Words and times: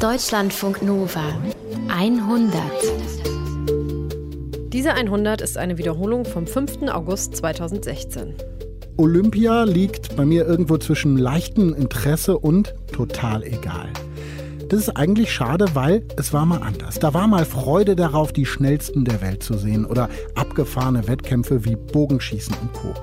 Deutschlandfunk 0.00 0.80
Nova 0.82 1.38
100. 1.88 2.62
Diese 4.72 4.94
100 4.94 5.42
ist 5.42 5.58
eine 5.58 5.76
Wiederholung 5.76 6.24
vom 6.24 6.46
5. 6.46 6.88
August 6.90 7.36
2016. 7.36 8.32
Olympia 8.96 9.64
liegt 9.64 10.16
bei 10.16 10.24
mir 10.24 10.46
irgendwo 10.46 10.78
zwischen 10.78 11.18
leichtem 11.18 11.74
Interesse 11.74 12.38
und 12.38 12.74
total 12.90 13.44
egal. 13.44 13.90
Das 14.70 14.80
ist 14.80 14.96
eigentlich 14.96 15.34
schade, 15.34 15.66
weil 15.74 16.02
es 16.16 16.32
war 16.32 16.46
mal 16.46 16.62
anders. 16.62 16.98
Da 16.98 17.12
war 17.12 17.28
mal 17.28 17.44
Freude 17.44 17.94
darauf, 17.94 18.32
die 18.32 18.46
schnellsten 18.46 19.04
der 19.04 19.20
Welt 19.20 19.42
zu 19.42 19.58
sehen 19.58 19.84
oder 19.84 20.08
abgefahrene 20.34 21.06
Wettkämpfe 21.08 21.66
wie 21.66 21.76
Bogenschießen 21.76 22.56
und 22.58 22.72
Co. 22.72 22.94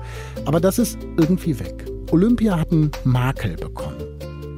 Aber 0.46 0.58
das 0.58 0.80
ist 0.80 0.98
irgendwie 1.16 1.60
weg. 1.60 1.86
Olympia 2.10 2.58
hat 2.58 2.72
einen 2.72 2.90
Makel 3.04 3.54
bekommen. 3.54 4.02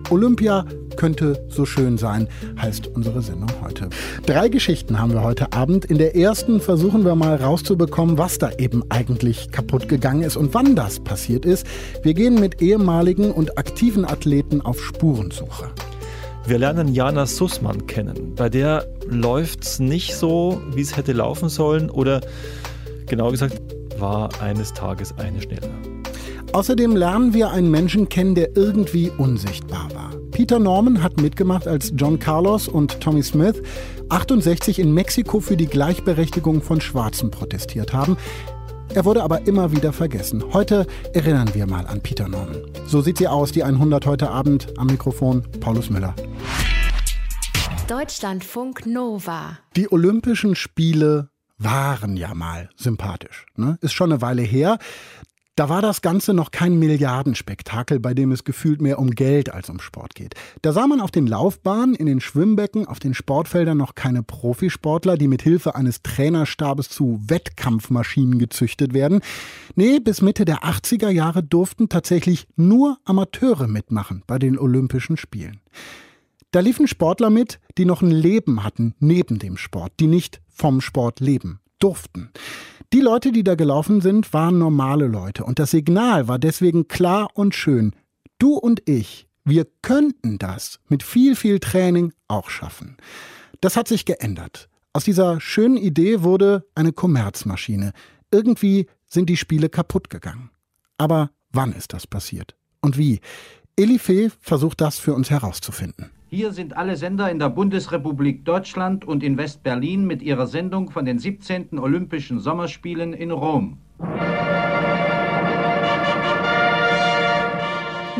Olympia 0.09 0.65
könnte 1.01 1.43
so 1.49 1.65
schön 1.65 1.97
sein, 1.97 2.29
heißt 2.61 2.89
unsere 2.89 3.23
Sendung 3.23 3.49
heute. 3.65 3.89
Drei 4.27 4.51
Geschichten 4.51 5.01
haben 5.01 5.15
wir 5.15 5.23
heute 5.23 5.51
Abend. 5.55 5.87
In 5.87 5.97
der 5.97 6.15
ersten 6.15 6.61
versuchen 6.61 7.07
wir 7.07 7.15
mal 7.15 7.37
rauszubekommen, 7.37 8.19
was 8.19 8.37
da 8.37 8.51
eben 8.59 8.83
eigentlich 8.91 9.51
kaputt 9.51 9.89
gegangen 9.89 10.23
ist 10.23 10.37
und 10.37 10.53
wann 10.53 10.77
das 10.77 11.01
passiert 11.01 11.47
ist. 11.47 11.67
Wir 12.03 12.13
gehen 12.13 12.35
mit 12.35 12.61
ehemaligen 12.61 13.33
und 13.33 13.57
aktiven 13.57 14.05
Athleten 14.05 14.61
auf 14.61 14.79
Spurensuche. 14.79 15.71
Wir 16.47 16.59
lernen 16.59 16.93
Jana 16.93 17.25
Sussmann 17.25 17.87
kennen. 17.87 18.35
Bei 18.35 18.51
der 18.51 18.87
läuft 19.09 19.65
es 19.65 19.79
nicht 19.79 20.15
so, 20.15 20.61
wie 20.75 20.83
es 20.83 20.99
hätte 20.99 21.13
laufen 21.13 21.49
sollen 21.49 21.89
oder 21.89 22.21
genauer 23.07 23.31
gesagt, 23.31 23.59
war 23.99 24.29
eines 24.43 24.75
Tages 24.75 25.17
eine 25.17 25.41
schneller. 25.41 25.71
Außerdem 26.53 26.95
lernen 26.95 27.33
wir 27.33 27.53
einen 27.53 27.71
Menschen 27.71 28.11
kennen, 28.11 28.35
der 28.35 28.55
irgendwie 28.55 29.11
unsichtbar 29.17 29.89
war. 29.95 30.20
Peter 30.41 30.59
Norman 30.59 31.03
hat 31.03 31.21
mitgemacht, 31.21 31.69
als 31.69 31.93
John 31.95 32.19
Carlos 32.19 32.67
und 32.67 32.99
Tommy 33.03 33.23
Smith 33.23 33.61
68 34.09 34.79
in 34.79 34.95
Mexiko 34.95 35.39
für 35.41 35.55
die 35.55 35.67
Gleichberechtigung 35.67 36.63
von 36.63 36.81
Schwarzen 36.81 37.31
protestiert 37.31 37.93
haben. 37.93 38.17
Er 38.95 39.05
wurde 39.05 39.23
aber 39.23 39.47
immer 39.47 39.71
wieder 39.71 39.93
vergessen. 39.93 40.43
Heute 40.55 40.87
erinnern 41.13 41.51
wir 41.53 41.67
mal 41.67 41.87
an 41.87 42.01
Peter 42.01 42.27
Norman. 42.27 42.63
So 42.87 43.03
sieht 43.03 43.19
sie 43.19 43.29
aus, 43.29 43.53
die 43.53 43.65
100 43.65 44.07
heute 44.07 44.31
Abend 44.31 44.69
am 44.79 44.87
Mikrofon, 44.87 45.43
Paulus 45.61 45.91
Müller. 45.91 46.15
Deutschlandfunk 47.87 48.87
Nova. 48.87 49.59
Die 49.77 49.93
Olympischen 49.93 50.57
Spiele 50.57 51.29
waren 51.59 52.17
ja 52.17 52.33
mal 52.35 52.71
sympathisch. 52.77 53.45
Ne? 53.57 53.77
Ist 53.83 53.93
schon 53.93 54.11
eine 54.11 54.23
Weile 54.23 54.41
her. 54.41 54.79
Da 55.57 55.69
war 55.69 55.83
das 55.83 56.01
Ganze 56.01 56.33
noch 56.33 56.53
kein 56.53 56.79
Milliardenspektakel, 56.79 58.01
bei 58.01 58.15
dem 58.15 58.33
es 58.33 58.45
gefühlt 58.45 58.81
mehr 58.81 58.99
um 58.99 59.11
Geld 59.11 59.53
als 59.53 59.69
um 59.69 59.79
Sport 59.79 60.15
geht. 60.15 60.35
Da 60.63 60.73
sah 60.73 60.87
man 60.87 61.01
auf 61.01 61.11
den 61.11 61.27
Laufbahnen, 61.27 61.95
in 61.95 62.07
den 62.07 62.21
Schwimmbecken, 62.21 62.87
auf 62.87 62.99
den 62.99 63.13
Sportfeldern 63.13 63.77
noch 63.77 63.95
keine 63.95 64.23
Profisportler, 64.23 65.17
die 65.17 65.29
mit 65.29 65.43
Hilfe 65.43 65.75
eines 65.75 66.03
Trainerstabes 66.03 66.89
zu 66.89 67.21
Wettkampfmaschinen 67.27 68.39
gezüchtet 68.39 68.95
werden. 68.95 69.21
Nee, 69.75 69.99
bis 69.99 70.23
Mitte 70.23 70.45
der 70.45 70.61
80er 70.61 71.11
Jahre 71.11 71.43
durften 71.43 71.89
tatsächlich 71.89 72.47
nur 72.57 72.99
Amateure 73.05 73.67
mitmachen 73.67 74.23
bei 74.27 74.39
den 74.39 74.59
Olympischen 74.59 75.17
Spielen. 75.17 75.61
Da 76.53 76.61
liefen 76.61 76.89
Sportler 76.89 77.31
mit, 77.31 77.61
die 77.77 77.85
noch 77.85 78.03
ein 78.03 78.11
Leben 78.11 78.65
hatten 78.65 78.95
neben 78.99 79.39
dem 79.39 79.57
Sport, 79.57 79.93
die 80.01 80.07
nicht 80.07 80.41
vom 80.49 80.81
Sport 80.81 81.21
leben 81.21 81.61
durften. 81.79 82.31
Die 82.93 83.01
Leute, 83.01 83.31
die 83.31 83.45
da 83.45 83.55
gelaufen 83.55 84.01
sind, 84.01 84.33
waren 84.33 84.59
normale 84.59 85.07
Leute 85.07 85.45
und 85.45 85.61
das 85.61 85.71
Signal 85.71 86.27
war 86.27 86.41
deswegen 86.41 86.89
klar 86.89 87.29
und 87.35 87.55
schön. 87.55 87.95
Du 88.41 88.55
und 88.55 88.83
ich, 88.89 89.29
wir 89.45 89.69
könnten 89.81 90.39
das 90.39 90.81
mit 90.89 91.05
viel, 91.05 91.37
viel 91.37 91.61
Training 91.61 92.13
auch 92.27 92.51
schaffen. 92.51 92.97
Das 93.61 93.77
hat 93.77 93.87
sich 93.87 94.07
geändert. 94.07 94.69
Aus 94.93 95.05
dieser 95.05 95.41
schönen 95.41 95.77
Idee 95.77 96.23
wurde 96.23 96.67
eine 96.75 96.93
Kommerzmaschine. 96.93 97.93
Irgendwie 98.33 98.89
sind 99.07 99.31
die 99.31 99.37
Spiele 99.37 99.69
kaputt 99.69 100.11
gegangen. 100.11 100.51
Aber 100.99 101.31
wann 101.53 101.73
ist 101.73 101.93
das 101.93 102.09
passiert? 102.09 102.57
Und 102.81 102.99
wie? 102.99 103.21
Elifee 103.77 104.31
versucht 104.41 104.81
das 104.81 104.99
für 104.99 105.15
uns 105.15 105.31
herauszufinden. 105.31 106.11
Hier 106.33 106.53
sind 106.53 106.77
alle 106.77 106.95
Sender 106.95 107.29
in 107.29 107.41
der 107.41 107.49
Bundesrepublik 107.49 108.45
Deutschland 108.45 109.05
und 109.05 109.25
in 109.25 109.37
West-Berlin 109.37 110.07
mit 110.07 110.23
ihrer 110.23 110.47
Sendung 110.47 110.89
von 110.89 111.05
den 111.05 111.19
17. 111.19 111.77
Olympischen 111.77 112.39
Sommerspielen 112.39 113.15
in 113.15 113.33
Rom. 113.33 113.79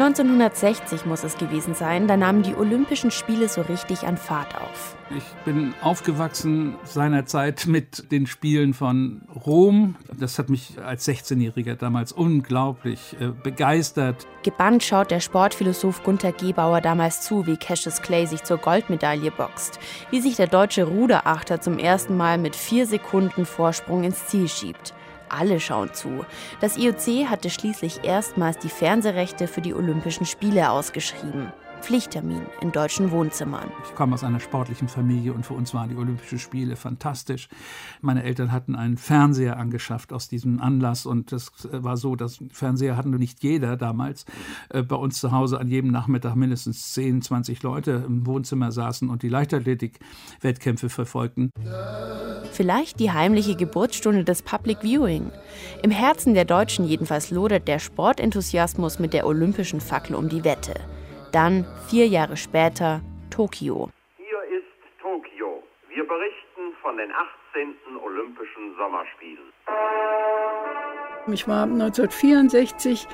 1960 0.01 1.05
muss 1.05 1.25
es 1.25 1.37
gewesen 1.37 1.75
sein, 1.75 2.09
da 2.09 2.17
nahmen 2.17 2.43
die 2.43 2.55
Olympischen 2.55 3.11
Spiele 3.11 3.51
so 3.51 3.61
richtig 3.61 4.05
an 4.05 4.17
Fahrt 4.17 4.55
auf. 4.57 4.97
Ich 5.15 5.25
bin 5.45 5.75
aufgewachsen 5.83 6.77
seinerzeit 6.85 7.67
mit 7.67 8.11
den 8.11 8.27
Spielen 8.27 8.73
von 8.73 9.21
Rom. 9.45 9.97
Das 10.19 10.39
hat 10.39 10.49
mich 10.49 10.79
als 10.83 11.07
16-Jähriger 11.07 11.75
damals 11.75 12.13
unglaublich 12.13 13.15
äh, 13.21 13.27
begeistert. 13.27 14.27
Gebannt 14.43 14.83
schaut 14.85 15.11
der 15.11 15.21
Sportphilosoph 15.21 16.03
Gunther 16.03 16.33
Gebauer 16.33 16.81
damals 16.81 17.21
zu, 17.21 17.47
wie 17.47 17.59
Cassius 17.59 18.01
Clay 18.01 18.27
sich 18.27 18.43
zur 18.43 18.57
Goldmedaille 18.57 19.31
boxt, 19.31 19.81
wie 20.11 20.23
sich 20.23 20.37
der 20.37 20.47
deutsche 20.47 20.85
Ruderachter 20.85 21.61
zum 21.61 21.79
ersten 21.79 22.17
Mal 22.17 22.39
mit 22.39 22.57
vier 22.57 22.87
Sekunden 22.87 23.45
Vorsprung 23.45 24.05
ins 24.05 24.29
Ziel 24.29 24.49
schiebt 24.49 24.95
alle 25.31 25.61
schauen 25.61 25.93
zu. 25.95 26.25
Das 26.61 26.77
IOC 26.77 27.29
hatte 27.29 27.51
schließlich 27.51 28.05
erstmals 28.05 28.59
die 28.59 28.69
Fernsehrechte 28.69 29.49
für 29.49 29.61
die 29.61 29.75
Olympischen 29.75 30.27
Spiele 30.27 30.71
ausgeschrieben. 30.71 31.53
Pflichttermin 31.81 32.43
in 32.61 32.73
deutschen 32.73 33.11
Wohnzimmern. 33.11 33.71
Ich 33.85 33.95
komme 33.95 34.15
aus 34.15 34.25
einer 34.25 34.41
sportlichen 34.41 34.89
Familie 34.89 35.33
und 35.33 35.45
für 35.45 35.55
uns 35.55 35.75
waren 35.75 35.89
die 35.89 35.97
Olympischen 35.97 36.39
Spiele 36.39 36.77
fantastisch. 36.77 37.49
Meine 38.01 38.23
Eltern 38.23 38.53
hatten 38.53 38.75
einen 38.75 38.97
Fernseher 38.97 39.57
angeschafft 39.57 40.13
aus 40.13 40.29
diesem 40.29 40.61
Anlass 40.61 41.07
und 41.07 41.33
das 41.33 41.51
war 41.71 41.97
so, 41.97 42.17
dass 42.17 42.39
Fernseher 42.53 42.97
hatten 42.97 43.11
nicht 43.11 43.43
jeder 43.43 43.77
damals. 43.77 44.25
Äh, 44.69 44.83
bei 44.83 44.97
uns 44.97 45.21
zu 45.21 45.33
Hause 45.33 45.61
an 45.61 45.69
jedem 45.69 45.91
Nachmittag 45.91 46.37
mindestens 46.37 46.93
10, 46.95 47.23
20 47.23 47.63
Leute 47.63 48.05
im 48.07 48.27
Wohnzimmer 48.27 48.73
saßen 48.73 49.09
und 49.09 49.23
die 49.23 49.29
Leichtathletik-Wettkämpfe 49.29 50.89
verfolgten. 50.89 51.51
Vielleicht 52.53 53.01
die 53.01 53.13
heimliche 53.13 53.57
Geburtsstunde 53.57 54.25
des 54.25 54.43
Public 54.43 54.79
Viewing. 54.83 55.31
Im 55.83 55.91
Herzen 55.91 56.35
der 56.35 56.45
Deutschen 56.45 56.87
jedenfalls 56.87 57.31
lodert 57.31 57.69
der 57.69 57.79
Sportenthusiasmus 57.79 58.99
mit 58.99 59.13
der 59.13 59.27
olympischen 59.27 59.81
Fackel 59.81 60.17
um 60.17 60.29
die 60.29 60.45
Wette. 60.45 60.75
Dann, 61.33 61.65
vier 61.89 62.09
Jahre 62.09 62.37
später, 62.37 63.01
Tokio. 63.31 63.91
Hier 64.17 64.59
ist 64.59 64.67
Tokio. 65.01 65.63
Wir 65.89 66.07
berichten 66.07 66.75
von 66.83 66.97
den 66.97 67.11
18. 67.13 67.75
Olympischen 68.03 68.75
Sommerspielen. 68.77 69.53
Ich 71.33 71.47
war 71.47 71.65
1964 71.65 73.07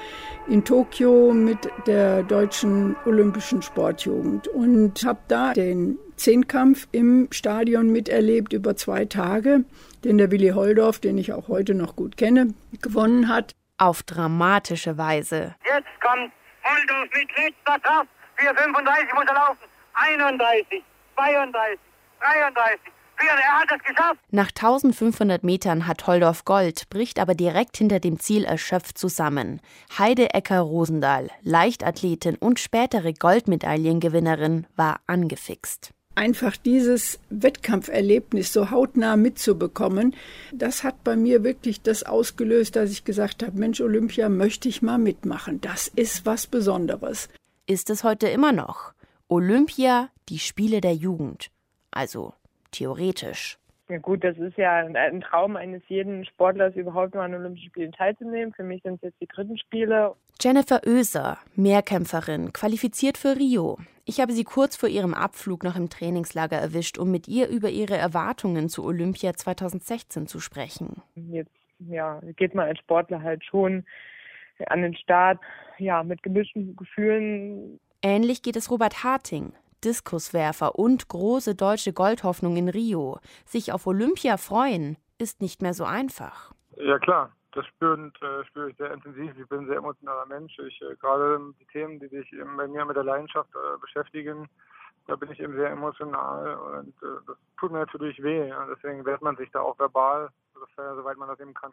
in 0.48 0.64
Tokio 0.64 1.32
mit 1.32 1.58
der 1.86 2.22
deutschen 2.22 2.96
olympischen 3.04 3.60
Sportjugend 3.60 4.48
und 4.48 5.04
habe 5.04 5.20
da 5.28 5.52
den 5.52 5.98
Zehnkampf 6.16 6.88
im 6.92 7.28
Stadion 7.30 7.92
miterlebt 7.92 8.54
über 8.54 8.76
zwei 8.76 9.04
Tage, 9.04 9.64
den 10.04 10.16
der 10.16 10.30
Willi 10.30 10.50
Holdorf, 10.50 11.00
den 11.00 11.18
ich 11.18 11.34
auch 11.34 11.48
heute 11.48 11.74
noch 11.74 11.96
gut 11.96 12.16
kenne, 12.16 12.54
gewonnen 12.80 13.28
hat. 13.28 13.52
Auf 13.76 14.02
dramatische 14.02 14.96
Weise. 14.96 15.54
Jetzt 15.66 16.00
kommt 16.00 16.32
Holdorf 16.66 17.08
mit 17.14 17.28
letzter 17.36 17.78
Kraft. 17.80 18.08
4,35 18.38 19.14
muss 19.14 19.24
er 19.26 19.34
laufen. 19.34 19.58
31, 19.94 20.82
32, 21.14 21.78
33. 22.20 22.92
Er 23.18 23.60
hat 23.60 23.70
es 23.72 23.82
geschafft. 23.82 24.20
Nach 24.30 24.48
1500 24.48 25.42
Metern 25.42 25.86
hat 25.86 26.06
Holdorf 26.06 26.44
Gold, 26.44 26.90
bricht 26.90 27.18
aber 27.18 27.34
direkt 27.34 27.78
hinter 27.78 27.98
dem 27.98 28.20
Ziel 28.20 28.44
erschöpft 28.44 28.98
zusammen. 28.98 29.60
Heide 29.98 30.34
Ecker-Rosendahl, 30.34 31.30
Leichtathletin 31.42 32.36
und 32.36 32.60
spätere 32.60 33.14
Goldmedaillengewinnerin, 33.14 34.66
war 34.76 35.00
angefixt 35.06 35.95
einfach 36.16 36.56
dieses 36.56 37.20
Wettkampferlebnis 37.30 38.52
so 38.52 38.70
hautnah 38.70 39.16
mitzubekommen, 39.16 40.14
das 40.52 40.82
hat 40.82 41.04
bei 41.04 41.14
mir 41.14 41.44
wirklich 41.44 41.82
das 41.82 42.02
ausgelöst, 42.02 42.74
dass 42.74 42.90
ich 42.90 43.04
gesagt 43.04 43.42
habe, 43.42 43.58
Mensch, 43.58 43.80
Olympia 43.80 44.28
möchte 44.28 44.68
ich 44.68 44.82
mal 44.82 44.98
mitmachen. 44.98 45.60
Das 45.60 45.88
ist 45.88 46.26
was 46.26 46.46
Besonderes. 46.46 47.28
Ist 47.66 47.90
es 47.90 48.02
heute 48.02 48.28
immer 48.28 48.52
noch. 48.52 48.92
Olympia, 49.28 50.10
die 50.28 50.38
Spiele 50.38 50.80
der 50.80 50.94
Jugend. 50.94 51.50
Also 51.90 52.32
theoretisch. 52.70 53.58
Ja 53.88 53.98
gut, 53.98 54.24
das 54.24 54.36
ist 54.36 54.56
ja 54.56 54.78
ein 54.78 55.20
Traum 55.20 55.54
eines 55.54 55.82
jeden 55.86 56.24
Sportlers, 56.24 56.74
überhaupt 56.74 57.14
mal 57.14 57.24
an 57.24 57.34
Olympischen 57.34 57.68
Spielen 57.68 57.92
teilzunehmen. 57.92 58.52
Für 58.52 58.64
mich 58.64 58.82
sind 58.82 58.96
es 58.96 59.02
jetzt 59.02 59.20
die 59.20 59.28
dritten 59.28 59.56
Spiele. 59.58 60.14
Jennifer 60.40 60.80
Oeser, 60.84 61.38
Mehrkämpferin, 61.54 62.52
qualifiziert 62.52 63.16
für 63.16 63.36
Rio. 63.36 63.78
Ich 64.04 64.20
habe 64.20 64.32
sie 64.32 64.44
kurz 64.44 64.76
vor 64.76 64.88
ihrem 64.88 65.14
Abflug 65.14 65.62
noch 65.62 65.76
im 65.76 65.88
Trainingslager 65.88 66.56
erwischt, 66.56 66.98
um 66.98 67.10
mit 67.10 67.28
ihr 67.28 67.48
über 67.48 67.68
ihre 67.68 67.96
Erwartungen 67.96 68.68
zu 68.68 68.84
Olympia 68.84 69.34
2016 69.34 70.26
zu 70.26 70.40
sprechen. 70.40 71.02
Jetzt 71.14 71.50
ja, 71.78 72.20
geht 72.36 72.54
man 72.54 72.68
als 72.68 72.78
Sportler 72.80 73.22
halt 73.22 73.44
schon 73.44 73.84
an 74.66 74.82
den 74.82 74.96
Start 74.96 75.40
ja, 75.78 76.02
mit 76.02 76.22
gemischten 76.22 76.74
Gefühlen. 76.76 77.78
Ähnlich 78.02 78.42
geht 78.42 78.56
es 78.56 78.70
Robert 78.70 79.04
Harting, 79.04 79.52
Diskuswerfer 79.86 80.74
und 80.74 81.08
große 81.08 81.54
deutsche 81.54 81.92
Goldhoffnung 81.92 82.56
in 82.56 82.68
Rio. 82.68 83.20
Sich 83.44 83.72
auf 83.72 83.86
Olympia 83.86 84.36
freuen, 84.36 84.96
ist 85.18 85.40
nicht 85.40 85.62
mehr 85.62 85.74
so 85.74 85.84
einfach. 85.84 86.52
Ja 86.76 86.98
klar, 86.98 87.30
das 87.52 87.64
spüren, 87.66 88.12
äh, 88.20 88.44
spüre 88.46 88.70
ich 88.70 88.76
sehr 88.76 88.92
intensiv. 88.92 89.32
Ich 89.38 89.48
bin 89.48 89.60
ein 89.60 89.66
sehr 89.66 89.76
emotionaler 89.76 90.26
Mensch. 90.26 90.58
Ich, 90.58 90.82
äh, 90.82 90.96
gerade 90.96 91.40
die 91.60 91.66
Themen, 91.66 92.00
die 92.00 92.08
sich 92.08 92.28
bei 92.56 92.66
mir 92.66 92.84
mit 92.84 92.96
der 92.96 93.04
Leidenschaft 93.04 93.48
äh, 93.54 93.78
beschäftigen, 93.80 94.48
da 95.06 95.14
bin 95.14 95.30
ich 95.30 95.38
eben 95.38 95.54
sehr 95.54 95.70
emotional 95.70 96.56
und 96.56 96.94
äh, 97.02 97.22
das 97.26 97.36
tut 97.58 97.70
mir 97.70 97.78
natürlich 97.78 98.20
weh. 98.22 98.48
Ja. 98.48 98.66
Deswegen 98.66 99.06
wehrt 99.06 99.22
man 99.22 99.36
sich 99.36 99.50
da 99.52 99.60
auch 99.60 99.78
verbal, 99.78 100.28
soweit 100.76 101.16
man 101.16 101.28
das 101.28 101.38
eben 101.38 101.54
kann. 101.54 101.72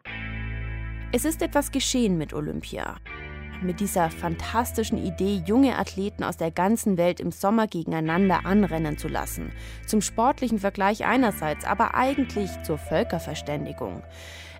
Es 1.12 1.24
ist 1.24 1.42
etwas 1.42 1.70
geschehen 1.70 2.16
mit 2.16 2.32
Olympia. 2.32 2.96
Mit 3.64 3.80
dieser 3.80 4.10
fantastischen 4.10 4.98
Idee, 4.98 5.42
junge 5.46 5.78
Athleten 5.78 6.22
aus 6.22 6.36
der 6.36 6.50
ganzen 6.50 6.98
Welt 6.98 7.18
im 7.18 7.32
Sommer 7.32 7.66
gegeneinander 7.66 8.44
anrennen 8.44 8.98
zu 8.98 9.08
lassen. 9.08 9.52
Zum 9.86 10.02
sportlichen 10.02 10.58
Vergleich 10.58 11.06
einerseits, 11.06 11.64
aber 11.64 11.94
eigentlich 11.94 12.50
zur 12.64 12.76
Völkerverständigung. 12.76 14.02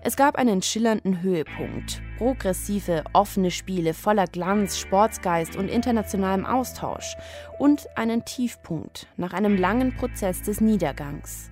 Es 0.01 0.15
gab 0.15 0.37
einen 0.37 0.63
schillernden 0.63 1.21
Höhepunkt. 1.21 2.01
Progressive, 2.17 3.03
offene 3.13 3.51
Spiele 3.51 3.93
voller 3.93 4.25
Glanz, 4.25 4.79
Sportsgeist 4.79 5.55
und 5.55 5.69
internationalem 5.69 6.47
Austausch. 6.47 7.15
Und 7.59 7.85
einen 7.95 8.25
Tiefpunkt 8.25 9.05
nach 9.17 9.33
einem 9.33 9.55
langen 9.55 9.95
Prozess 9.95 10.41
des 10.41 10.61
Niedergangs. 10.61 11.51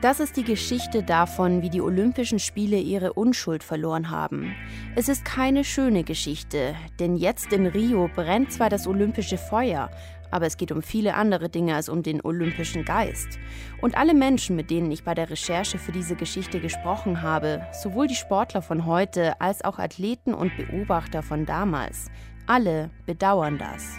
Das 0.00 0.20
ist 0.20 0.36
die 0.36 0.44
Geschichte 0.44 1.02
davon, 1.02 1.60
wie 1.60 1.70
die 1.70 1.80
Olympischen 1.80 2.38
Spiele 2.38 2.78
ihre 2.78 3.14
Unschuld 3.14 3.64
verloren 3.64 4.10
haben. 4.10 4.54
Es 4.94 5.08
ist 5.08 5.24
keine 5.24 5.64
schöne 5.64 6.04
Geschichte, 6.04 6.76
denn 7.00 7.16
jetzt 7.16 7.52
in 7.52 7.66
Rio 7.66 8.08
brennt 8.14 8.52
zwar 8.52 8.70
das 8.70 8.86
olympische 8.86 9.38
Feuer, 9.38 9.90
aber 10.30 10.46
es 10.46 10.56
geht 10.56 10.70
um 10.70 10.82
viele 10.82 11.14
andere 11.14 11.48
Dinge 11.48 11.74
als 11.74 11.88
um 11.88 12.04
den 12.04 12.20
olympischen 12.20 12.84
Geist. 12.84 13.40
Und 13.80 13.98
alle 13.98 14.14
Menschen, 14.14 14.54
mit 14.54 14.70
denen 14.70 14.92
ich 14.92 15.02
bei 15.02 15.14
der 15.14 15.30
Recherche 15.30 15.78
für 15.78 15.90
diese 15.90 16.14
Geschichte 16.14 16.60
gesprochen 16.60 17.20
habe, 17.20 17.66
sowohl 17.82 18.06
die 18.06 18.14
Sportler 18.14 18.62
von 18.62 18.86
heute 18.86 19.40
als 19.40 19.64
auch 19.64 19.80
Athleten 19.80 20.32
und 20.32 20.56
Beobachter 20.56 21.24
von 21.24 21.44
damals, 21.44 22.06
alle 22.46 22.90
bedauern 23.04 23.58
das. 23.58 23.98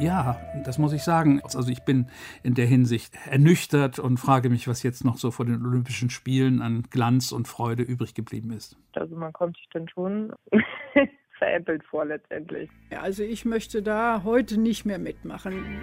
Ja, 0.00 0.40
das 0.64 0.78
muss 0.78 0.92
ich 0.92 1.02
sagen. 1.02 1.40
Also 1.42 1.68
ich 1.70 1.82
bin 1.82 2.06
in 2.44 2.54
der 2.54 2.66
Hinsicht 2.66 3.14
ernüchtert 3.28 3.98
und 3.98 4.18
frage 4.18 4.48
mich, 4.48 4.68
was 4.68 4.84
jetzt 4.84 5.04
noch 5.04 5.16
so 5.16 5.32
vor 5.32 5.44
den 5.44 5.66
Olympischen 5.66 6.08
Spielen 6.08 6.62
an 6.62 6.84
Glanz 6.90 7.32
und 7.32 7.48
Freude 7.48 7.82
übrig 7.82 8.14
geblieben 8.14 8.52
ist. 8.52 8.76
Also 8.92 9.16
man 9.16 9.32
kommt 9.32 9.56
sich 9.56 9.68
dann 9.72 9.88
schon 9.88 10.32
veräppelt 11.38 11.82
vor 11.84 12.04
letztendlich. 12.04 12.70
Ja, 12.92 13.00
also 13.00 13.24
ich 13.24 13.44
möchte 13.44 13.82
da 13.82 14.22
heute 14.22 14.60
nicht 14.60 14.84
mehr 14.84 15.00
mitmachen. 15.00 15.82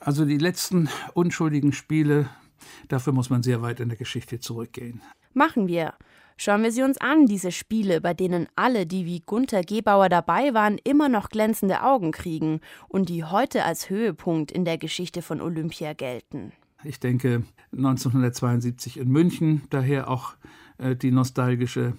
Also 0.00 0.24
die 0.24 0.38
letzten 0.38 0.88
unschuldigen 1.14 1.72
Spiele, 1.72 2.28
dafür 2.88 3.12
muss 3.12 3.30
man 3.30 3.44
sehr 3.44 3.62
weit 3.62 3.78
in 3.78 3.88
der 3.88 3.98
Geschichte 3.98 4.40
zurückgehen. 4.40 5.00
Machen 5.32 5.68
wir. 5.68 5.94
Schauen 6.36 6.62
wir 6.62 6.72
sie 6.72 6.82
uns 6.82 6.98
an, 6.98 7.26
diese 7.26 7.52
Spiele, 7.52 8.00
bei 8.00 8.12
denen 8.12 8.48
alle, 8.56 8.86
die 8.86 9.06
wie 9.06 9.20
Gunther 9.20 9.62
Gebauer 9.62 10.08
dabei 10.08 10.52
waren, 10.52 10.78
immer 10.82 11.08
noch 11.08 11.28
glänzende 11.28 11.82
Augen 11.82 12.12
kriegen 12.12 12.60
und 12.88 13.08
die 13.08 13.24
heute 13.24 13.64
als 13.64 13.88
Höhepunkt 13.88 14.50
in 14.50 14.64
der 14.64 14.78
Geschichte 14.78 15.22
von 15.22 15.40
Olympia 15.40 15.92
gelten. 15.92 16.52
Ich 16.82 17.00
denke 17.00 17.44
1972 17.72 18.98
in 18.98 19.08
München, 19.08 19.62
daher 19.70 20.10
auch 20.10 20.34
äh, 20.78 20.96
die 20.96 21.12
nostalgische 21.12 21.94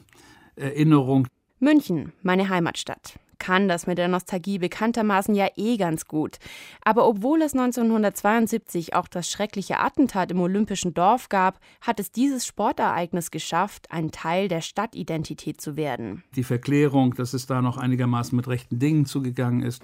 Erinnerung. 0.56 1.28
München, 1.60 2.12
meine 2.22 2.50
Heimatstadt 2.50 3.18
kann 3.40 3.68
das 3.68 3.88
mit 3.88 3.98
der 3.98 4.08
Nostalgie 4.08 4.58
bekanntermaßen 4.58 5.36
ja 5.36 5.48
eh 5.56 5.78
ganz 5.78 6.06
gut. 6.08 6.38
Aber 6.84 7.08
obwohl 7.08 7.42
es 7.42 7.54
1972 7.54 8.94
auch 8.94 9.08
das 9.08 9.30
schreckliche 9.30 9.80
Attentat 9.80 10.32
im 10.32 10.40
Olympischen 10.40 10.94
Dorf 10.94 11.30
gab, 11.30 11.60
hat 11.82 12.00
es 12.00 12.12
dieses 12.12 12.46
Sportereignis 12.46 13.32
geschafft, 13.32 13.92
ein 13.92 14.12
Teil 14.12 14.48
der 14.48 14.62
Stadtidentität 14.62 15.62
zu 15.62 15.76
werden. 15.76 16.24
Die 16.36 16.44
Verklärung, 16.44 17.14
dass 17.16 17.34
es 17.34 17.46
da 17.46 17.62
noch 17.62 17.78
einigermaßen 17.78 18.36
mit 18.36 18.48
rechten 18.48 18.80
Dingen 18.80 19.06
zugegangen 19.06 19.62
ist. 19.62 19.84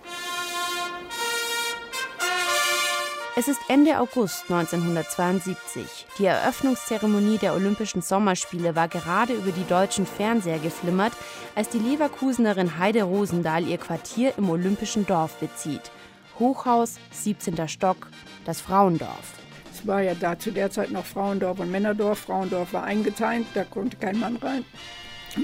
Es 3.38 3.48
ist 3.48 3.62
Ende 3.70 3.98
August 3.98 4.52
1972. 4.52 6.06
Die 6.20 6.26
Eröffnungszeremonie 6.26 7.38
der 7.38 7.54
Olympischen 7.54 8.02
Sommerspiele 8.02 8.76
war 8.76 8.90
gerade 8.90 9.32
über 9.32 9.54
die 9.54 9.64
deutschen 9.64 10.06
Fernseher 10.06 10.60
geflimmert, 10.60 11.14
als 11.56 11.70
die 11.70 11.80
Leverkusenerin 11.80 12.78
Heide 12.78 13.04
Rosendahl 13.04 13.66
ihr 13.66 13.78
Quartier 13.78 14.34
im 14.38 14.50
Olympischen 14.50 15.06
Dorf 15.06 15.38
bezieht. 15.38 15.92
Hochhaus, 16.40 16.96
17. 17.12 17.70
Stock, 17.70 18.10
das 18.44 18.60
Frauendorf. 18.60 19.40
Es 19.72 19.88
war 19.88 20.02
ja 20.02 20.14
da 20.14 20.38
zu 20.38 20.52
der 20.52 20.70
Zeit 20.70 20.92
noch 20.92 21.06
Frauendorf 21.06 21.60
und 21.60 21.72
Männerdorf. 21.72 22.20
Frauendorf 22.20 22.74
war 22.74 22.84
eingeteilt, 22.84 23.48
da 23.54 23.64
konnte 23.64 23.96
kein 23.96 24.20
Mann 24.20 24.36
rein. 24.36 24.66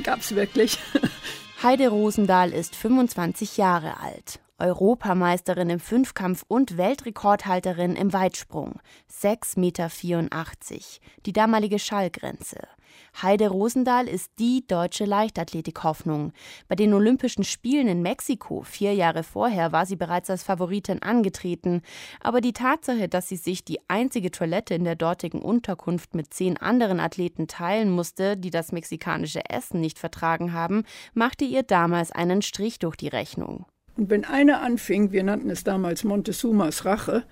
Gab 0.04 0.19
es 0.19 0.36
wirklich. 0.36 0.78
Heide 1.63 1.88
Rosendahl 1.88 2.51
ist 2.51 2.75
25 2.75 3.56
Jahre 3.56 4.01
alt 4.01 4.42
Europameisterin 4.59 5.69
im 5.69 5.80
Fünfkampf 5.80 6.44
und 6.48 6.77
Weltrekordhalterin 6.77 7.95
im 7.95 8.13
Weitsprung. 8.13 8.80
6,84 9.12 9.59
Meter, 9.59 9.89
die 11.25 11.33
damalige 11.33 11.80
Schallgrenze. 11.80 12.59
Heide 13.21 13.50
Rosendahl 13.50 14.07
ist 14.07 14.31
die 14.39 14.65
deutsche 14.68 15.06
Leichtathletik-Hoffnung. 15.06 16.33
Bei 16.68 16.75
den 16.75 16.94
Olympischen 16.94 17.44
Spielen 17.44 17.88
in 17.88 18.01
Mexiko 18.01 18.62
vier 18.62 18.94
Jahre 18.94 19.24
vorher 19.24 19.71
war 19.71 19.86
sie 19.86 19.95
bereits 19.95 20.30
als 20.30 20.44
Favoritin 20.44 21.01
angetreten. 21.01 21.81
Aber 22.21 22.42
die 22.42 22.54
Tatsache, 22.54 23.07
dass 23.07 23.27
sie 23.27 23.38
sich 23.38 23.63
die 23.63 23.80
einzige 23.88 24.31
Toilette 24.31 24.75
in 24.75 24.83
der 24.83 24.95
dortigen 24.95 25.42
Unterkunft 25.42 26.15
mit 26.15 26.33
zehn 26.33 26.57
anderen 26.57 27.00
Athleten 27.00 27.48
teilen 27.48 27.89
musste, 27.89 28.38
die 28.38 28.51
das 28.51 28.71
mexikanische 28.71 29.50
Essen 29.50 29.81
nicht 29.81 30.00
vertragen 30.00 30.54
haben, 30.54 30.83
machte 31.13 31.45
ihr 31.45 31.63
damals 31.63 32.12
einen 32.12 32.42
Strich 32.42 32.80
durch 32.80 32.95
die 32.95 33.09
Rechnung. 33.09 33.65
Und 33.98 34.10
wenn 34.10 34.26
einer 34.26 34.62
anfing, 34.62 35.12
wir 35.12 35.24
nannten 35.24 35.50
es 35.50 35.64
damals 35.64 36.04
Montezumas 36.04 36.86
Rache, 36.86 37.24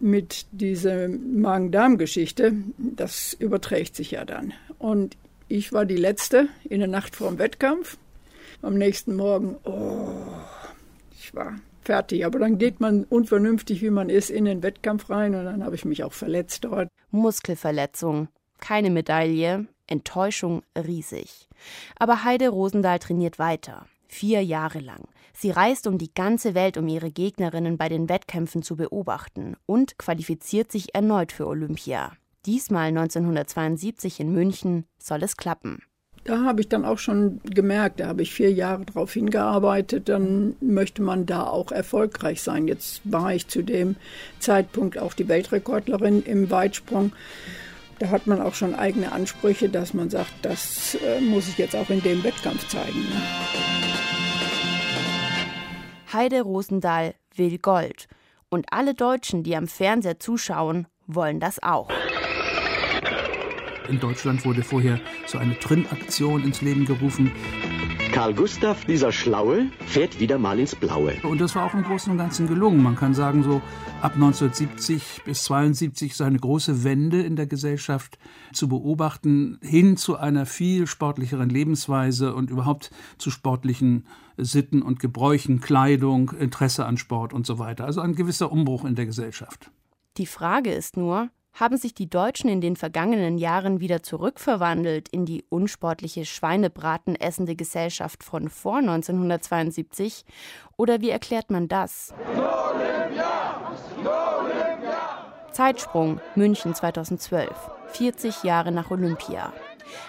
mit 0.00 0.46
dieser 0.50 1.08
Magen-Darm-Geschichte, 1.08 2.54
das 2.76 3.34
überträgt 3.34 3.94
sich 3.94 4.10
ja 4.10 4.24
dann. 4.24 4.52
Und 4.78 5.16
ich 5.48 5.72
war 5.72 5.84
die 5.84 5.96
Letzte 5.96 6.48
in 6.64 6.80
der 6.80 6.88
Nacht 6.88 7.14
vor 7.14 7.28
dem 7.28 7.38
Wettkampf. 7.38 7.96
Am 8.62 8.74
nächsten 8.74 9.14
Morgen, 9.14 9.56
oh, 9.64 10.08
ich 11.16 11.32
war 11.34 11.54
fertig. 11.82 12.26
Aber 12.26 12.40
dann 12.40 12.58
geht 12.58 12.80
man 12.80 13.04
unvernünftig, 13.04 13.80
wie 13.82 13.90
man 13.90 14.08
ist, 14.08 14.30
in 14.30 14.44
den 14.44 14.62
Wettkampf 14.62 15.08
rein 15.08 15.34
und 15.34 15.44
dann 15.44 15.64
habe 15.64 15.76
ich 15.76 15.84
mich 15.84 16.02
auch 16.02 16.12
verletzt 16.12 16.64
dort. 16.64 16.88
Muskelverletzung, 17.10 18.28
keine 18.58 18.90
Medaille, 18.90 19.66
Enttäuschung 19.86 20.62
riesig. 20.76 21.48
Aber 21.96 22.24
Heide 22.24 22.48
Rosendahl 22.48 22.98
trainiert 22.98 23.38
weiter, 23.38 23.86
vier 24.08 24.42
Jahre 24.42 24.80
lang. 24.80 25.06
Sie 25.32 25.50
reist 25.50 25.86
um 25.86 25.98
die 25.98 26.12
ganze 26.12 26.54
Welt, 26.54 26.76
um 26.76 26.88
ihre 26.88 27.10
Gegnerinnen 27.10 27.78
bei 27.78 27.88
den 27.88 28.08
Wettkämpfen 28.08 28.62
zu 28.62 28.76
beobachten 28.76 29.56
und 29.66 29.98
qualifiziert 29.98 30.70
sich 30.70 30.94
erneut 30.94 31.32
für 31.32 31.46
Olympia. 31.46 32.12
Diesmal 32.44 32.88
1972 32.88 34.20
in 34.20 34.32
München 34.32 34.84
soll 34.98 35.22
es 35.22 35.36
klappen. 35.36 35.82
Da 36.24 36.44
habe 36.44 36.60
ich 36.60 36.68
dann 36.68 36.84
auch 36.84 36.98
schon 36.98 37.40
gemerkt, 37.44 37.98
da 37.98 38.06
habe 38.06 38.22
ich 38.22 38.32
vier 38.32 38.52
Jahre 38.52 38.84
darauf 38.84 39.12
hingearbeitet, 39.12 40.08
dann 40.08 40.54
möchte 40.60 41.02
man 41.02 41.26
da 41.26 41.44
auch 41.44 41.72
erfolgreich 41.72 42.42
sein. 42.42 42.68
Jetzt 42.68 43.00
war 43.04 43.34
ich 43.34 43.48
zu 43.48 43.62
dem 43.62 43.96
Zeitpunkt 44.38 44.98
auch 44.98 45.14
die 45.14 45.26
Weltrekordlerin 45.26 46.22
im 46.22 46.50
Weitsprung. 46.50 47.12
Da 47.98 48.10
hat 48.10 48.28
man 48.28 48.40
auch 48.40 48.54
schon 48.54 48.74
eigene 48.74 49.10
Ansprüche, 49.12 49.68
dass 49.68 49.94
man 49.94 50.10
sagt, 50.10 50.32
das 50.42 50.96
äh, 50.96 51.20
muss 51.20 51.48
ich 51.48 51.58
jetzt 51.58 51.74
auch 51.74 51.90
in 51.90 52.02
dem 52.02 52.22
Wettkampf 52.22 52.68
zeigen. 52.68 53.00
Ne? 53.00 54.21
Heide 56.12 56.42
Rosendahl 56.42 57.14
will 57.36 57.58
Gold. 57.58 58.06
Und 58.50 58.66
alle 58.70 58.92
Deutschen, 58.94 59.42
die 59.42 59.56
am 59.56 59.66
Fernseher 59.66 60.20
zuschauen, 60.20 60.86
wollen 61.06 61.40
das 61.40 61.62
auch. 61.62 61.88
In 63.88 64.00
Deutschland 64.00 64.44
wurde 64.44 64.62
vorher 64.62 65.00
so 65.26 65.38
eine 65.38 65.58
Trinnaktion 65.58 66.44
ins 66.44 66.62
Leben 66.62 66.84
gerufen. 66.84 67.32
Karl 68.12 68.34
Gustav, 68.34 68.84
dieser 68.84 69.10
Schlaue, 69.10 69.68
fährt 69.86 70.20
wieder 70.20 70.38
mal 70.38 70.58
ins 70.60 70.76
Blaue. 70.76 71.14
Und 71.22 71.40
das 71.40 71.54
war 71.54 71.64
auch 71.64 71.72
im 71.72 71.82
Großen 71.82 72.12
und 72.12 72.18
Ganzen 72.18 72.46
gelungen. 72.46 72.82
Man 72.82 72.94
kann 72.94 73.14
sagen, 73.14 73.42
so 73.42 73.62
ab 74.02 74.14
1970 74.14 75.22
bis 75.24 75.44
72 75.44 76.12
ist 76.12 76.20
eine 76.20 76.38
große 76.38 76.84
Wende 76.84 77.22
in 77.22 77.36
der 77.36 77.46
Gesellschaft 77.46 78.18
zu 78.52 78.68
beobachten, 78.68 79.58
hin 79.62 79.96
zu 79.96 80.18
einer 80.18 80.44
viel 80.44 80.86
sportlicheren 80.86 81.48
Lebensweise 81.48 82.34
und 82.34 82.50
überhaupt 82.50 82.90
zu 83.16 83.30
sportlichen 83.30 84.06
Sitten 84.36 84.82
und 84.82 85.00
Gebräuchen, 85.00 85.60
Kleidung, 85.60 86.32
Interesse 86.38 86.84
an 86.84 86.98
Sport 86.98 87.32
und 87.32 87.46
so 87.46 87.58
weiter. 87.58 87.86
Also 87.86 88.02
ein 88.02 88.14
gewisser 88.14 88.52
Umbruch 88.52 88.84
in 88.84 88.94
der 88.94 89.06
Gesellschaft. 89.06 89.70
Die 90.18 90.26
Frage 90.26 90.70
ist 90.72 90.98
nur, 90.98 91.30
Haben 91.54 91.76
sich 91.76 91.94
die 91.94 92.08
Deutschen 92.08 92.48
in 92.48 92.62
den 92.62 92.76
vergangenen 92.76 93.36
Jahren 93.36 93.80
wieder 93.80 94.02
zurückverwandelt 94.02 95.10
in 95.10 95.26
die 95.26 95.44
unsportliche 95.50 96.24
Schweinebraten 96.24 97.14
essende 97.14 97.54
Gesellschaft 97.56 98.24
von 98.24 98.48
vor 98.48 98.78
1972? 98.78 100.24
Oder 100.78 101.02
wie 101.02 101.10
erklärt 101.10 101.50
man 101.50 101.68
das? 101.68 102.14
Zeitsprung 105.52 106.20
München 106.34 106.74
2012, 106.74 107.50
40 107.88 108.42
Jahre 108.44 108.72
nach 108.72 108.90
Olympia. 108.90 109.52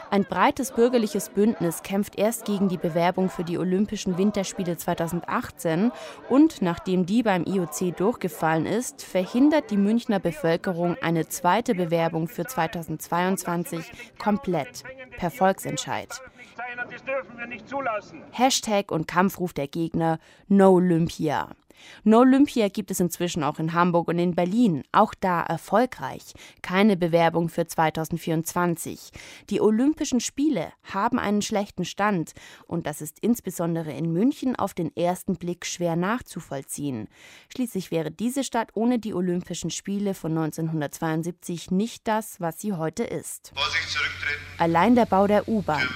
Ein 0.09 0.25
breites 0.25 0.71
bürgerliches 0.71 1.29
Bündnis 1.29 1.83
kämpft 1.83 2.17
erst 2.17 2.45
gegen 2.45 2.69
die 2.69 2.77
Bewerbung 2.77 3.29
für 3.29 3.43
die 3.43 3.57
Olympischen 3.57 4.17
Winterspiele 4.17 4.77
2018 4.77 5.91
und 6.29 6.61
nachdem 6.61 7.05
die 7.05 7.23
beim 7.23 7.45
IOC 7.45 7.95
durchgefallen 7.97 8.65
ist, 8.65 9.03
verhindert 9.03 9.71
die 9.71 9.77
Münchner 9.77 10.19
Bevölkerung 10.19 10.97
eine 11.01 11.27
zweite 11.27 11.75
Bewerbung 11.75 12.27
für 12.27 12.45
2022 12.45 13.91
komplett 14.17 14.83
per 15.17 15.31
Volksentscheid. 15.31 16.09
Hashtag 18.31 18.91
und 18.91 19.07
Kampfruf 19.07 19.53
der 19.53 19.67
Gegner 19.67 20.19
No 20.47 20.73
Olympia. 20.73 21.49
No 22.03 22.19
Olympia 22.19 22.69
gibt 22.69 22.91
es 22.91 22.99
inzwischen 22.99 23.43
auch 23.43 23.59
in 23.59 23.73
Hamburg 23.73 24.07
und 24.07 24.19
in 24.19 24.35
Berlin, 24.35 24.83
auch 24.91 25.13
da 25.13 25.41
erfolgreich. 25.41 26.33
Keine 26.61 26.97
Bewerbung 26.97 27.49
für 27.49 27.67
2024. 27.67 29.11
Die 29.49 29.61
Olympischen 29.61 30.19
Spiele 30.19 30.71
haben 30.83 31.19
einen 31.19 31.41
schlechten 31.41 31.85
Stand 31.85 32.33
und 32.67 32.87
das 32.87 33.01
ist 33.01 33.19
insbesondere 33.19 33.91
in 33.91 34.11
München 34.11 34.55
auf 34.55 34.73
den 34.73 34.95
ersten 34.95 35.35
Blick 35.35 35.65
schwer 35.65 35.95
nachzuvollziehen. 35.95 37.07
Schließlich 37.49 37.91
wäre 37.91 38.11
diese 38.11 38.43
Stadt 38.43 38.71
ohne 38.73 38.99
die 38.99 39.13
Olympischen 39.13 39.69
Spiele 39.69 40.13
von 40.13 40.31
1972 40.31 41.71
nicht 41.71 42.07
das, 42.07 42.39
was 42.39 42.59
sie 42.59 42.73
heute 42.73 43.03
ist. 43.03 43.53
Allein 44.57 44.95
der 44.95 45.05
Bau 45.05 45.27
der 45.27 45.47
U-Bahn 45.47 45.87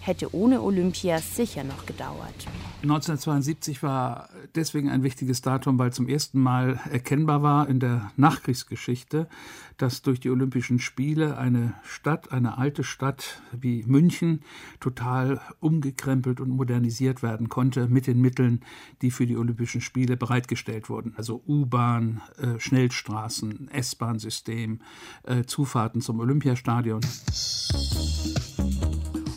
hätte 0.00 0.34
ohne 0.34 0.62
Olympia 0.62 1.18
sicher 1.18 1.64
noch 1.64 1.86
gedauert. 1.86 2.46
1972 2.82 3.82
war 3.82 4.30
deswegen 4.54 4.88
ein 4.88 5.02
wichtiges 5.02 5.42
Datum, 5.42 5.78
weil 5.78 5.92
zum 5.92 6.08
ersten 6.08 6.40
Mal 6.40 6.80
erkennbar 6.90 7.42
war 7.42 7.68
in 7.68 7.78
der 7.78 8.10
Nachkriegsgeschichte, 8.16 9.28
dass 9.76 10.02
durch 10.02 10.18
die 10.20 10.30
Olympischen 10.30 10.78
Spiele 10.78 11.36
eine 11.36 11.74
Stadt, 11.82 12.32
eine 12.32 12.56
alte 12.56 12.82
Stadt 12.82 13.42
wie 13.52 13.84
München, 13.86 14.40
total 14.78 15.40
umgekrempelt 15.60 16.40
und 16.40 16.50
modernisiert 16.50 17.22
werden 17.22 17.50
konnte 17.50 17.86
mit 17.86 18.06
den 18.06 18.20
Mitteln, 18.20 18.62
die 19.02 19.10
für 19.10 19.26
die 19.26 19.36
Olympischen 19.36 19.82
Spiele 19.82 20.16
bereitgestellt 20.16 20.88
wurden. 20.88 21.14
Also 21.16 21.42
U-Bahn, 21.46 22.22
äh, 22.38 22.58
Schnellstraßen, 22.58 23.70
S-Bahn-System, 23.70 24.80
äh, 25.24 25.44
Zufahrten 25.44 26.00
zum 26.00 26.20
Olympiastadion. 26.20 27.00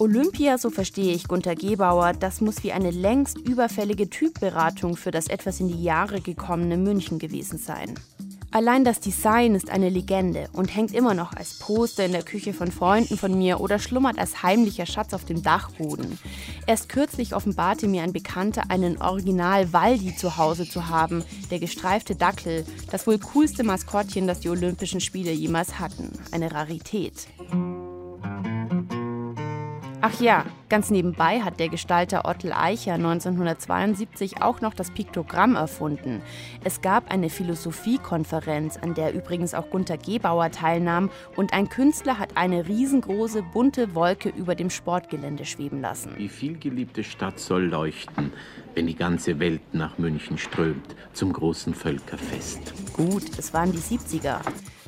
Olympia, 0.04 0.58
so 0.58 0.70
verstehe 0.70 1.14
ich 1.14 1.30
Gunter 1.30 1.56
Gebauer, 1.56 2.12
das 2.12 2.42
muss 2.42 2.62
wie 2.66 2.74
eine 2.74 2.92
längst 2.92 3.38
überfällige 3.38 4.10
Typberatung 4.10 4.98
für 4.98 5.12
das 5.12 5.28
etwas 5.28 5.62
in 5.62 5.70
die 5.70 5.82
Jahre 5.82 6.20
gekommene 6.20 6.76
München 6.76 7.20
gewesen 7.20 7.58
sein. 7.58 7.96
Allein 8.52 8.84
das 8.84 9.00
Design 9.00 9.56
ist 9.56 9.70
eine 9.70 9.88
Legende 9.88 10.50
und 10.52 10.76
hängt 10.76 10.94
immer 10.94 11.14
noch 11.14 11.32
als 11.32 11.58
Poster 11.58 12.04
in 12.06 12.12
der 12.12 12.24
Küche 12.24 12.54
von 12.54 12.70
Freunden 12.70 13.18
von 13.18 13.38
mir 13.38 13.62
oder 13.62 13.80
schlummert 13.80 14.20
als 14.20 14.44
heimlicher 14.44 14.86
Schatz 14.86 15.14
auf 15.14 15.24
dem 15.24 15.42
Dachboden. 15.42 16.20
Erst 16.68 16.90
kürzlich 16.90 17.34
offenbarte 17.34 17.88
mir 17.88 18.04
ein 18.04 18.12
Bekannter, 18.12 18.64
einen 18.68 19.02
Original 19.02 19.72
Waldi 19.72 20.18
zu 20.18 20.36
Hause 20.36 20.68
zu 20.68 20.90
haben, 20.90 21.24
der 21.50 21.60
gestreifte 21.60 22.18
Dackel, 22.18 22.66
das 22.92 23.08
wohl 23.08 23.20
coolste 23.20 23.64
Maskottchen, 23.64 24.28
das 24.28 24.42
die 24.42 24.50
Olympischen 24.50 25.00
Spiele 25.00 25.32
jemals 25.32 25.80
hatten. 25.80 26.12
Eine 26.34 26.52
Rarität. 26.52 27.30
Ach 30.06 30.20
ja, 30.20 30.46
ganz 30.68 30.90
nebenbei 30.90 31.40
hat 31.40 31.62
der 31.62 31.70
Gestalter 31.70 32.26
Ottel 32.26 32.52
Eicher 32.52 32.96
1972 32.96 34.42
auch 34.42 34.60
noch 34.60 34.74
das 34.74 34.92
Piktogramm 34.92 35.56
erfunden. 35.56 36.22
Es 36.66 36.82
gab 36.82 37.10
eine 37.10 37.30
Philosophiekonferenz, 37.30 38.76
an 38.76 38.96
der 38.96 39.14
übrigens 39.14 39.54
auch 39.54 39.70
Gunther 39.70 39.98
Gebauer 39.98 40.52
teilnahm, 40.52 41.10
und 41.38 41.54
ein 41.54 41.70
Künstler 41.70 42.20
hat 42.20 42.36
eine 42.36 42.68
riesengroße 42.68 43.44
bunte 43.54 43.96
Wolke 43.96 44.28
über 44.28 44.56
dem 44.56 44.70
Sportgelände 44.70 45.46
schweben 45.46 45.80
lassen. 45.80 46.16
Die 46.20 46.28
vielgeliebte 46.28 47.06
Stadt 47.06 47.40
soll 47.40 47.64
leuchten, 47.64 48.34
wenn 48.76 48.88
die 48.88 48.98
ganze 48.98 49.40
Welt 49.40 49.62
nach 49.72 49.98
München 49.98 50.38
strömt 50.38 50.98
zum 51.14 51.32
großen 51.32 51.74
Völkerfest. 51.74 52.74
Gut, 52.92 53.24
es 53.38 53.54
waren 53.54 53.72
die 53.72 53.78
70er. 53.78 54.42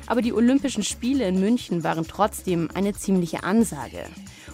Aber 0.06 0.22
die 0.22 0.32
Olympischen 0.32 0.82
Spiele 0.82 1.26
in 1.26 1.40
München 1.40 1.82
waren 1.82 2.06
trotzdem 2.06 2.68
eine 2.74 2.92
ziemliche 2.94 3.42
Ansage. 3.42 4.04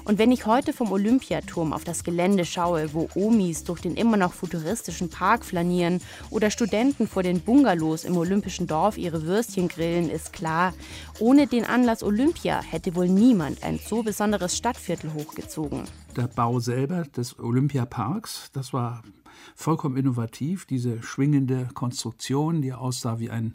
Und 0.04 0.18
wenn 0.18 0.32
ich 0.32 0.46
heute 0.46 0.72
vom 0.72 0.90
Olympiaturm 0.90 1.72
auf 1.72 1.84
das 1.84 2.02
Gelände 2.02 2.44
schaue, 2.44 2.92
wo 2.92 3.08
Omis 3.14 3.62
durch 3.62 3.80
den 3.80 3.94
immer 3.94 4.16
noch 4.16 4.32
futuristischen 4.32 5.10
Park 5.10 5.44
flanieren 5.44 6.00
oder 6.30 6.50
Studenten 6.50 7.06
vor 7.06 7.22
den 7.22 7.40
Bungalows 7.40 8.04
im 8.04 8.16
Olympischen 8.16 8.66
Dorf 8.66 8.98
ihre 8.98 9.22
Würstchen 9.24 9.68
grillen, 9.68 10.10
ist 10.10 10.32
klar, 10.32 10.74
ohne 11.20 11.46
den 11.46 11.64
Anlass 11.64 12.02
Olympia 12.02 12.60
hätte 12.62 12.96
wohl 12.96 13.08
niemand 13.08 13.62
ein 13.62 13.78
so 13.78 14.02
besonderes 14.02 14.56
Stadtviertel 14.56 15.14
hochgezogen. 15.14 15.84
Der 16.16 16.28
Bau 16.28 16.58
selber 16.58 17.04
des 17.04 17.38
Olympiaparks, 17.38 18.50
das 18.52 18.72
war 18.72 19.02
vollkommen 19.54 19.96
innovativ, 19.96 20.66
diese 20.66 21.02
schwingende 21.02 21.68
Konstruktion, 21.74 22.60
die 22.60 22.72
aussah 22.72 23.18
wie 23.20 23.30
ein 23.30 23.54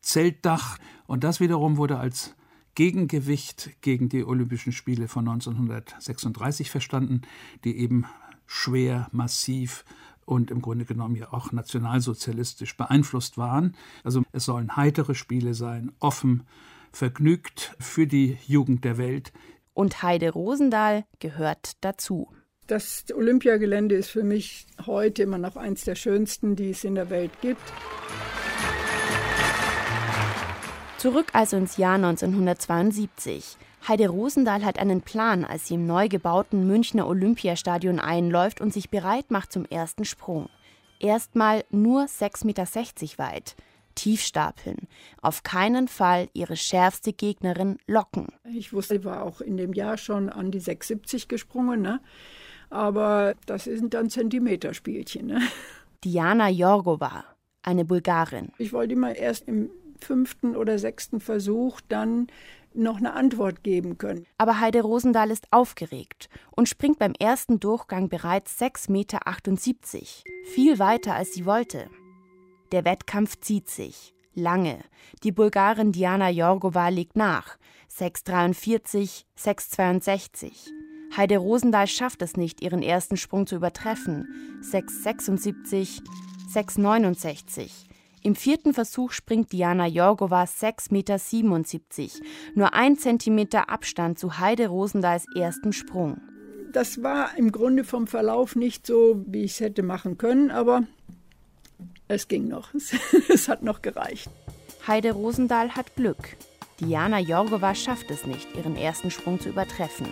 Zeltdach. 0.00 0.78
Und 1.08 1.24
das 1.24 1.40
wiederum 1.40 1.78
wurde 1.78 1.98
als 1.98 2.36
Gegengewicht 2.74 3.70
gegen 3.80 4.10
die 4.10 4.24
Olympischen 4.24 4.72
Spiele 4.72 5.08
von 5.08 5.26
1936 5.26 6.70
verstanden, 6.70 7.22
die 7.64 7.78
eben 7.78 8.04
schwer, 8.46 9.08
massiv 9.10 9.84
und 10.26 10.50
im 10.50 10.60
Grunde 10.60 10.84
genommen 10.84 11.16
ja 11.16 11.32
auch 11.32 11.50
nationalsozialistisch 11.50 12.76
beeinflusst 12.76 13.38
waren. 13.38 13.74
Also 14.04 14.22
es 14.32 14.44
sollen 14.44 14.76
heitere 14.76 15.14
Spiele 15.14 15.54
sein, 15.54 15.92
offen, 15.98 16.44
vergnügt 16.92 17.74
für 17.80 18.06
die 18.06 18.36
Jugend 18.46 18.84
der 18.84 18.98
Welt. 18.98 19.32
Und 19.72 20.02
Heide 20.02 20.30
Rosendahl 20.30 21.06
gehört 21.20 21.72
dazu. 21.80 22.30
Das 22.66 23.06
Olympiagelände 23.14 23.94
ist 23.94 24.10
für 24.10 24.24
mich 24.24 24.66
heute 24.84 25.22
immer 25.22 25.38
noch 25.38 25.56
eins 25.56 25.84
der 25.84 25.94
schönsten, 25.94 26.54
die 26.54 26.70
es 26.70 26.84
in 26.84 26.96
der 26.96 27.08
Welt 27.08 27.32
gibt. 27.40 27.72
Zurück 30.98 31.28
also 31.32 31.56
ins 31.56 31.76
Jahr 31.76 31.94
1972. 31.94 33.56
Heide 33.86 34.08
Rosendahl 34.08 34.64
hat 34.64 34.80
einen 34.80 35.00
Plan, 35.00 35.44
als 35.44 35.68
sie 35.68 35.74
im 35.74 35.86
neu 35.86 36.08
gebauten 36.08 36.66
Münchner 36.66 37.06
Olympiastadion 37.06 38.00
einläuft 38.00 38.60
und 38.60 38.72
sich 38.72 38.90
bereit 38.90 39.30
macht 39.30 39.52
zum 39.52 39.64
ersten 39.64 40.04
Sprung. 40.04 40.48
Erstmal 40.98 41.64
nur 41.70 42.06
6,60 42.06 42.46
Meter 42.46 42.64
weit. 43.18 43.54
Tief 43.94 44.22
stapeln. 44.22 44.88
Auf 45.22 45.44
keinen 45.44 45.86
Fall 45.86 46.30
ihre 46.32 46.56
schärfste 46.56 47.12
Gegnerin 47.12 47.78
locken. 47.86 48.26
Ich 48.52 48.72
wusste, 48.72 48.96
ich 48.96 49.04
war 49.04 49.22
auch 49.22 49.40
in 49.40 49.56
dem 49.56 49.74
Jahr 49.74 49.98
schon 49.98 50.28
an 50.28 50.50
die 50.50 50.60
6,70 50.60 51.28
gesprungen, 51.28 51.80
ne? 51.80 52.00
aber 52.70 53.36
das 53.46 53.64
sind 53.64 53.94
dann 53.94 54.10
Zentimeterspielchen. 54.10 55.28
Ne? 55.28 55.42
Diana 56.02 56.48
Jorgova, 56.48 57.24
eine 57.62 57.84
Bulgarin. 57.84 58.50
Ich 58.58 58.72
wollte 58.72 58.94
immer 58.94 59.14
erst 59.14 59.46
im 59.46 59.70
fünften 60.04 60.56
oder 60.56 60.78
sechsten 60.78 61.20
Versuch 61.20 61.80
dann 61.88 62.28
noch 62.74 62.98
eine 62.98 63.14
Antwort 63.14 63.64
geben 63.64 63.98
können. 63.98 64.26
Aber 64.38 64.60
Heide 64.60 64.82
Rosendahl 64.82 65.30
ist 65.30 65.48
aufgeregt 65.50 66.28
und 66.50 66.68
springt 66.68 66.98
beim 66.98 67.12
ersten 67.18 67.60
Durchgang 67.60 68.08
bereits 68.08 68.60
6,78 68.60 68.90
Meter. 68.90 69.20
Viel 70.54 70.78
weiter 70.78 71.14
als 71.14 71.32
sie 71.34 71.46
wollte. 71.46 71.88
Der 72.72 72.84
Wettkampf 72.84 73.40
zieht 73.40 73.68
sich. 73.68 74.14
Lange. 74.34 74.78
Die 75.24 75.32
Bulgarin 75.32 75.92
Diana 75.92 76.30
Jorgova 76.30 76.88
legt 76.88 77.16
nach. 77.16 77.58
6,43, 77.98 79.24
6,62. 79.36 80.52
Heide 81.16 81.38
Rosendahl 81.38 81.86
schafft 81.86 82.22
es 82.22 82.36
nicht, 82.36 82.60
ihren 82.60 82.82
ersten 82.82 83.16
Sprung 83.16 83.46
zu 83.46 83.56
übertreffen. 83.56 84.60
6,76, 84.62 86.02
6,69. 86.52 87.87
Im 88.22 88.34
vierten 88.34 88.74
Versuch 88.74 89.12
springt 89.12 89.52
Diana 89.52 89.86
Jorgova 89.86 90.44
6,77 90.44 90.90
Meter, 90.92 92.26
nur 92.54 92.74
ein 92.74 92.96
Zentimeter 92.96 93.70
Abstand 93.70 94.18
zu 94.18 94.38
Heide 94.38 94.68
Rosendahls 94.68 95.26
ersten 95.34 95.72
Sprung. 95.72 96.20
Das 96.72 97.02
war 97.02 97.36
im 97.36 97.52
Grunde 97.52 97.84
vom 97.84 98.06
Verlauf 98.06 98.56
nicht 98.56 98.86
so, 98.86 99.22
wie 99.26 99.44
ich 99.44 99.52
es 99.52 99.60
hätte 99.60 99.82
machen 99.82 100.18
können, 100.18 100.50
aber 100.50 100.82
es 102.08 102.28
ging 102.28 102.48
noch. 102.48 102.74
es 103.28 103.48
hat 103.48 103.62
noch 103.62 103.82
gereicht. 103.82 104.28
Heide 104.86 105.12
Rosendahl 105.12 105.76
hat 105.76 105.94
Glück. 105.96 106.36
Diana 106.80 107.18
Jorgova 107.18 107.74
schafft 107.74 108.10
es 108.10 108.24
nicht, 108.24 108.54
ihren 108.56 108.76
ersten 108.76 109.10
Sprung 109.10 109.40
zu 109.40 109.48
übertreffen. 109.48 110.06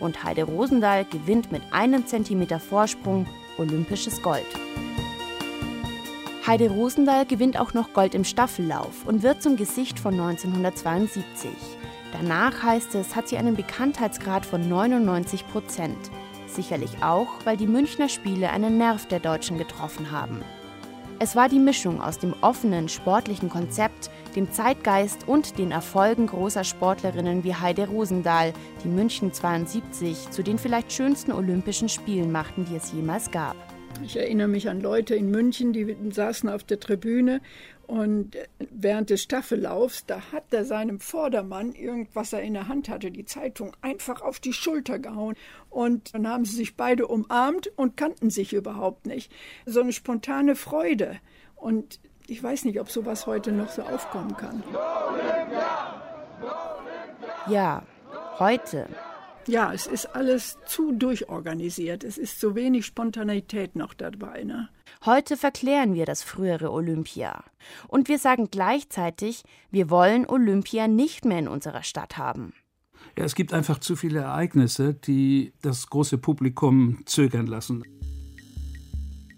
Und 0.00 0.22
Heide 0.22 0.44
Rosendahl 0.44 1.04
gewinnt 1.04 1.50
mit 1.50 1.62
einem 1.72 2.06
Zentimeter 2.06 2.60
Vorsprung 2.60 3.26
olympisches 3.58 4.22
Gold. 4.22 4.46
Heide 6.46 6.68
Rosendahl 6.68 7.24
gewinnt 7.24 7.58
auch 7.58 7.72
noch 7.72 7.94
Gold 7.94 8.14
im 8.14 8.22
Staffellauf 8.22 9.06
und 9.06 9.22
wird 9.22 9.42
zum 9.42 9.56
Gesicht 9.56 9.98
von 9.98 10.12
1972. 10.12 11.48
Danach 12.12 12.62
heißt 12.62 12.94
es, 12.96 13.16
hat 13.16 13.28
sie 13.28 13.38
einen 13.38 13.56
Bekanntheitsgrad 13.56 14.44
von 14.44 14.68
99 14.68 15.48
Prozent. 15.48 15.96
Sicherlich 16.46 17.02
auch, 17.02 17.28
weil 17.44 17.56
die 17.56 17.66
Münchner 17.66 18.10
Spiele 18.10 18.50
einen 18.50 18.76
Nerv 18.76 19.08
der 19.08 19.20
Deutschen 19.20 19.56
getroffen 19.56 20.10
haben. 20.10 20.42
Es 21.18 21.34
war 21.34 21.48
die 21.48 21.58
Mischung 21.58 22.02
aus 22.02 22.18
dem 22.18 22.34
offenen, 22.42 22.90
sportlichen 22.90 23.48
Konzept, 23.48 24.10
dem 24.36 24.52
Zeitgeist 24.52 25.26
und 25.26 25.56
den 25.56 25.70
Erfolgen 25.70 26.26
großer 26.26 26.64
Sportlerinnen 26.64 27.42
wie 27.42 27.54
Heide 27.54 27.88
Rosendahl, 27.88 28.52
die 28.84 28.88
München 28.88 29.32
72 29.32 30.28
zu 30.28 30.42
den 30.42 30.58
vielleicht 30.58 30.92
schönsten 30.92 31.32
Olympischen 31.32 31.88
Spielen 31.88 32.30
machten, 32.30 32.66
die 32.66 32.76
es 32.76 32.92
jemals 32.92 33.30
gab. 33.30 33.56
Ich 34.02 34.16
erinnere 34.16 34.48
mich 34.48 34.68
an 34.68 34.80
Leute 34.80 35.14
in 35.14 35.30
München, 35.30 35.72
die 35.72 35.96
saßen 36.10 36.48
auf 36.48 36.64
der 36.64 36.80
Tribüne 36.80 37.40
und 37.86 38.36
während 38.58 39.10
des 39.10 39.22
Staffellaufs, 39.22 40.06
da 40.06 40.20
hat 40.32 40.44
er 40.52 40.64
seinem 40.64 41.00
Vordermann 41.00 41.72
irgendwas 41.72 42.32
er 42.32 42.42
in 42.42 42.54
der 42.54 42.68
Hand 42.68 42.88
hatte, 42.88 43.10
die 43.10 43.24
Zeitung, 43.24 43.76
einfach 43.82 44.22
auf 44.22 44.40
die 44.40 44.52
Schulter 44.52 44.98
gehauen. 44.98 45.34
Und 45.70 46.14
dann 46.14 46.28
haben 46.28 46.44
sie 46.44 46.56
sich 46.56 46.76
beide 46.76 47.06
umarmt 47.06 47.70
und 47.76 47.96
kannten 47.96 48.30
sich 48.30 48.52
überhaupt 48.52 49.06
nicht. 49.06 49.30
So 49.66 49.80
eine 49.80 49.92
spontane 49.92 50.56
Freude. 50.56 51.18
Und 51.56 52.00
ich 52.26 52.42
weiß 52.42 52.64
nicht, 52.64 52.80
ob 52.80 52.90
sowas 52.90 53.26
heute 53.26 53.52
noch 53.52 53.70
so 53.70 53.82
aufkommen 53.82 54.36
kann. 54.36 54.62
Ja, 57.48 57.82
heute. 58.38 58.88
Ja, 59.46 59.72
es 59.72 59.86
ist 59.86 60.06
alles 60.06 60.56
zu 60.66 60.92
durchorganisiert. 60.92 62.02
Es 62.02 62.16
ist 62.16 62.40
zu 62.40 62.54
wenig 62.54 62.86
Spontanität 62.86 63.76
noch 63.76 63.92
dabei. 63.92 64.44
Ne? 64.44 64.68
Heute 65.04 65.36
verklären 65.36 65.94
wir 65.94 66.06
das 66.06 66.22
frühere 66.22 66.72
Olympia. 66.72 67.44
Und 67.88 68.08
wir 68.08 68.18
sagen 68.18 68.48
gleichzeitig, 68.50 69.42
wir 69.70 69.90
wollen 69.90 70.26
Olympia 70.26 70.88
nicht 70.88 71.24
mehr 71.24 71.38
in 71.38 71.48
unserer 71.48 71.82
Stadt 71.82 72.16
haben. 72.16 72.54
Ja, 73.18 73.24
es 73.24 73.34
gibt 73.34 73.52
einfach 73.52 73.78
zu 73.78 73.96
viele 73.96 74.20
Ereignisse, 74.20 74.94
die 74.94 75.52
das 75.60 75.88
große 75.88 76.18
Publikum 76.18 77.02
zögern 77.04 77.46
lassen. 77.46 77.84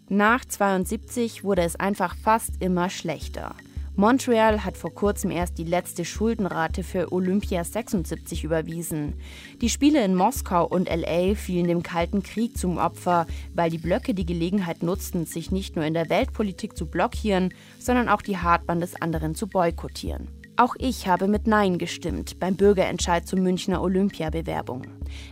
Nach 0.08 0.44
72 0.44 1.42
wurde 1.42 1.62
es 1.62 1.74
einfach 1.74 2.16
fast 2.16 2.62
immer 2.62 2.90
schlechter. 2.90 3.56
Montreal 3.98 4.62
hat 4.62 4.76
vor 4.76 4.92
kurzem 4.92 5.30
erst 5.30 5.56
die 5.56 5.64
letzte 5.64 6.04
Schuldenrate 6.04 6.82
für 6.82 7.12
Olympia 7.12 7.64
76 7.64 8.44
überwiesen. 8.44 9.14
Die 9.62 9.70
Spiele 9.70 10.04
in 10.04 10.14
Moskau 10.14 10.66
und 10.66 10.90
LA 10.94 11.34
fielen 11.34 11.66
dem 11.66 11.82
Kalten 11.82 12.22
Krieg 12.22 12.58
zum 12.58 12.76
Opfer, 12.76 13.26
weil 13.54 13.70
die 13.70 13.78
Blöcke 13.78 14.12
die 14.12 14.26
Gelegenheit 14.26 14.82
nutzten, 14.82 15.24
sich 15.24 15.50
nicht 15.50 15.76
nur 15.76 15.86
in 15.86 15.94
der 15.94 16.10
Weltpolitik 16.10 16.76
zu 16.76 16.84
blockieren, 16.84 17.54
sondern 17.78 18.10
auch 18.10 18.20
die 18.20 18.36
Hartbahn 18.36 18.80
des 18.80 19.00
anderen 19.00 19.34
zu 19.34 19.46
boykottieren. 19.46 20.28
Auch 20.58 20.74
ich 20.78 21.06
habe 21.06 21.28
mit 21.28 21.46
Nein 21.46 21.76
gestimmt 21.76 22.40
beim 22.40 22.56
Bürgerentscheid 22.56 23.28
zur 23.28 23.38
Münchner 23.38 23.82
Olympiabewerbung. 23.82 24.86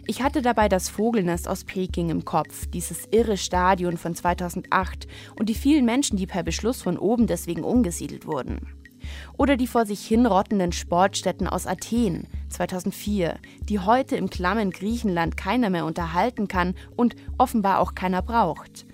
Ich 0.07 0.23
hatte 0.23 0.43
dabei 0.43 0.69
das 0.69 0.91
Vogelnest 0.91 1.49
aus 1.49 1.65
Peking 1.65 2.11
im 2.11 2.27
Kopf, 2.27 2.67
dieses 2.67 3.09
irre 3.11 3.39
Stadion 3.39 3.97
von 3.97 4.15
2008 4.15 5.09
und 5.39 5.49
die 5.49 5.55
vielen 5.55 5.87
Menschen, 5.87 6.19
die 6.19 6.27
per 6.27 6.43
Beschluss 6.43 6.83
von 6.83 6.99
oben 6.99 7.27
deswegen 7.27 7.65
umgesiedelt 7.65 8.27
wurden. 8.27 8.67
Oder 9.39 9.57
die 9.57 9.67
vor 9.67 9.87
sich 9.87 10.07
hinrottenden 10.07 10.73
Sportstätten 10.73 11.47
aus 11.47 11.67
Athen 11.67 12.27
2004, 12.51 13.39
die 13.63 13.79
heute 13.79 14.17
im 14.17 14.29
klammen 14.29 14.73
Griechenland 14.73 15.39
keiner 15.39 15.71
mehr 15.71 15.87
unterhalten 15.87 16.49
kann 16.49 16.75
und 16.97 17.17
offenbar 17.39 17.81
auch 17.81 17.95
keiner 17.95 18.21
braucht 18.21 18.85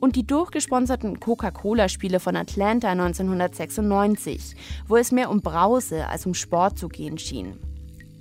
und 0.00 0.16
die 0.16 0.26
durchgesponserten 0.26 1.20
Coca-Cola-Spiele 1.20 2.20
von 2.20 2.36
Atlanta 2.36 2.88
1996, 2.88 4.54
wo 4.86 4.96
es 4.96 5.12
mehr 5.12 5.30
um 5.30 5.40
Brause 5.40 6.06
als 6.08 6.26
um 6.26 6.34
Sport 6.34 6.78
zu 6.78 6.88
gehen 6.88 7.18
schien. 7.18 7.58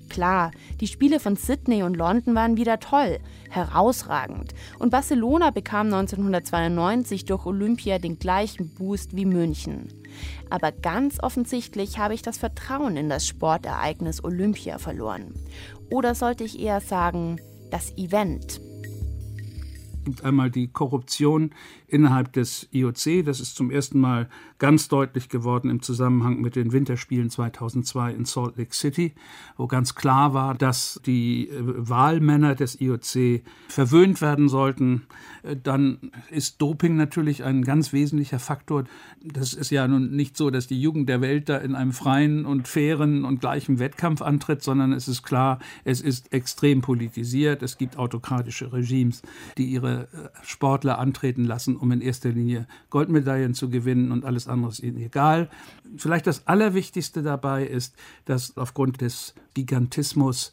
Klar, 0.10 0.51
die 0.79 0.88
Spiele 0.88 1.19
von 1.19 1.36
Sydney 1.36 1.84
und 1.84 1.98
London 1.98 2.34
waren 2.36 2.57
wieder 2.57 2.79
toll, 2.79 3.19
herausragend. 3.50 4.53
Und 4.79 4.89
Barcelona 4.89 5.51
bekam 5.51 5.88
1992 5.88 7.25
durch 7.25 7.46
Olympia 7.46 8.00
den 8.00 8.17
gleichen 8.17 8.74
Boost 8.74 9.15
wie 9.15 9.25
München. 9.25 9.89
Aber 10.50 10.72
ganz 10.72 11.22
offensichtlich 11.22 12.00
habe 12.00 12.13
ich 12.13 12.22
das 12.22 12.37
Vertrauen 12.37 12.98
in 12.98 13.09
das 13.09 13.27
Sportereignis 13.27 14.24
Olympia 14.24 14.77
verloren. 14.77 15.33
Oder 15.92 16.16
sollte 16.16 16.44
ich 16.44 16.59
eher 16.59 16.81
sagen, 16.81 17.40
das 17.70 17.96
Event 17.98 18.61
einmal 20.24 20.51
die 20.51 20.67
Korruption 20.67 21.51
innerhalb 21.87 22.33
des 22.33 22.67
IOC. 22.71 23.25
Das 23.25 23.39
ist 23.39 23.55
zum 23.55 23.71
ersten 23.71 24.00
Mal 24.00 24.29
ganz 24.59 24.89
deutlich 24.89 25.29
geworden 25.29 25.69
im 25.69 25.81
Zusammenhang 25.81 26.41
mit 26.41 26.55
den 26.55 26.73
Winterspielen 26.73 27.29
2002 27.29 28.11
in 28.11 28.25
Salt 28.25 28.57
Lake 28.57 28.75
City, 28.75 29.13
wo 29.55 29.67
ganz 29.67 29.95
klar 29.95 30.33
war, 30.33 30.55
dass 30.55 31.00
die 31.05 31.47
äh, 31.47 31.55
Wahlmänner 31.61 32.55
des 32.55 32.81
IOC 32.81 33.41
verwöhnt 33.69 34.21
werden 34.21 34.50
sollten. 34.50 35.03
Äh, 35.43 35.55
dann 35.61 36.11
ist 36.29 36.61
Doping 36.61 36.97
natürlich 36.97 37.43
ein 37.43 37.63
ganz 37.63 37.93
wesentlicher 37.93 38.39
Faktor. 38.39 38.83
Das 39.23 39.53
ist 39.53 39.69
ja 39.69 39.87
nun 39.87 40.11
nicht 40.11 40.35
so, 40.35 40.50
dass 40.50 40.67
die 40.67 40.81
Jugend 40.81 41.07
der 41.07 41.21
Welt 41.21 41.47
da 41.47 41.57
in 41.57 41.75
einem 41.75 41.93
freien 41.93 42.45
und 42.45 42.67
fairen 42.67 43.23
und 43.23 43.39
gleichen 43.39 43.79
Wettkampf 43.79 44.21
antritt, 44.21 44.61
sondern 44.61 44.91
es 44.91 45.07
ist 45.07 45.23
klar, 45.23 45.59
es 45.85 46.01
ist 46.01 46.33
extrem 46.33 46.81
politisiert. 46.81 47.63
Es 47.63 47.77
gibt 47.77 47.97
autokratische 47.97 48.73
Regimes, 48.73 49.21
die 49.57 49.65
ihre 49.67 50.09
äh, 50.11 50.29
Sportler 50.43 51.00
antreten 51.00 51.45
lassen, 51.45 51.76
um 51.77 51.92
in 51.92 52.01
erster 52.01 52.29
Linie 52.29 52.68
Goldmedaillen 52.90 53.53
zu 53.53 53.70
gewinnen 53.70 54.11
und 54.11 54.25
alles 54.25 54.48
andere 54.48 54.72
ist 54.72 54.79
ihnen 54.79 54.98
egal. 54.98 55.50
Vielleicht 55.98 56.27
das 56.27 56.48
Allerwichtigste 56.48 57.24
dabei 57.24 57.66
ist, 57.66 57.96
dass 58.25 58.57
aufgrund 58.57 59.01
des 59.01 59.33
Gigantismus 59.53 60.51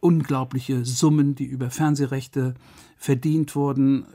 unglaubliche 0.00 0.84
Summen, 0.84 1.34
die 1.34 1.46
über 1.46 1.70
Fernsehrechte 1.70 2.54
verdient 2.96 3.56
wurden, 3.56 4.06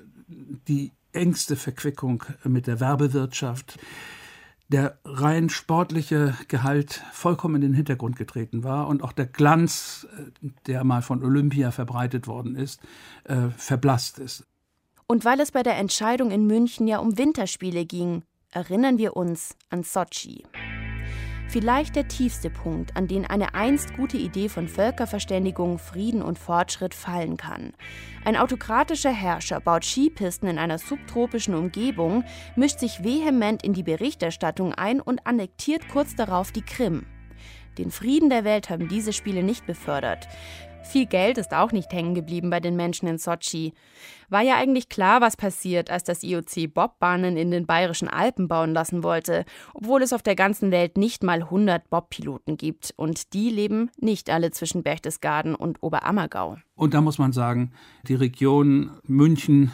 die 0.67 0.91
engste 1.11 1.55
Verquickung 1.55 2.23
mit 2.43 2.67
der 2.67 2.79
Werbewirtschaft, 2.79 3.79
der 4.71 4.97
rein 5.03 5.49
sportliche 5.49 6.33
Gehalt 6.47 7.03
vollkommen 7.11 7.55
in 7.55 7.61
den 7.61 7.73
Hintergrund 7.73 8.15
getreten 8.15 8.63
war 8.63 8.87
und 8.87 9.03
auch 9.03 9.11
der 9.11 9.25
Glanz, 9.25 10.07
äh, 10.17 10.47
der 10.65 10.83
mal 10.85 11.01
von 11.01 11.23
Olympia 11.23 11.71
verbreitet 11.71 12.25
worden 12.27 12.55
ist, 12.55 12.79
äh, 13.25 13.49
verblasst 13.57 14.17
ist. 14.17 14.47
Und 15.11 15.25
weil 15.25 15.41
es 15.41 15.51
bei 15.51 15.61
der 15.61 15.75
Entscheidung 15.75 16.31
in 16.31 16.47
München 16.47 16.87
ja 16.87 16.99
um 16.99 17.17
Winterspiele 17.17 17.83
ging, 17.83 18.23
erinnern 18.49 18.97
wir 18.97 19.17
uns 19.17 19.57
an 19.69 19.83
Sochi. 19.83 20.45
Vielleicht 21.49 21.97
der 21.97 22.07
tiefste 22.07 22.49
Punkt, 22.49 22.95
an 22.95 23.09
den 23.09 23.25
eine 23.25 23.53
einst 23.53 23.93
gute 23.97 24.15
Idee 24.15 24.47
von 24.47 24.69
Völkerverständigung, 24.69 25.79
Frieden 25.79 26.21
und 26.21 26.39
Fortschritt 26.39 26.93
fallen 26.93 27.35
kann. 27.35 27.73
Ein 28.23 28.37
autokratischer 28.37 29.11
Herrscher 29.11 29.59
baut 29.59 29.83
Skipisten 29.83 30.47
in 30.47 30.57
einer 30.57 30.77
subtropischen 30.77 31.55
Umgebung, 31.55 32.23
mischt 32.55 32.79
sich 32.79 33.03
vehement 33.03 33.63
in 33.63 33.73
die 33.73 33.83
Berichterstattung 33.83 34.73
ein 34.73 35.01
und 35.01 35.27
annektiert 35.27 35.89
kurz 35.89 36.15
darauf 36.15 36.53
die 36.53 36.63
Krim. 36.63 37.05
Den 37.77 37.91
Frieden 37.91 38.29
der 38.29 38.45
Welt 38.45 38.69
haben 38.69 38.87
diese 38.87 39.11
Spiele 39.11 39.43
nicht 39.43 39.65
befördert. 39.65 40.29
Viel 40.83 41.05
Geld 41.05 41.37
ist 41.37 41.53
auch 41.53 41.71
nicht 41.71 41.93
hängen 41.93 42.15
geblieben 42.15 42.49
bei 42.49 42.59
den 42.59 42.75
Menschen 42.75 43.07
in 43.07 43.17
Sochi. 43.17 43.73
War 44.29 44.41
ja 44.41 44.55
eigentlich 44.55 44.89
klar, 44.89 45.21
was 45.21 45.37
passiert, 45.37 45.89
als 45.89 46.03
das 46.03 46.23
IOC 46.23 46.73
Bobbahnen 46.73 47.37
in 47.37 47.51
den 47.51 47.65
bayerischen 47.65 48.07
Alpen 48.07 48.47
bauen 48.47 48.73
lassen 48.73 49.03
wollte, 49.03 49.45
obwohl 49.73 50.01
es 50.01 50.11
auf 50.11 50.21
der 50.21 50.35
ganzen 50.35 50.71
Welt 50.71 50.97
nicht 50.97 51.23
mal 51.23 51.43
100 51.43 51.89
Bobpiloten 51.89 52.57
gibt 52.57 52.93
und 52.97 53.33
die 53.33 53.49
leben 53.49 53.89
nicht 53.99 54.29
alle 54.29 54.51
zwischen 54.51 54.83
Berchtesgaden 54.83 55.55
und 55.55 55.81
Oberammergau. 55.81 56.57
Und 56.75 56.93
da 56.93 57.01
muss 57.01 57.17
man 57.17 57.31
sagen, 57.31 57.71
die 58.07 58.15
Region 58.15 58.91
München, 59.03 59.71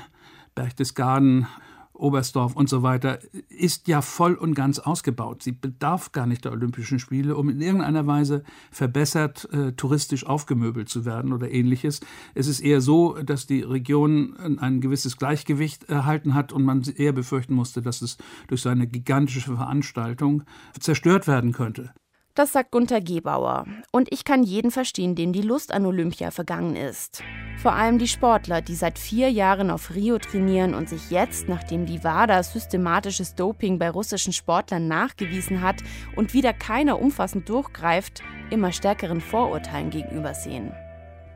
Berchtesgaden, 0.56 1.48
Oberstdorf 1.98 2.56
und 2.56 2.70
so 2.70 2.84
weiter, 2.84 3.20
ist 3.50 3.88
ja 3.88 4.02
voll 4.02 4.36
und 4.36 4.54
ganz 4.54 4.80
ausgebaut. 4.80 5.44
Sie 5.44 5.52
bedarf 5.52 6.12
gar 6.12 6.26
nicht 6.26 6.46
der 6.46 6.52
Olympischen 6.52 7.00
Spiele, 7.00 7.36
um 7.36 7.50
in 7.50 7.62
irgendeiner 7.62 8.08
Weise 8.08 8.44
verbessert 8.72 9.48
äh, 9.52 9.74
touristisch 9.74 10.26
aufgemöbelt 10.26 10.90
zu 10.90 11.06
werden 11.06 11.34
oder 11.34 11.52
ähnliches. 11.52 12.00
Es 12.34 12.48
ist 12.48 12.60
eher 12.60 12.82
so, 12.82 13.18
dass 13.22 13.48
die 13.48 13.62
Region 13.62 14.58
ein 14.60 14.82
gewisses 14.82 15.18
Gleichgewicht 15.18 15.86
erhalten 15.86 16.34
hat 16.34 16.54
und 16.54 16.64
man 16.64 16.84
eher 16.84 17.14
befürchten 17.14 17.54
musste, 17.54 17.82
dass 17.82 18.02
es 18.02 18.18
durch 18.48 18.62
so 18.62 18.70
eine 18.70 18.88
gigantische 18.88 19.56
Veranstaltung 19.56 20.44
zerstört 20.80 21.28
werden 21.28 21.52
könnte. 21.52 21.94
Das 22.38 22.52
sagt 22.52 22.70
Gunther 22.70 23.02
Gebauer. 23.02 23.66
Und 23.92 24.14
ich 24.14 24.24
kann 24.24 24.44
jeden 24.44 24.70
verstehen, 24.70 25.16
dem 25.16 25.34
die 25.34 25.42
Lust 25.42 25.74
an 25.74 25.88
Olympia 25.88 26.30
vergangen 26.30 26.76
ist. 26.76 27.24
Vor 27.58 27.74
allem 27.74 27.98
die 27.98 28.08
Sportler, 28.08 28.62
die 28.62 28.76
seit 28.76 29.00
vier 29.00 29.32
Jahren 29.32 29.72
auf 29.72 29.96
Rio 29.96 30.20
trainieren 30.20 30.76
und 30.76 30.88
sich 30.88 31.10
jetzt, 31.10 31.50
nachdem 31.50 31.88
die 31.88 32.04
WADA 32.04 32.44
systematisches 32.44 33.34
Doping 33.34 33.80
bei 33.80 33.90
russischen 33.90 34.34
Sportlern 34.34 34.88
nachgewiesen 34.88 35.64
hat 35.64 35.78
und 36.16 36.36
wieder 36.36 36.54
keiner 36.54 37.02
umfassend 37.02 37.50
durchgreift, 37.50 38.22
immer 38.52 38.72
stärkeren 38.72 39.20
Vorurteilen 39.20 39.90
gegenübersehen. 39.90 40.72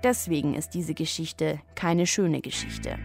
Deswegen 0.03 0.53
ist 0.53 0.75
diese 0.75 0.93
Geschichte 0.93 1.61
keine 1.73 2.05
schöne 2.05 2.41
Geschichte. 2.41 2.99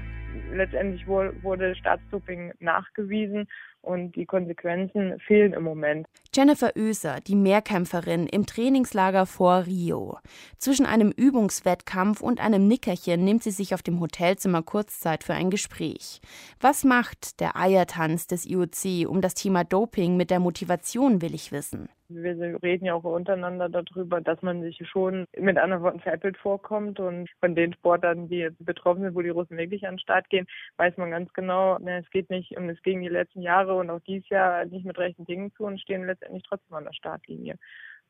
Letztendlich 0.52 1.06
wurde 1.06 1.74
Staatsdoping 1.74 2.52
nachgewiesen 2.60 3.48
und 3.80 4.14
die 4.16 4.26
Konsequenzen 4.26 5.18
fehlen 5.20 5.54
im 5.54 5.62
Moment. 5.62 6.06
Jennifer 6.36 6.76
Oeser, 6.76 7.20
die 7.26 7.34
Mehrkämpferin 7.34 8.26
im 8.26 8.44
Trainingslager 8.44 9.24
vor 9.24 9.64
Rio. 9.64 10.18
Zwischen 10.58 10.84
einem 10.84 11.10
Übungswettkampf 11.10 12.20
und 12.20 12.44
einem 12.44 12.68
Nickerchen 12.68 13.24
nimmt 13.24 13.42
sie 13.42 13.50
sich 13.50 13.72
auf 13.72 13.82
dem 13.82 14.00
Hotelzimmer 14.00 14.62
Kurzzeit 14.62 15.24
für 15.24 15.32
ein 15.32 15.48
Gespräch. 15.48 16.20
Was 16.60 16.84
macht 16.84 17.40
der 17.40 17.56
Eiertanz 17.56 18.26
des 18.26 18.44
IOC 18.44 19.08
um 19.08 19.22
das 19.22 19.32
Thema 19.32 19.64
Doping 19.64 20.18
mit 20.18 20.28
der 20.28 20.40
Motivation, 20.40 21.22
will 21.22 21.34
ich 21.34 21.52
wissen. 21.52 21.88
Wir 22.08 22.62
reden 22.62 22.84
ja 22.84 22.94
auch 22.94 23.02
untereinander 23.02 23.68
darüber, 23.68 24.20
dass 24.20 24.40
man 24.40 24.62
sich 24.62 24.80
schon 24.88 25.26
mit 25.36 25.58
anderen 25.58 25.82
Worten 25.82 26.00
veräppelt 26.00 26.36
vorkommt. 26.36 27.00
Und 27.00 27.28
von 27.40 27.56
den 27.56 27.72
Sportlern, 27.72 28.28
die 28.28 28.38
jetzt 28.38 28.64
betroffen 28.64 29.02
sind, 29.02 29.16
wo 29.16 29.22
die 29.22 29.30
Russen 29.30 29.56
wirklich 29.56 29.86
an 29.86 29.94
den 29.94 30.00
Start 30.00 30.28
gehen, 30.30 30.46
weiß 30.76 30.96
man 30.98 31.10
ganz 31.10 31.32
genau, 31.32 31.78
ne, 31.78 31.98
es 31.98 32.10
geht 32.10 32.30
nicht 32.30 32.56
um 32.56 32.68
es 32.68 32.80
ging 32.82 33.00
die 33.00 33.08
letzten 33.08 33.42
Jahre 33.42 33.74
und 33.74 33.90
auch 33.90 34.00
dieses 34.06 34.28
Jahr 34.28 34.64
nicht 34.66 34.84
mit 34.84 34.98
rechten 34.98 35.24
Dingen 35.24 35.50
zu 35.56 35.64
und 35.64 35.80
stehen 35.80 36.06
letztendlich 36.06 36.25
trotzdem 36.46 36.76
an 36.76 36.84
der 36.84 36.92
Startlinie. 36.92 37.58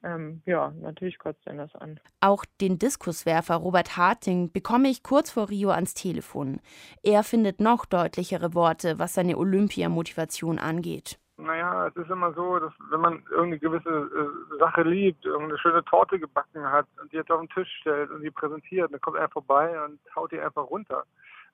Ähm, 0.03 0.43
ja, 0.47 0.73
natürlich 0.81 1.19
kotzt 1.19 1.47
denn 1.47 1.59
das 1.59 1.75
an. 1.75 1.99
Auch 2.21 2.45
den 2.61 2.79
Diskuswerfer 2.79 3.57
Robert 3.57 3.97
Harting 3.97 4.53
bekomme 4.53 4.89
ich 4.89 5.03
kurz 5.03 5.31
vor 5.31 5.49
Rio 5.49 5.71
ans 5.71 5.95
Telefon. 5.95 6.61
Er 7.03 7.23
findet 7.23 7.61
noch 7.61 7.87
deutlichere 7.87 8.55
Worte, 8.55 8.99
was 8.99 9.15
seine 9.15 9.39
Olympiamotivation 9.39 10.59
angeht. 10.59 11.19
Naja, 11.39 11.89
es 11.89 11.97
ist 11.97 12.11
immer 12.11 12.33
so, 12.33 12.59
dass 12.59 12.73
wenn 12.91 13.01
man 13.01 13.23
irgendeine 13.31 13.59
gewisse 13.59 13.89
äh, 13.91 14.59
Sache 14.59 14.83
liebt, 14.83 15.25
irgendeine 15.25 15.59
schöne 15.59 15.85
Torte 15.85 16.19
gebacken 16.19 16.65
hat 16.65 16.87
und 17.01 17.13
die 17.13 17.17
jetzt 17.17 17.31
auf 17.31 17.41
den 17.41 17.51
Tisch 17.51 17.69
stellt 17.81 18.11
und 18.11 18.23
die 18.23 18.31
präsentiert, 18.31 18.91
dann 18.91 19.01
kommt 19.01 19.19
er 19.19 19.29
vorbei 19.29 19.79
und 19.85 19.99
haut 20.15 20.33
die 20.33 20.41
einfach 20.41 20.71
runter. 20.71 21.05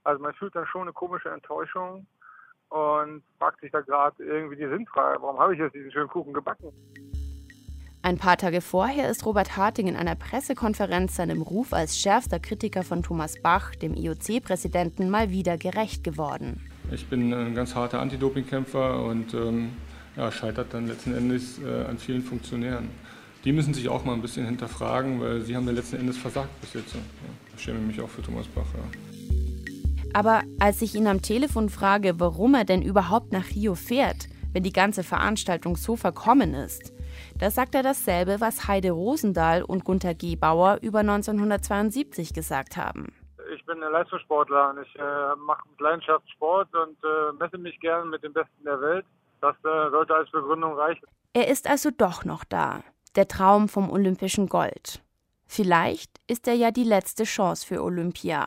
Also 0.04 0.22
man 0.22 0.34
fühlt 0.34 0.54
dann 0.54 0.66
schon 0.66 0.82
eine 0.82 0.92
komische 0.92 1.30
Enttäuschung 1.30 2.06
und 2.72 3.22
fragt 3.38 3.60
sich 3.60 3.70
da 3.70 3.80
gerade 3.80 4.22
irgendwie 4.24 4.56
die 4.56 4.66
Sinnfrage, 4.66 5.20
warum 5.20 5.38
habe 5.38 5.54
ich 5.54 5.60
jetzt 5.60 5.74
diesen 5.74 5.92
schönen 5.92 6.08
Kuchen 6.08 6.32
gebacken? 6.32 6.72
Ein 8.04 8.18
paar 8.18 8.36
Tage 8.36 8.60
vorher 8.60 9.10
ist 9.10 9.24
Robert 9.26 9.56
Harting 9.56 9.86
in 9.86 9.96
einer 9.96 10.16
Pressekonferenz 10.16 11.14
seinem 11.14 11.42
Ruf 11.42 11.72
als 11.72 11.98
schärfster 11.98 12.40
Kritiker 12.40 12.82
von 12.82 13.02
Thomas 13.02 13.40
Bach, 13.40 13.76
dem 13.76 13.94
IOC-Präsidenten, 13.94 15.08
mal 15.08 15.30
wieder 15.30 15.56
gerecht 15.56 16.02
geworden. 16.02 16.60
Ich 16.90 17.06
bin 17.08 17.32
ein 17.32 17.54
ganz 17.54 17.74
harter 17.74 18.00
Anti-Doping-Kämpfer 18.00 19.04
und 19.04 19.34
ähm, 19.34 19.72
ja, 20.16 20.32
scheitert 20.32 20.74
dann 20.74 20.88
letzten 20.88 21.14
Endes 21.14 21.62
äh, 21.62 21.84
an 21.84 21.98
vielen 21.98 22.22
Funktionären. 22.22 22.90
Die 23.44 23.52
müssen 23.52 23.74
sich 23.74 23.88
auch 23.88 24.04
mal 24.04 24.14
ein 24.14 24.22
bisschen 24.22 24.46
hinterfragen, 24.46 25.20
weil 25.20 25.42
sie 25.42 25.54
haben 25.54 25.66
ja 25.66 25.72
letzten 25.72 25.96
Endes 25.96 26.16
versagt 26.16 26.60
bis 26.60 26.74
jetzt. 26.74 26.94
Ja, 26.94 27.00
ich 27.56 27.62
schäme 27.62 27.78
mich 27.80 28.00
auch 28.00 28.08
für 28.08 28.22
Thomas 28.22 28.46
Bach. 28.48 28.66
Ja. 28.74 29.11
Aber 30.14 30.42
als 30.60 30.82
ich 30.82 30.94
ihn 30.94 31.06
am 31.06 31.22
Telefon 31.22 31.68
frage, 31.68 32.20
warum 32.20 32.54
er 32.54 32.64
denn 32.64 32.82
überhaupt 32.82 33.32
nach 33.32 33.50
Rio 33.54 33.74
fährt, 33.74 34.28
wenn 34.52 34.62
die 34.62 34.72
ganze 34.72 35.02
Veranstaltung 35.02 35.76
so 35.76 35.96
verkommen 35.96 36.54
ist, 36.54 36.92
da 37.38 37.50
sagt 37.50 37.74
er 37.74 37.82
dasselbe, 37.82 38.40
was 38.40 38.68
Heide 38.68 38.90
Rosendahl 38.90 39.62
und 39.62 39.84
Gunther 39.84 40.14
Gebauer 40.14 40.78
über 40.82 41.00
1972 41.00 42.34
gesagt 42.34 42.76
haben 42.76 43.12
ich 43.54 43.64
bin 43.66 43.82
ein 43.82 43.92
Leistungssportler 43.92 44.70
und 44.70 44.82
ich 44.82 44.96
äh, 44.96 45.36
mache 45.36 45.68
mit 45.68 45.80
Leidenschaft 45.80 46.28
Sport 46.30 46.68
und 46.74 46.96
äh, 47.04 47.32
messe 47.38 47.58
mich 47.58 47.78
gern 47.80 48.10
mit 48.10 48.22
den 48.22 48.32
Besten 48.32 48.64
der 48.64 48.80
Welt. 48.80 49.04
Das 49.40 49.56
äh, 49.64 49.90
sollte 49.90 50.14
als 50.14 50.30
Begründung 50.30 50.74
reichen. 50.74 51.06
Er 51.32 51.48
ist 51.48 51.68
also 51.68 51.90
doch 51.90 52.24
noch 52.24 52.44
da, 52.44 52.82
der 53.16 53.28
Traum 53.28 53.68
vom 53.68 53.90
olympischen 53.90 54.48
Gold. 54.48 55.02
Vielleicht 55.46 56.10
ist 56.28 56.48
er 56.48 56.54
ja 56.54 56.70
die 56.70 56.84
letzte 56.84 57.24
Chance 57.24 57.66
für 57.66 57.82
Olympia. 57.82 58.46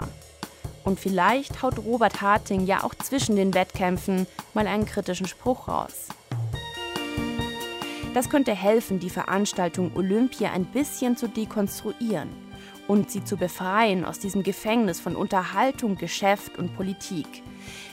Und 0.86 1.00
vielleicht 1.00 1.62
haut 1.62 1.80
Robert 1.80 2.21
Harting 2.21 2.65
ja 2.65 2.84
auch 2.84 2.93
zwischen 2.95 3.36
den 3.36 3.54
Wettkämpfen 3.54 4.28
mal 4.54 4.67
einen 4.67 4.86
kritischen 4.86 5.28
Spruch 5.28 5.67
raus. 5.67 6.08
Das 8.13 8.30
könnte 8.30 8.56
helfen, 8.56 9.00
die 9.00 9.10
Veranstaltung 9.10 9.91
Olympia 9.95 10.52
ein 10.52 10.63
bisschen 10.63 11.17
zu 11.17 11.28
dekonstruieren 11.28 12.30
und 12.88 13.12
sie 13.12 13.24
zu 13.24 13.36
befreien 13.36 14.06
aus 14.06 14.19
diesem 14.19 14.43
Gefängnis 14.43 15.02
von 15.02 15.15
Unterhaltung, 15.15 15.95
Geschäft 15.98 16.58
und 16.58 16.76
Politik. 16.76 17.43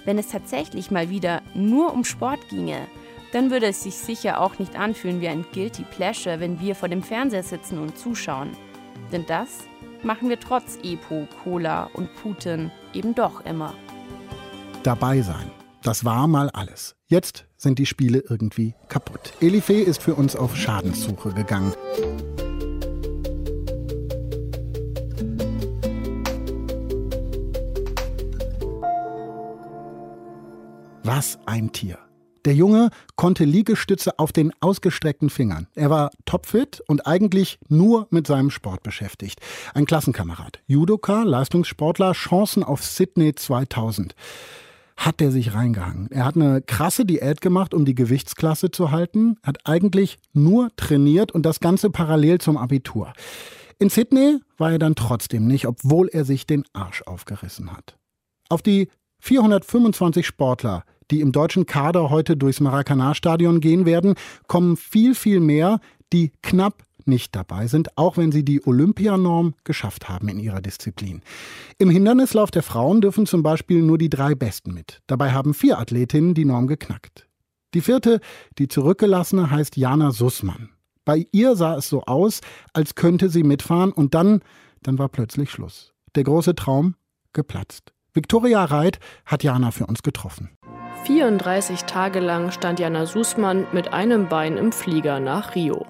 Wenn 0.04 0.18
es 0.18 0.28
tatsächlich 0.28 0.90
mal 0.90 1.10
wieder 1.10 1.42
nur 1.54 1.92
um 1.92 2.04
Sport 2.04 2.48
ginge, 2.50 2.86
dann 3.32 3.50
würde 3.50 3.66
es 3.66 3.82
sich 3.82 3.94
sicher 3.94 4.40
auch 4.40 4.58
nicht 4.58 4.76
anfühlen 4.76 5.20
wie 5.20 5.28
ein 5.28 5.46
Guilty 5.52 5.84
Pleasure, 5.84 6.38
wenn 6.38 6.60
wir 6.60 6.74
vor 6.74 6.90
dem 6.90 7.02
Fernseher 7.02 7.42
sitzen 7.42 7.78
und 7.78 7.98
zuschauen. 7.98 8.50
Denn 9.10 9.24
das 9.26 9.66
machen 10.04 10.28
wir 10.28 10.38
trotz 10.38 10.78
Epo, 10.82 11.26
Cola 11.42 11.90
und 11.94 12.14
Putin 12.16 12.70
eben 12.92 13.14
doch 13.14 13.44
immer. 13.44 13.74
Dabei 14.82 15.22
sein. 15.22 15.50
Das 15.82 16.04
war 16.04 16.28
mal 16.28 16.48
alles. 16.50 16.94
Jetzt 17.06 17.46
sind 17.56 17.78
die 17.78 17.86
Spiele 17.86 18.22
irgendwie 18.28 18.74
kaputt. 18.88 19.32
Elifee 19.40 19.82
ist 19.82 20.02
für 20.02 20.14
uns 20.14 20.36
auf 20.36 20.56
Schadenssuche 20.56 21.32
gegangen. 21.32 21.72
Was 31.02 31.38
ein 31.46 31.72
Tier. 31.72 31.98
Der 32.44 32.54
Junge 32.54 32.90
konnte 33.14 33.44
Liegestütze 33.44 34.18
auf 34.18 34.32
den 34.32 34.52
ausgestreckten 34.60 35.30
Fingern. 35.30 35.68
Er 35.76 35.90
war 35.90 36.10
topfit 36.24 36.82
und 36.88 37.06
eigentlich 37.06 37.60
nur 37.68 38.08
mit 38.10 38.26
seinem 38.26 38.50
Sport 38.50 38.82
beschäftigt. 38.82 39.40
Ein 39.74 39.84
Klassenkamerad. 39.84 40.60
Judoka, 40.66 41.22
Leistungssportler, 41.22 42.12
Chancen 42.12 42.64
auf 42.64 42.84
Sydney 42.84 43.34
2000. 43.36 44.16
Hat 44.96 45.20
der 45.20 45.30
sich 45.30 45.54
reingehangen. 45.54 46.10
Er 46.10 46.24
hat 46.24 46.34
eine 46.34 46.62
krasse 46.62 47.04
Diät 47.04 47.40
gemacht, 47.40 47.74
um 47.74 47.84
die 47.84 47.94
Gewichtsklasse 47.94 48.72
zu 48.72 48.90
halten, 48.90 49.36
hat 49.44 49.58
eigentlich 49.64 50.18
nur 50.32 50.70
trainiert 50.76 51.30
und 51.30 51.46
das 51.46 51.60
Ganze 51.60 51.90
parallel 51.90 52.38
zum 52.40 52.56
Abitur. 52.56 53.12
In 53.78 53.88
Sydney 53.88 54.38
war 54.58 54.72
er 54.72 54.78
dann 54.78 54.96
trotzdem 54.96 55.46
nicht, 55.46 55.66
obwohl 55.66 56.08
er 56.08 56.24
sich 56.24 56.46
den 56.46 56.64
Arsch 56.72 57.02
aufgerissen 57.02 57.72
hat. 57.72 57.96
Auf 58.48 58.62
die 58.62 58.88
425 59.20 60.26
Sportler, 60.26 60.84
die 61.12 61.20
im 61.20 61.30
deutschen 61.30 61.66
Kader 61.66 62.10
heute 62.10 62.36
durchs 62.36 62.60
Maracanã-Stadion 62.60 63.60
gehen 63.60 63.86
werden, 63.86 64.14
kommen 64.48 64.76
viel, 64.76 65.14
viel 65.14 65.40
mehr, 65.40 65.78
die 66.12 66.32
knapp 66.42 66.82
nicht 67.06 67.34
dabei 67.34 67.66
sind, 67.66 67.96
auch 67.98 68.16
wenn 68.16 68.32
sie 68.32 68.44
die 68.44 68.66
Olympianorm 68.66 69.54
geschafft 69.64 70.08
haben 70.08 70.28
in 70.28 70.38
ihrer 70.38 70.60
Disziplin. 70.60 71.22
Im 71.78 71.90
Hindernislauf 71.90 72.50
der 72.50 72.62
Frauen 72.62 73.00
dürfen 73.00 73.26
zum 73.26 73.42
Beispiel 73.42 73.82
nur 73.82 73.98
die 73.98 74.10
drei 74.10 74.34
Besten 74.34 74.72
mit. 74.72 75.00
Dabei 75.06 75.32
haben 75.32 75.54
vier 75.54 75.78
Athletinnen 75.78 76.34
die 76.34 76.44
Norm 76.44 76.66
geknackt. 76.66 77.28
Die 77.74 77.80
vierte, 77.80 78.20
die 78.58 78.68
zurückgelassene, 78.68 79.50
heißt 79.50 79.76
Jana 79.76 80.12
Sussmann. 80.12 80.70
Bei 81.04 81.26
ihr 81.32 81.56
sah 81.56 81.76
es 81.76 81.88
so 81.88 82.02
aus, 82.04 82.40
als 82.72 82.94
könnte 82.94 83.28
sie 83.28 83.42
mitfahren 83.42 83.92
und 83.92 84.14
dann, 84.14 84.40
dann 84.82 84.98
war 84.98 85.08
plötzlich 85.08 85.50
Schluss. 85.50 85.92
Der 86.14 86.24
große 86.24 86.54
Traum 86.54 86.94
geplatzt. 87.32 87.92
Viktoria 88.14 88.64
Reit 88.64 89.00
hat 89.24 89.42
Jana 89.42 89.70
für 89.70 89.86
uns 89.86 90.02
getroffen. 90.02 90.50
34 91.04 91.82
Tage 91.82 92.20
lang 92.20 92.52
stand 92.52 92.78
Jana 92.78 93.06
Sußmann 93.06 93.66
mit 93.72 93.92
einem 93.92 94.28
Bein 94.28 94.56
im 94.56 94.70
Flieger 94.70 95.18
nach 95.18 95.56
Rio. 95.56 95.84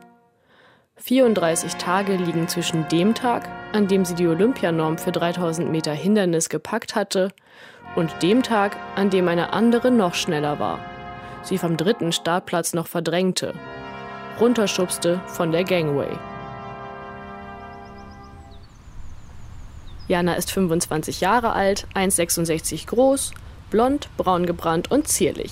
34 0.96 1.74
Tage 1.74 2.16
liegen 2.16 2.48
zwischen 2.48 2.88
dem 2.88 3.14
Tag, 3.14 3.46
an 3.74 3.88
dem 3.88 4.06
sie 4.06 4.14
die 4.14 4.26
Olympianorm 4.26 4.96
für 4.96 5.12
3000 5.12 5.70
Meter 5.70 5.92
Hindernis 5.92 6.48
gepackt 6.48 6.94
hatte, 6.94 7.28
und 7.94 8.22
dem 8.22 8.42
Tag, 8.42 8.74
an 8.96 9.10
dem 9.10 9.28
eine 9.28 9.52
andere 9.52 9.90
noch 9.90 10.14
schneller 10.14 10.58
war, 10.58 10.78
sie 11.42 11.58
vom 11.58 11.76
dritten 11.76 12.12
Startplatz 12.12 12.72
noch 12.72 12.86
verdrängte, 12.86 13.52
runterschubste 14.40 15.20
von 15.26 15.52
der 15.52 15.64
Gangway. 15.64 16.08
Jana 20.08 20.34
ist 20.34 20.50
25 20.50 21.20
Jahre 21.20 21.52
alt, 21.52 21.86
1,66 21.94 22.86
groß 22.86 23.34
blond, 23.72 24.08
braun 24.16 24.46
gebrannt 24.46 24.90
und 24.90 25.08
zierlich. 25.08 25.50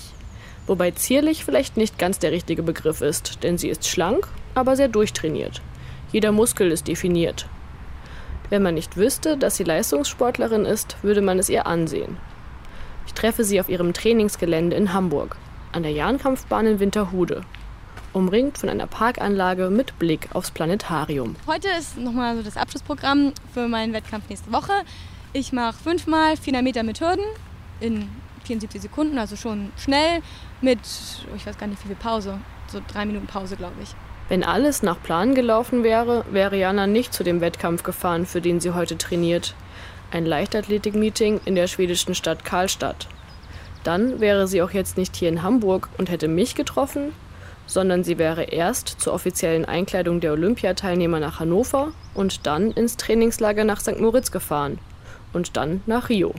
Wobei 0.67 0.91
zierlich 0.91 1.43
vielleicht 1.43 1.75
nicht 1.75 1.97
ganz 1.97 2.19
der 2.19 2.31
richtige 2.31 2.63
Begriff 2.63 3.01
ist, 3.01 3.43
denn 3.43 3.57
sie 3.57 3.67
ist 3.67 3.87
schlank, 3.87 4.27
aber 4.53 4.75
sehr 4.75 4.87
durchtrainiert. 4.87 5.61
Jeder 6.11 6.31
Muskel 6.31 6.71
ist 6.71 6.87
definiert. 6.87 7.47
Wenn 8.49 8.61
man 8.61 8.75
nicht 8.75 8.95
wüsste, 8.95 9.37
dass 9.37 9.57
sie 9.57 9.63
Leistungssportlerin 9.63 10.65
ist, 10.65 10.97
würde 11.01 11.21
man 11.21 11.39
es 11.39 11.49
ihr 11.49 11.65
ansehen. 11.65 12.17
Ich 13.07 13.13
treffe 13.13 13.43
sie 13.43 13.59
auf 13.59 13.69
ihrem 13.69 13.93
Trainingsgelände 13.93 14.75
in 14.75 14.93
Hamburg, 14.93 15.35
an 15.71 15.83
der 15.83 15.91
Jahnkampfbahn 15.91 16.67
in 16.67 16.79
Winterhude, 16.79 17.41
umringt 18.13 18.57
von 18.57 18.69
einer 18.69 18.87
Parkanlage 18.87 19.69
mit 19.69 19.97
Blick 19.97 20.29
aufs 20.33 20.51
Planetarium. 20.51 21.35
Heute 21.47 21.69
ist 21.79 21.97
nochmal 21.97 22.37
so 22.37 22.43
das 22.43 22.57
Abschlussprogramm 22.57 23.33
für 23.53 23.67
meinen 23.67 23.93
Wettkampf 23.93 24.29
nächste 24.29 24.51
Woche. 24.51 24.73
Ich 25.33 25.53
mache 25.53 25.81
fünfmal 25.81 26.37
400 26.37 26.63
Meter 26.63 26.83
mit 26.83 27.01
Hürden, 27.01 27.25
in 27.81 28.09
74 28.45 28.81
Sekunden, 28.81 29.17
also 29.17 29.35
schon 29.35 29.71
schnell 29.77 30.21
mit, 30.61 30.79
ich 31.35 31.45
weiß 31.45 31.57
gar 31.57 31.67
nicht 31.67 31.83
wie 31.83 31.87
viel 31.87 31.95
Pause, 31.95 32.39
so 32.67 32.81
drei 32.87 33.05
Minuten 33.05 33.27
Pause, 33.27 33.55
glaube 33.55 33.75
ich. 33.81 33.89
Wenn 34.29 34.43
alles 34.43 34.81
nach 34.81 35.01
Plan 35.01 35.35
gelaufen 35.35 35.83
wäre, 35.83 36.23
wäre 36.31 36.57
Jana 36.57 36.87
nicht 36.87 37.13
zu 37.13 37.23
dem 37.23 37.41
Wettkampf 37.41 37.83
gefahren, 37.83 38.25
für 38.25 38.39
den 38.39 38.61
sie 38.61 38.71
heute 38.71 38.97
trainiert. 38.97 39.55
Ein 40.11 40.25
Leichtathletik-Meeting 40.25 41.41
in 41.45 41.55
der 41.55 41.67
schwedischen 41.67 42.15
Stadt 42.15 42.45
Karlstadt. 42.45 43.07
Dann 43.83 44.19
wäre 44.19 44.47
sie 44.47 44.61
auch 44.61 44.71
jetzt 44.71 44.97
nicht 44.97 45.15
hier 45.15 45.29
in 45.29 45.41
Hamburg 45.41 45.89
und 45.97 46.09
hätte 46.09 46.27
mich 46.27 46.55
getroffen, 46.55 47.11
sondern 47.65 48.03
sie 48.03 48.17
wäre 48.17 48.43
erst 48.43 48.87
zur 49.01 49.13
offiziellen 49.13 49.65
Einkleidung 49.65 50.19
der 50.19 50.33
Olympiateilnehmer 50.33 51.19
nach 51.19 51.39
Hannover 51.39 51.93
und 52.13 52.45
dann 52.45 52.71
ins 52.71 52.97
Trainingslager 52.97 53.63
nach 53.63 53.79
St. 53.81 53.99
Moritz 53.99 54.31
gefahren 54.31 54.79
und 55.33 55.57
dann 55.57 55.81
nach 55.85 56.09
Rio. 56.09 56.33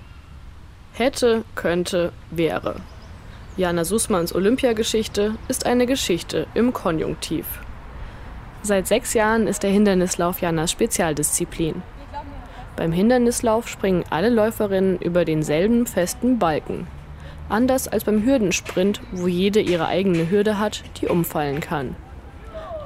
Hätte, 0.95 1.45
könnte, 1.55 2.13
wäre. 2.31 2.77
Jana 3.57 3.85
Sussmanns 3.85 4.35
Olympiageschichte 4.35 5.37
ist 5.49 5.65
eine 5.65 5.87
Geschichte 5.87 6.47
im 6.53 6.75
Konjunktiv. 6.75 7.47
Seit 8.63 8.87
sechs 8.87 9.15
Jahren 9.15 9.47
ist 9.47 9.63
der 9.63 9.71
Hindernislauf 9.71 10.41
Janas 10.41 10.71
Spezialdisziplin. 10.71 11.83
Beim 12.77 12.93
Hindernislauf 12.93 13.69
springen 13.69 14.05
alle 14.11 14.29
Läuferinnen 14.29 14.99
über 14.99 15.25
denselben 15.25 15.87
festen 15.87 16.39
Balken. 16.39 16.87
Anders 17.49 17.89
als 17.89 18.05
beim 18.05 18.23
Hürdensprint, 18.23 19.01
wo 19.13 19.27
jede 19.27 19.61
ihre 19.61 19.87
eigene 19.87 20.31
Hürde 20.31 20.59
hat, 20.59 20.83
die 21.01 21.09
umfallen 21.09 21.61
kann. 21.61 21.97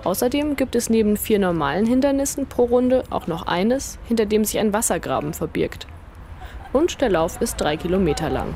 Außerdem 0.05 0.55
gibt 0.55 0.77
es 0.77 0.89
neben 0.89 1.17
vier 1.17 1.41
normalen 1.41 1.87
Hindernissen 1.87 2.47
pro 2.47 2.65
Runde 2.65 3.03
auch 3.11 3.27
noch 3.27 3.47
eines, 3.47 3.99
hinter 4.07 4.27
dem 4.27 4.45
sich 4.45 4.61
ein 4.61 4.73
Wassergraben 4.73 5.35
verbirgt. 5.35 5.89
Und 6.77 7.01
der 7.01 7.09
Lauf 7.09 7.41
ist 7.41 7.59
drei 7.59 7.79
Kilometer 7.79 8.29
lang. 8.29 8.55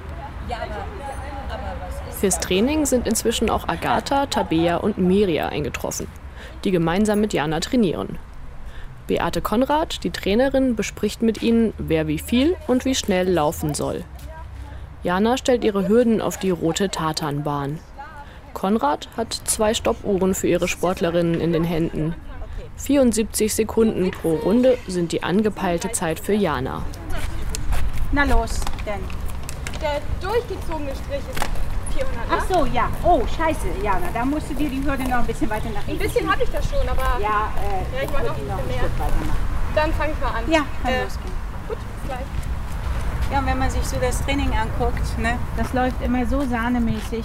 Fürs 2.11 2.39
Training 2.39 2.85
sind 2.85 3.07
inzwischen 3.07 3.49
auch 3.49 3.67
Agatha, 3.67 4.27
Tabea 4.27 4.77
und 4.77 4.99
Miria 4.99 5.49
eingetroffen, 5.49 6.07
die 6.63 6.71
gemeinsam 6.71 7.23
mit 7.23 7.33
Jana 7.33 7.61
trainieren. 7.61 8.19
Beate 9.07 9.41
Konrad, 9.41 10.05
die 10.05 10.11
Trainerin, 10.11 10.77
bespricht 10.77 11.23
mit 11.23 11.43
ihnen, 11.43 11.73
wer 11.79 12.09
wie 12.09 12.19
viel 12.19 12.57
und 12.67 12.85
wie 12.85 12.95
schnell 12.95 13.27
laufen 13.27 13.73
soll. 13.73 14.05
Jana 15.03 15.39
stellt 15.39 15.65
ihre 15.65 15.89
Hürden 15.89 16.21
auf 16.21 16.37
die 16.37 16.51
rote 16.51 16.91
Tatanbahn. 16.91 17.79
Konrad 18.53 19.09
hat 19.17 19.33
zwei 19.33 19.73
Stoppuhren 19.73 20.35
für 20.35 20.47
ihre 20.47 20.69
Sportlerinnen 20.69 21.41
in 21.41 21.55
den 21.55 21.65
Händen. 21.65 22.15
74 22.77 23.55
Sekunden 23.55 24.11
pro 24.11 24.35
Runde 24.35 24.77
sind 24.87 25.13
die 25.13 25.23
angepeilte 25.23 25.91
Zeit 25.93 26.21
für 26.21 26.35
Jana. 26.35 26.85
Na 28.13 28.25
los, 28.25 28.61
denn. 28.85 29.01
Der 29.81 30.01
durchgezogene 30.21 30.91
Strich 30.95 31.23
ist 31.31 31.47
400. 31.97 32.27
Ach 32.31 32.45
so, 32.53 32.67
ja. 32.67 32.89
Oh, 33.05 33.23
scheiße, 33.27 33.69
Jana, 33.83 34.09
da 34.13 34.25
musst 34.25 34.51
du 34.51 34.55
dir 34.55 34.69
die 34.69 34.83
Hürde 34.85 35.05
noch 35.05 35.19
ein 35.19 35.27
bisschen 35.27 35.49
weiter 35.49 35.71
nach 35.71 35.81
Ein 35.83 35.87
hinten 35.87 36.03
bisschen 36.03 36.31
habe 36.31 36.43
ich 36.43 36.51
das 36.51 36.65
schon, 36.69 36.89
aber. 36.89 37.21
Ja, 37.21 37.53
äh, 37.63 37.97
ja 37.97 38.03
ich 38.05 38.11
mache 38.13 38.25
noch 38.25 38.37
ein 38.37 38.41
die 38.43 38.49
noch 38.51 38.57
bisschen 38.59 38.59
ein 38.59 38.67
mehr. 38.69 38.79
Stück 38.79 38.99
weiter 38.99 39.27
machen. 39.27 39.47
Dann 39.75 39.93
fange 39.95 40.13
ich 40.13 40.21
mal 40.21 40.39
an. 40.39 40.51
Ja, 40.51 40.61
kann 40.83 40.93
Äh, 40.93 41.05
losgehen. 41.05 41.33
Gut, 41.69 41.77
bis 41.79 42.07
gleich. 42.07 42.27
Ja, 43.33 43.39
und 43.39 43.47
wenn 43.47 43.59
man 43.59 43.71
sich 43.71 43.85
so 43.87 43.97
das 44.01 44.25
Training 44.25 44.53
anguckt, 44.55 45.19
ne, 45.19 45.39
das 45.57 45.73
läuft 45.73 46.03
immer 46.03 46.27
so 46.27 46.45
sahnemäßig. 46.45 47.25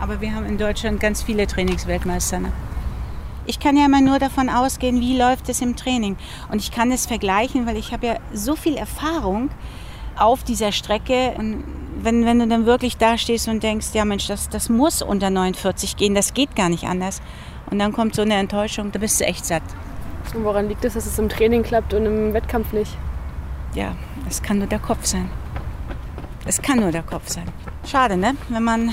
Aber 0.00 0.20
wir 0.20 0.34
haben 0.34 0.46
in 0.46 0.58
Deutschland 0.58 0.98
ganz 0.98 1.22
viele 1.22 1.46
Trainingsweltmeister. 1.46 2.38
Ne? 2.38 2.52
Ich 3.44 3.60
kann 3.60 3.76
ja 3.76 3.84
immer 3.86 4.00
nur 4.00 4.18
davon 4.18 4.48
ausgehen, 4.48 5.00
wie 5.00 5.16
läuft 5.16 5.48
es 5.48 5.60
im 5.60 5.76
Training. 5.76 6.16
Und 6.50 6.58
ich 6.60 6.70
kann 6.72 6.90
es 6.90 7.06
vergleichen, 7.06 7.66
weil 7.66 7.76
ich 7.76 7.92
habe 7.92 8.06
ja 8.06 8.14
so 8.32 8.56
viel 8.56 8.76
Erfahrung 8.76 9.50
auf 10.18 10.42
dieser 10.44 10.72
Strecke. 10.72 11.34
Und 11.36 11.64
wenn, 12.00 12.24
wenn 12.24 12.38
du 12.38 12.46
dann 12.46 12.66
wirklich 12.66 12.96
da 12.96 13.18
stehst 13.18 13.48
und 13.48 13.62
denkst, 13.62 13.88
ja 13.94 14.04
Mensch, 14.04 14.26
das, 14.26 14.48
das 14.48 14.68
muss 14.68 15.02
unter 15.02 15.30
49 15.30 15.96
gehen, 15.96 16.14
das 16.14 16.34
geht 16.34 16.54
gar 16.56 16.68
nicht 16.68 16.84
anders. 16.84 17.20
Und 17.70 17.78
dann 17.78 17.92
kommt 17.92 18.14
so 18.14 18.22
eine 18.22 18.34
Enttäuschung, 18.34 18.92
da 18.92 18.98
bist 18.98 19.20
du 19.20 19.24
echt 19.24 19.44
satt. 19.44 19.62
Und 20.34 20.44
woran 20.44 20.68
liegt 20.68 20.84
es, 20.84 20.94
dass 20.94 21.06
es 21.06 21.18
im 21.18 21.28
Training 21.28 21.62
klappt 21.62 21.94
und 21.94 22.04
im 22.06 22.32
Wettkampf 22.32 22.72
nicht? 22.72 22.96
Ja, 23.74 23.94
es 24.28 24.42
kann 24.42 24.58
nur 24.58 24.66
der 24.66 24.78
Kopf 24.78 25.04
sein. 25.06 25.30
Es 26.46 26.62
kann 26.62 26.80
nur 26.80 26.92
der 26.92 27.02
Kopf 27.02 27.28
sein. 27.28 27.46
Schade, 27.86 28.16
ne? 28.16 28.34
Wenn 28.48 28.62
man 28.62 28.92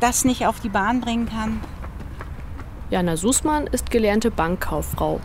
das 0.00 0.24
nicht 0.24 0.46
auf 0.46 0.60
die 0.60 0.68
Bahn 0.68 1.00
bringen 1.00 1.28
kann. 1.28 1.60
Jana 2.90 3.16
Sußmann 3.16 3.66
ist 3.66 3.90
gelernte 3.90 4.30
Bankkauffrau. 4.30 5.20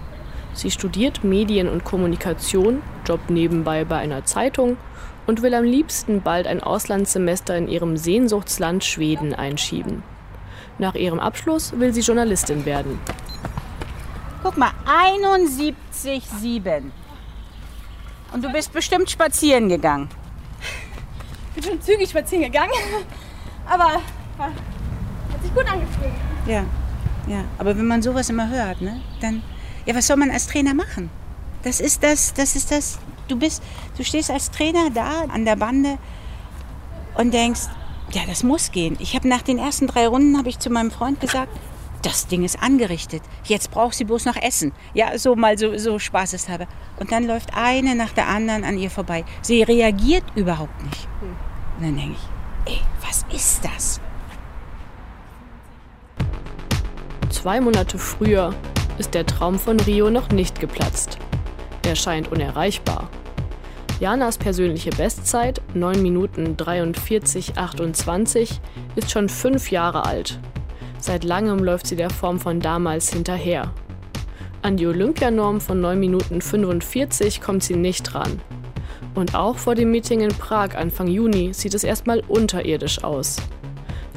Sie 0.54 0.72
studiert 0.72 1.24
Medien 1.24 1.68
und 1.68 1.84
Kommunikation, 1.84 2.82
jobbt 3.08 3.30
nebenbei 3.30 3.86
bei 3.86 3.98
einer 3.98 4.26
Zeitung 4.26 4.78
und 5.30 5.44
will 5.44 5.54
am 5.54 5.63
liebsten 5.63 6.24
bald 6.24 6.48
ein 6.48 6.63
Auslandssemester 6.63 7.56
in 7.56 7.68
ihrem 7.68 7.98
Sehnsuchtsland 7.98 8.84
Schweden 8.84 9.36
einschieben. 9.36 10.02
Nach 10.80 10.96
ihrem 10.96 11.20
Abschluss 11.20 11.72
will 11.80 11.94
sie 11.94 12.02
Journalistin 12.02 12.65
werden. 12.65 13.00
Guck 14.42 14.58
mal, 14.58 14.72
71,7. 14.88 16.82
Und 18.34 18.44
du 18.44 18.52
bist 18.52 18.74
bestimmt 18.74 19.12
spazieren 19.12 19.70
gegangen. 19.70 20.10
Ich 21.56 21.62
bin 21.62 21.74
schon 21.74 21.82
zügig 21.84 22.10
spazieren 22.10 22.46
gegangen. 22.46 22.72
Aber 23.68 24.02
war, 24.38 24.48
hat 24.48 25.44
sich 25.44 25.54
gut 25.54 25.72
angefühlt. 25.72 26.12
Ja, 26.48 26.65
ja. 27.28 27.44
Aber 27.60 27.78
wenn 27.78 27.86
man 27.86 28.02
sowas 28.02 28.32
immer 28.32 28.50
hört, 28.50 28.82
ne, 28.82 29.00
dann, 29.22 29.44
ja, 29.86 29.94
was 29.94 30.08
soll 30.08 30.18
man 30.18 30.32
als 30.32 30.48
Trainer 30.48 30.74
machen? 30.74 31.12
Das 31.62 31.80
ist 31.80 32.02
das, 32.02 32.34
das 32.34 32.56
ist 32.56 32.72
das. 32.72 32.98
Du 33.30 33.38
bist, 33.38 33.63
du 33.96 34.04
stehst 34.04 34.32
als 34.32 34.50
Trainer 34.50 34.89
da 34.89 35.26
an 35.32 35.46
der 35.46 35.56
Bande 35.56 35.98
und 37.15 37.34
denkst, 37.34 37.62
ja, 38.12 38.24
das 38.28 38.44
muss 38.44 38.72
gehen. 38.72 38.98
Ich 39.00 39.15
habe 39.15 39.30
nach 39.30 39.44
den 39.44 39.60
ersten 39.60 39.86
drei 39.86 40.08
Runden 40.08 40.38
habe 40.38 40.50
ich 40.50 40.58
zu 40.58 40.72
meinem 40.72 40.89
Freund 40.89 41.22
gesagt, 41.22 41.56
das 42.02 42.28
Ding 42.28 42.44
ist 42.44 42.62
angerichtet. 42.62 43.22
Jetzt 43.44 43.70
braucht 43.70 43.94
sie 43.94 44.06
bloß 44.06 44.26
noch 44.26 44.36
Essen. 44.36 44.72
Ja, 44.96 45.18
so 45.18 45.36
mal 45.36 45.58
so, 45.60 45.78
so 45.78 46.00
spaßeshalber. 46.00 46.65
Und 47.00 47.12
dann 47.12 47.26
läuft 47.26 47.56
eine 47.56 47.94
nach 47.94 48.12
der 48.12 48.28
anderen 48.28 48.63
an 48.63 48.80
ihr 48.80 48.89
vorbei. 48.89 49.26
Sie 49.42 49.62
reagiert 49.62 50.24
überhaupt 50.36 50.82
nicht. 50.84 51.08
Und 51.22 51.86
dann 51.86 51.96
denke 51.96 52.15
ich, 52.65 52.74
ey, 52.74 52.82
was 53.06 53.26
ist 53.32 53.63
das? 53.63 54.02
Zwei 57.30 57.62
Monate 57.62 58.00
früher 58.00 58.56
ist 58.98 59.13
der 59.13 59.26
Traum 59.26 59.60
von 59.60 59.80
Rio 59.80 60.10
noch 60.10 60.30
nicht 60.30 60.60
geplatzt. 60.60 61.20
Er 61.84 61.96
scheint 61.96 62.32
unerreichbar. 62.32 63.10
Janas 64.00 64.38
persönliche 64.38 64.92
Bestzeit, 64.92 65.62
9 65.74 66.02
Minuten 66.02 66.56
43, 66.56 67.58
28, 67.58 68.62
ist 68.96 69.12
schon 69.12 69.28
fünf 69.28 69.72
Jahre 69.72 70.06
alt. 70.06 70.39
Seit 71.00 71.24
langem 71.24 71.60
läuft 71.60 71.88
sie 71.88 71.96
der 71.96 72.10
Form 72.10 72.39
von 72.39 72.60
damals 72.60 73.12
hinterher. 73.12 73.74
An 74.62 74.78
die 74.78 74.88
Olympianorm 74.88 75.62
von 75.62 75.80
9 75.82 76.00
Minuten 76.00 76.42
45 76.42 77.42
kommt 77.42 77.63
sie 77.63 77.76
nicht 77.76 78.13
ran. 78.15 78.42
Und 79.15 79.36
auch 79.36 79.58
vor 79.58 79.76
dem 79.76 79.92
Meeting 79.92 80.22
in 80.22 80.30
Prag 80.30 80.76
Anfang 80.76 81.08
Juni 81.08 81.54
sieht 81.54 81.74
es 81.74 81.84
erstmal 81.84 82.22
unterirdisch 82.28 83.04
aus. 83.04 83.38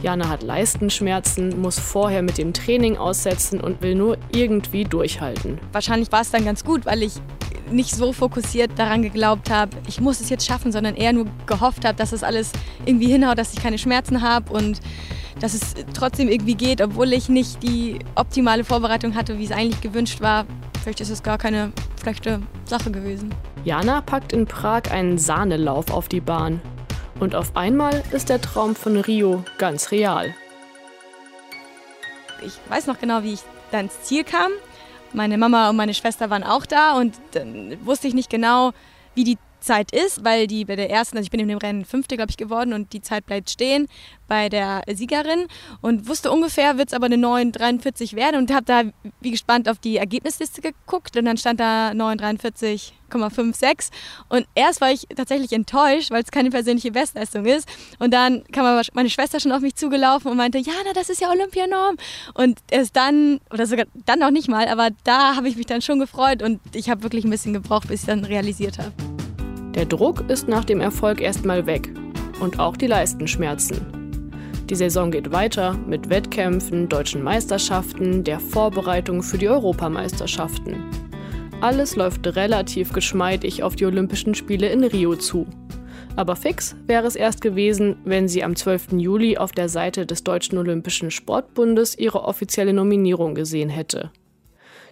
Jana 0.02 0.28
hat 0.28 0.42
Leistenschmerzen, 0.42 1.60
muss 1.60 1.78
vorher 1.78 2.22
mit 2.22 2.36
dem 2.36 2.52
Training 2.52 2.96
aussetzen 2.96 3.60
und 3.60 3.82
will 3.82 3.94
nur 3.94 4.18
irgendwie 4.34 4.84
durchhalten. 4.84 5.58
Wahrscheinlich 5.70 6.10
war 6.10 6.22
es 6.22 6.32
dann 6.32 6.44
ganz 6.44 6.64
gut, 6.64 6.86
weil 6.86 7.04
ich 7.04 7.14
nicht 7.70 7.94
so 7.94 8.12
fokussiert 8.12 8.72
daran 8.76 9.02
geglaubt 9.02 9.48
habe, 9.48 9.70
ich 9.86 10.00
muss 10.00 10.20
es 10.20 10.28
jetzt 10.28 10.44
schaffen, 10.46 10.72
sondern 10.72 10.96
eher 10.96 11.12
nur 11.12 11.26
gehofft 11.46 11.84
habe, 11.84 11.96
dass 11.96 12.12
es 12.12 12.24
alles 12.24 12.50
irgendwie 12.84 13.06
hinhaut, 13.06 13.38
dass 13.38 13.54
ich 13.54 13.62
keine 13.62 13.78
Schmerzen 13.78 14.22
habe 14.22 14.52
und 14.52 14.80
dass 15.40 15.54
es 15.54 15.74
trotzdem 15.94 16.28
irgendwie 16.28 16.54
geht, 16.54 16.82
obwohl 16.82 17.12
ich 17.12 17.28
nicht 17.28 17.62
die 17.62 18.00
optimale 18.16 18.64
Vorbereitung 18.64 19.14
hatte, 19.14 19.38
wie 19.38 19.44
es 19.44 19.52
eigentlich 19.52 19.80
gewünscht 19.80 20.20
war. 20.20 20.46
Vielleicht 20.82 21.00
ist 21.00 21.10
es 21.10 21.22
gar 21.22 21.38
keine 21.38 21.72
schlechte 22.00 22.42
Sache 22.64 22.90
gewesen. 22.90 23.32
Jana 23.64 24.00
packt 24.00 24.32
in 24.32 24.46
Prag 24.46 24.90
einen 24.90 25.16
Sahnelauf 25.16 25.90
auf 25.92 26.08
die 26.08 26.20
Bahn. 26.20 26.60
Und 27.22 27.37
auf 27.37 27.54
einmal 27.54 28.02
ist 28.11 28.30
der 28.30 28.40
Traum 28.40 28.74
von 28.74 28.96
Rio 28.96 29.44
ganz 29.56 29.92
real. 29.92 30.35
Ich 32.44 32.58
weiß 32.68 32.88
noch 32.88 32.98
genau, 32.98 33.22
wie 33.22 33.35
ich 33.35 33.42
da 33.70 33.78
ins 33.78 34.02
Ziel 34.02 34.24
kam. 34.24 34.50
Meine 35.12 35.38
Mama 35.38 35.70
und 35.70 35.76
meine 35.76 35.94
Schwester 35.94 36.30
waren 36.30 36.42
auch 36.42 36.66
da 36.66 36.96
und 36.96 37.14
dann 37.30 37.78
wusste 37.87 38.08
ich 38.08 38.14
nicht 38.14 38.28
genau, 38.28 38.72
wie 39.14 39.22
die 39.22 39.38
Zeit 39.62 39.94
ist, 39.94 40.25
weil 40.25 40.46
die 40.46 40.64
bei 40.64 40.77
der 40.77 40.90
ersten, 40.90 41.16
also 41.16 41.27
ich 41.27 41.31
bin 41.31 41.40
in 41.40 41.48
dem 41.48 41.59
Rennen 41.59 41.85
Fünfte, 41.85 42.16
glaube 42.16 42.31
ich, 42.31 42.37
geworden 42.37 42.72
und 42.72 42.92
die 42.92 43.01
Zeit 43.01 43.27
bleibt 43.27 43.51
stehen 43.51 43.88
bei 44.33 44.48
der 44.48 44.83
Siegerin 44.90 45.46
und 45.81 46.09
wusste 46.09 46.31
ungefähr, 46.31 46.79
wird 46.79 46.88
es 46.88 46.94
aber 46.94 47.07
eine 47.07 47.16
9,43 47.16 48.16
werden 48.16 48.38
und 48.38 48.53
habe 48.53 48.64
da 48.64 48.83
wie 49.20 49.31
gespannt 49.31 49.68
auf 49.68 49.79
die 49.79 49.98
Ergebnisliste 49.98 50.62
geguckt 50.62 51.16
und 51.16 51.27
dann 51.27 51.37
stand 51.37 51.61
da 51.61 51.90
9,43,56 51.90 53.90
und 54.31 54.46
erst 54.55 54.81
war 54.81 54.90
ich 54.90 55.07
tatsächlich 55.14 55.53
enttäuscht, 55.53 56.11
weil 56.11 56.22
es 56.22 56.31
keine 56.31 56.51
persönliche 56.51 56.92
Bestleistung 56.92 57.44
ist 57.44 57.68
und 57.98 58.14
dann 58.14 58.42
kam 58.53 58.81
meine 58.94 59.11
Schwester 59.11 59.38
schon 59.38 59.53
auf 59.53 59.61
mich 59.61 59.75
zugelaufen 59.75 60.31
und 60.31 60.38
meinte, 60.38 60.59
Jana, 60.59 60.94
das 60.94 61.11
ist 61.11 61.20
ja 61.20 61.31
Olympianorm 61.31 61.98
und 62.33 62.59
erst 62.70 62.96
dann, 62.96 63.38
oder 63.53 63.66
sogar 63.66 63.85
dann 64.07 64.20
noch 64.20 64.31
nicht 64.31 64.48
mal, 64.48 64.66
aber 64.68 64.88
da 65.05 65.37
habe 65.37 65.48
ich 65.48 65.57
mich 65.57 65.66
dann 65.66 65.83
schon 65.83 65.98
gefreut 65.98 66.42
und 66.42 66.59
ich 66.72 66.88
habe 66.88 67.03
wirklich 67.03 67.25
ein 67.25 67.31
bisschen 67.31 67.53
gebraucht, 67.53 67.88
bis 67.88 68.01
ich 68.01 68.07
dann 68.07 68.25
realisiert 68.25 68.79
habe. 68.79 69.12
Der 69.74 69.87
Druck 69.87 70.28
ist 70.28 70.48
nach 70.48 70.64
dem 70.64 70.80
Erfolg 70.80 71.20
erstmal 71.20 71.66
weg. 71.66 71.90
Und 72.40 72.58
auch 72.58 72.76
die 72.76 72.87
Leistenschmerzen. 72.87 74.02
Die 74.68 74.74
Saison 74.74 75.11
geht 75.11 75.32
weiter 75.32 75.74
mit 75.87 76.11
Wettkämpfen, 76.11 76.88
deutschen 76.88 77.22
Meisterschaften, 77.22 78.24
der 78.24 78.40
Vorbereitung 78.40 79.22
für 79.22 79.38
die 79.38 79.48
Europameisterschaften. 79.48 80.76
Alles 81.61 81.96
läuft 81.96 82.26
relativ 82.37 82.92
geschmeidig 82.92 83.62
auf 83.62 83.76
die 83.76 83.87
Olympischen 83.87 84.35
Spiele 84.35 84.68
in 84.68 84.85
Rio 84.85 85.14
zu. 85.14 85.46
Aber 86.16 86.37
fix 86.37 86.76
wäre 86.87 87.06
es 87.06 87.16
erst 87.16 87.40
gewesen, 87.40 87.96
wenn 88.04 88.28
sie 88.28 88.44
am 88.44 88.56
12. 88.56 88.92
Juli 88.92 89.38
auf 89.38 89.52
der 89.52 89.68
Seite 89.68 90.04
des 90.04 90.24
Deutschen 90.24 90.58
Olympischen 90.58 91.11
Sportbundes 91.11 91.98
ihre 91.98 92.24
offizielle 92.24 92.72
Nominierung 92.72 93.35
gesehen 93.35 93.70
hätte. 93.70 94.11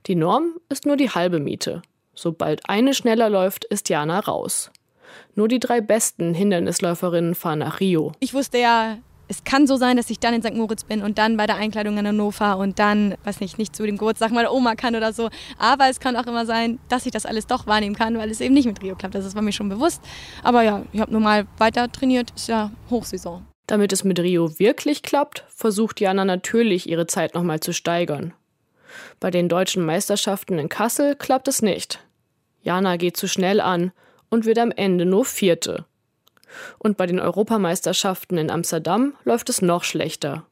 Die 0.06 0.14
Norm 0.14 0.54
ist 0.70 0.86
nur 0.86 0.96
die 0.96 1.10
halbe 1.10 1.40
Miete. 1.40 1.82
Sobald 2.20 2.68
eine 2.68 2.92
schneller 2.92 3.30
läuft, 3.30 3.64
ist 3.64 3.88
Jana 3.88 4.20
raus. 4.20 4.70
Nur 5.36 5.48
die 5.48 5.58
drei 5.58 5.80
besten 5.80 6.34
Hindernisläuferinnen 6.34 7.34
fahren 7.34 7.60
nach 7.60 7.80
Rio. 7.80 8.12
Ich 8.20 8.34
wusste 8.34 8.58
ja, 8.58 8.98
es 9.28 9.42
kann 9.44 9.66
so 9.66 9.76
sein, 9.76 9.96
dass 9.96 10.10
ich 10.10 10.18
dann 10.18 10.34
in 10.34 10.42
St. 10.42 10.52
Moritz 10.52 10.84
bin 10.84 11.00
und 11.00 11.16
dann 11.16 11.38
bei 11.38 11.46
der 11.46 11.56
Einkleidung 11.56 11.96
in 11.96 12.06
Hannover 12.06 12.58
und 12.58 12.78
dann, 12.78 13.14
weiß 13.24 13.40
nicht, 13.40 13.56
nicht 13.56 13.74
zu 13.74 13.86
dem 13.86 13.96
Geburtstag 13.96 14.32
meiner 14.32 14.52
Oma 14.52 14.74
kann 14.74 14.94
oder 14.96 15.14
so. 15.14 15.30
Aber 15.56 15.88
es 15.88 15.98
kann 15.98 16.14
auch 16.14 16.26
immer 16.26 16.44
sein, 16.44 16.78
dass 16.90 17.06
ich 17.06 17.12
das 17.12 17.24
alles 17.24 17.46
doch 17.46 17.66
wahrnehmen 17.66 17.96
kann, 17.96 18.18
weil 18.18 18.30
es 18.30 18.42
eben 18.42 18.52
nicht 18.52 18.66
mit 18.66 18.82
Rio 18.82 18.96
klappt. 18.96 19.14
Das 19.14 19.34
war 19.34 19.40
mir 19.40 19.52
schon 19.52 19.70
bewusst. 19.70 20.02
Aber 20.42 20.62
ja, 20.62 20.82
ich 20.92 21.00
habe 21.00 21.10
normal 21.10 21.46
weiter 21.56 21.90
trainiert. 21.90 22.32
Ist 22.36 22.48
ja 22.48 22.70
Hochsaison. 22.90 23.46
Damit 23.66 23.94
es 23.94 24.04
mit 24.04 24.20
Rio 24.20 24.58
wirklich 24.58 25.00
klappt, 25.00 25.44
versucht 25.48 26.02
Jana 26.02 26.26
natürlich, 26.26 26.86
ihre 26.86 27.06
Zeit 27.06 27.34
nochmal 27.34 27.60
zu 27.60 27.72
steigern. 27.72 28.34
Bei 29.20 29.30
den 29.30 29.48
deutschen 29.48 29.86
Meisterschaften 29.86 30.58
in 30.58 30.68
Kassel 30.68 31.16
klappt 31.16 31.48
es 31.48 31.62
nicht. 31.62 32.00
Jana 32.62 32.96
geht 32.96 33.16
zu 33.16 33.28
schnell 33.28 33.60
an 33.60 33.92
und 34.28 34.44
wird 34.44 34.58
am 34.58 34.70
Ende 34.70 35.06
nur 35.06 35.24
Vierte. 35.24 35.84
Und 36.78 36.96
bei 36.96 37.06
den 37.06 37.20
Europameisterschaften 37.20 38.38
in 38.38 38.50
Amsterdam 38.50 39.14
läuft 39.24 39.48
es 39.48 39.62
noch 39.62 39.84
schlechter. 39.84 40.44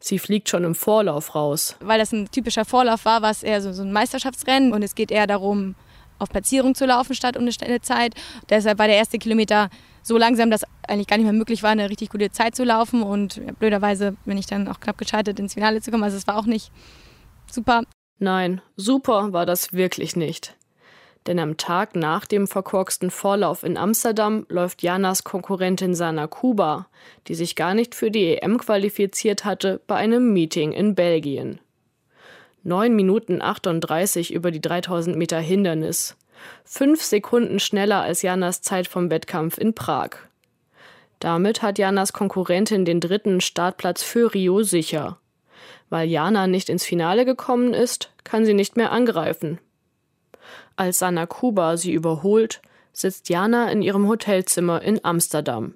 Sie 0.00 0.18
fliegt 0.18 0.48
schon 0.48 0.64
im 0.64 0.74
Vorlauf 0.74 1.34
raus. 1.34 1.76
Weil 1.80 1.98
das 1.98 2.12
ein 2.12 2.30
typischer 2.30 2.64
Vorlauf 2.64 3.04
war, 3.04 3.22
war 3.22 3.30
es 3.30 3.42
eher 3.42 3.62
so, 3.62 3.72
so 3.72 3.82
ein 3.82 3.92
Meisterschaftsrennen 3.92 4.72
und 4.72 4.82
es 4.82 4.94
geht 4.94 5.10
eher 5.10 5.26
darum, 5.26 5.74
auf 6.18 6.30
Platzierung 6.30 6.74
zu 6.74 6.86
laufen 6.86 7.14
statt 7.14 7.36
um 7.36 7.42
eine 7.42 7.52
schnelle 7.52 7.80
Zeit. 7.80 8.14
Deshalb 8.48 8.78
war 8.78 8.86
der 8.86 8.96
erste 8.96 9.18
Kilometer 9.18 9.68
so 10.02 10.16
langsam, 10.16 10.50
dass 10.50 10.62
eigentlich 10.88 11.06
gar 11.06 11.16
nicht 11.16 11.26
mehr 11.26 11.32
möglich 11.32 11.62
war, 11.62 11.70
eine 11.70 11.90
richtig 11.90 12.10
gute 12.10 12.30
Zeit 12.30 12.54
zu 12.54 12.64
laufen. 12.64 13.02
Und 13.02 13.40
blöderweise 13.58 14.16
bin 14.24 14.38
ich 14.38 14.46
dann 14.46 14.68
auch 14.68 14.80
knapp 14.80 14.98
gescheitert, 14.98 15.38
ins 15.38 15.54
Finale 15.54 15.80
zu 15.80 15.90
kommen. 15.90 16.04
Also 16.04 16.16
es 16.16 16.26
war 16.26 16.38
auch 16.38 16.46
nicht 16.46 16.70
super. 17.50 17.82
Nein, 18.18 18.62
super 18.76 19.32
war 19.32 19.46
das 19.46 19.72
wirklich 19.72 20.16
nicht. 20.16 20.56
Denn 21.26 21.38
am 21.40 21.56
Tag 21.56 21.96
nach 21.96 22.24
dem 22.24 22.46
verkorksten 22.46 23.10
Vorlauf 23.10 23.64
in 23.64 23.76
Amsterdam 23.76 24.46
läuft 24.48 24.82
Janas 24.82 25.24
Konkurrentin 25.24 25.94
Sana 25.94 26.28
Kuba, 26.28 26.86
die 27.26 27.34
sich 27.34 27.56
gar 27.56 27.74
nicht 27.74 27.94
für 27.94 28.10
die 28.10 28.36
EM 28.36 28.58
qualifiziert 28.58 29.44
hatte, 29.44 29.80
bei 29.86 29.96
einem 29.96 30.32
Meeting 30.32 30.72
in 30.72 30.94
Belgien. 30.94 31.58
9 32.62 32.94
Minuten 32.94 33.42
38 33.42 34.32
über 34.32 34.50
die 34.50 34.60
3000 34.60 35.16
Meter 35.16 35.38
Hindernis. 35.40 36.16
Fünf 36.64 37.02
Sekunden 37.02 37.58
schneller 37.58 38.02
als 38.02 38.22
Janas 38.22 38.60
Zeit 38.62 38.86
vom 38.86 39.10
Wettkampf 39.10 39.58
in 39.58 39.74
Prag. 39.74 40.10
Damit 41.18 41.62
hat 41.62 41.78
Janas 41.78 42.12
Konkurrentin 42.12 42.84
den 42.84 43.00
dritten 43.00 43.40
Startplatz 43.40 44.02
für 44.02 44.34
Rio 44.34 44.62
sicher. 44.62 45.18
Weil 45.88 46.08
Jana 46.08 46.46
nicht 46.46 46.68
ins 46.68 46.84
Finale 46.84 47.24
gekommen 47.24 47.72
ist, 47.72 48.12
kann 48.24 48.44
sie 48.44 48.54
nicht 48.54 48.76
mehr 48.76 48.92
angreifen. 48.92 49.58
Als 50.76 50.98
Sana 50.98 51.26
Kuba 51.26 51.76
sie 51.76 51.92
überholt, 51.92 52.60
sitzt 52.92 53.28
Jana 53.28 53.70
in 53.70 53.82
ihrem 53.82 54.08
Hotelzimmer 54.08 54.82
in 54.82 55.04
Amsterdam. 55.04 55.74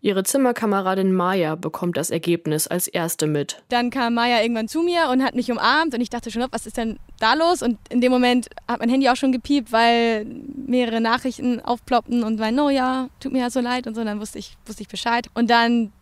Ihre 0.00 0.22
Zimmerkameradin 0.22 1.12
Maya 1.12 1.54
bekommt 1.54 1.96
das 1.96 2.10
Ergebnis 2.10 2.68
als 2.68 2.86
erste 2.86 3.26
mit. 3.26 3.62
Dann 3.70 3.90
kam 3.90 4.14
Maya 4.14 4.42
irgendwann 4.42 4.68
zu 4.68 4.82
mir 4.82 5.08
und 5.10 5.22
hat 5.22 5.34
mich 5.34 5.50
umarmt 5.50 5.94
und 5.94 6.00
ich 6.00 6.10
dachte 6.10 6.30
schon, 6.30 6.46
was 6.50 6.66
ist 6.66 6.76
denn 6.76 6.98
da 7.18 7.34
los? 7.34 7.62
Und 7.62 7.78
in 7.88 8.00
dem 8.00 8.12
Moment 8.12 8.48
hat 8.68 8.78
mein 8.80 8.88
Handy 8.88 9.08
auch 9.08 9.16
schon 9.16 9.32
gepiept, 9.32 9.72
weil 9.72 10.24
mehrere 10.24 11.00
Nachrichten 11.00 11.60
aufploppten 11.60 12.22
und 12.22 12.38
meinen, 12.38 12.60
oh 12.60 12.68
ja, 12.68 13.08
tut 13.20 13.32
mir 13.32 13.40
ja 13.40 13.50
so 13.50 13.60
leid 13.60 13.86
und 13.86 13.94
so. 13.94 14.02
Und 14.02 14.06
dann 14.06 14.20
wusste 14.20 14.38
ich, 14.38 14.56
wusste 14.66 14.82
ich 14.82 14.88
Bescheid. 14.88 15.28
Und 15.34 15.50
dann, 15.50 15.92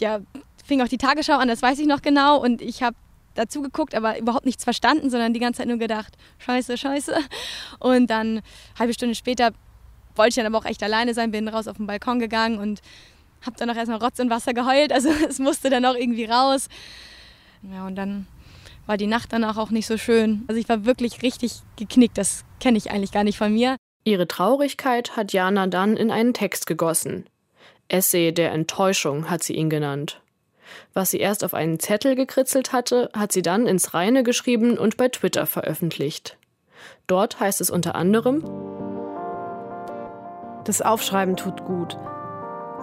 ja, 0.00 0.20
fing 0.64 0.82
auch 0.82 0.88
die 0.88 0.98
Tagesschau 0.98 1.38
an, 1.38 1.48
das 1.48 1.62
weiß 1.62 1.78
ich 1.78 1.86
noch 1.86 2.02
genau. 2.02 2.42
Und 2.42 2.60
ich 2.60 2.82
habe 2.82 2.96
dazu 3.34 3.62
geguckt, 3.62 3.94
aber 3.94 4.18
überhaupt 4.18 4.46
nichts 4.46 4.64
verstanden, 4.64 5.10
sondern 5.10 5.32
die 5.32 5.40
ganze 5.40 5.58
Zeit 5.58 5.68
nur 5.68 5.78
gedacht, 5.78 6.16
scheiße, 6.38 6.78
scheiße. 6.78 7.16
Und 7.80 8.08
dann, 8.08 8.40
halbe 8.78 8.94
Stunde 8.94 9.14
später, 9.14 9.52
wollte 10.14 10.30
ich 10.30 10.34
dann 10.36 10.46
aber 10.46 10.58
auch 10.58 10.64
echt 10.64 10.82
alleine 10.82 11.14
sein, 11.14 11.30
bin 11.30 11.48
raus 11.48 11.68
auf 11.68 11.76
den 11.76 11.86
Balkon 11.86 12.18
gegangen 12.18 12.58
und 12.58 12.80
habe 13.42 13.56
dann 13.58 13.70
auch 13.70 13.76
erstmal 13.76 13.98
Rotz 13.98 14.18
und 14.20 14.30
Wasser 14.30 14.54
geheult. 14.54 14.92
Also 14.92 15.10
es 15.28 15.38
musste 15.38 15.70
dann 15.70 15.84
auch 15.84 15.94
irgendwie 15.94 16.24
raus. 16.24 16.68
Ja, 17.62 17.86
und 17.86 17.96
dann 17.96 18.26
war 18.86 18.96
die 18.96 19.06
Nacht 19.06 19.32
danach 19.32 19.56
auch 19.56 19.70
nicht 19.70 19.86
so 19.86 19.96
schön. 19.96 20.44
Also 20.46 20.60
ich 20.60 20.68
war 20.68 20.84
wirklich 20.84 21.22
richtig 21.22 21.62
geknickt. 21.76 22.18
Das 22.18 22.44
kenne 22.60 22.78
ich 22.78 22.90
eigentlich 22.90 23.12
gar 23.12 23.24
nicht 23.24 23.38
von 23.38 23.52
mir. 23.52 23.76
Ihre 24.04 24.28
Traurigkeit 24.28 25.16
hat 25.16 25.32
Jana 25.32 25.66
dann 25.66 25.96
in 25.96 26.10
einen 26.10 26.34
Text 26.34 26.66
gegossen. 26.66 27.24
Essay 27.88 28.32
der 28.32 28.52
Enttäuschung 28.52 29.30
hat 29.30 29.42
sie 29.42 29.54
ihn 29.54 29.70
genannt. 29.70 30.20
Was 30.92 31.10
sie 31.10 31.18
erst 31.18 31.44
auf 31.44 31.54
einen 31.54 31.78
Zettel 31.78 32.14
gekritzelt 32.14 32.72
hatte, 32.72 33.10
hat 33.14 33.32
sie 33.32 33.42
dann 33.42 33.66
ins 33.66 33.94
Reine 33.94 34.22
geschrieben 34.22 34.78
und 34.78 34.96
bei 34.96 35.08
Twitter 35.08 35.46
veröffentlicht. 35.46 36.36
Dort 37.06 37.40
heißt 37.40 37.60
es 37.60 37.70
unter 37.70 37.94
anderem 37.94 38.44
Das 40.64 40.82
Aufschreiben 40.82 41.36
tut 41.36 41.64
gut. 41.64 41.98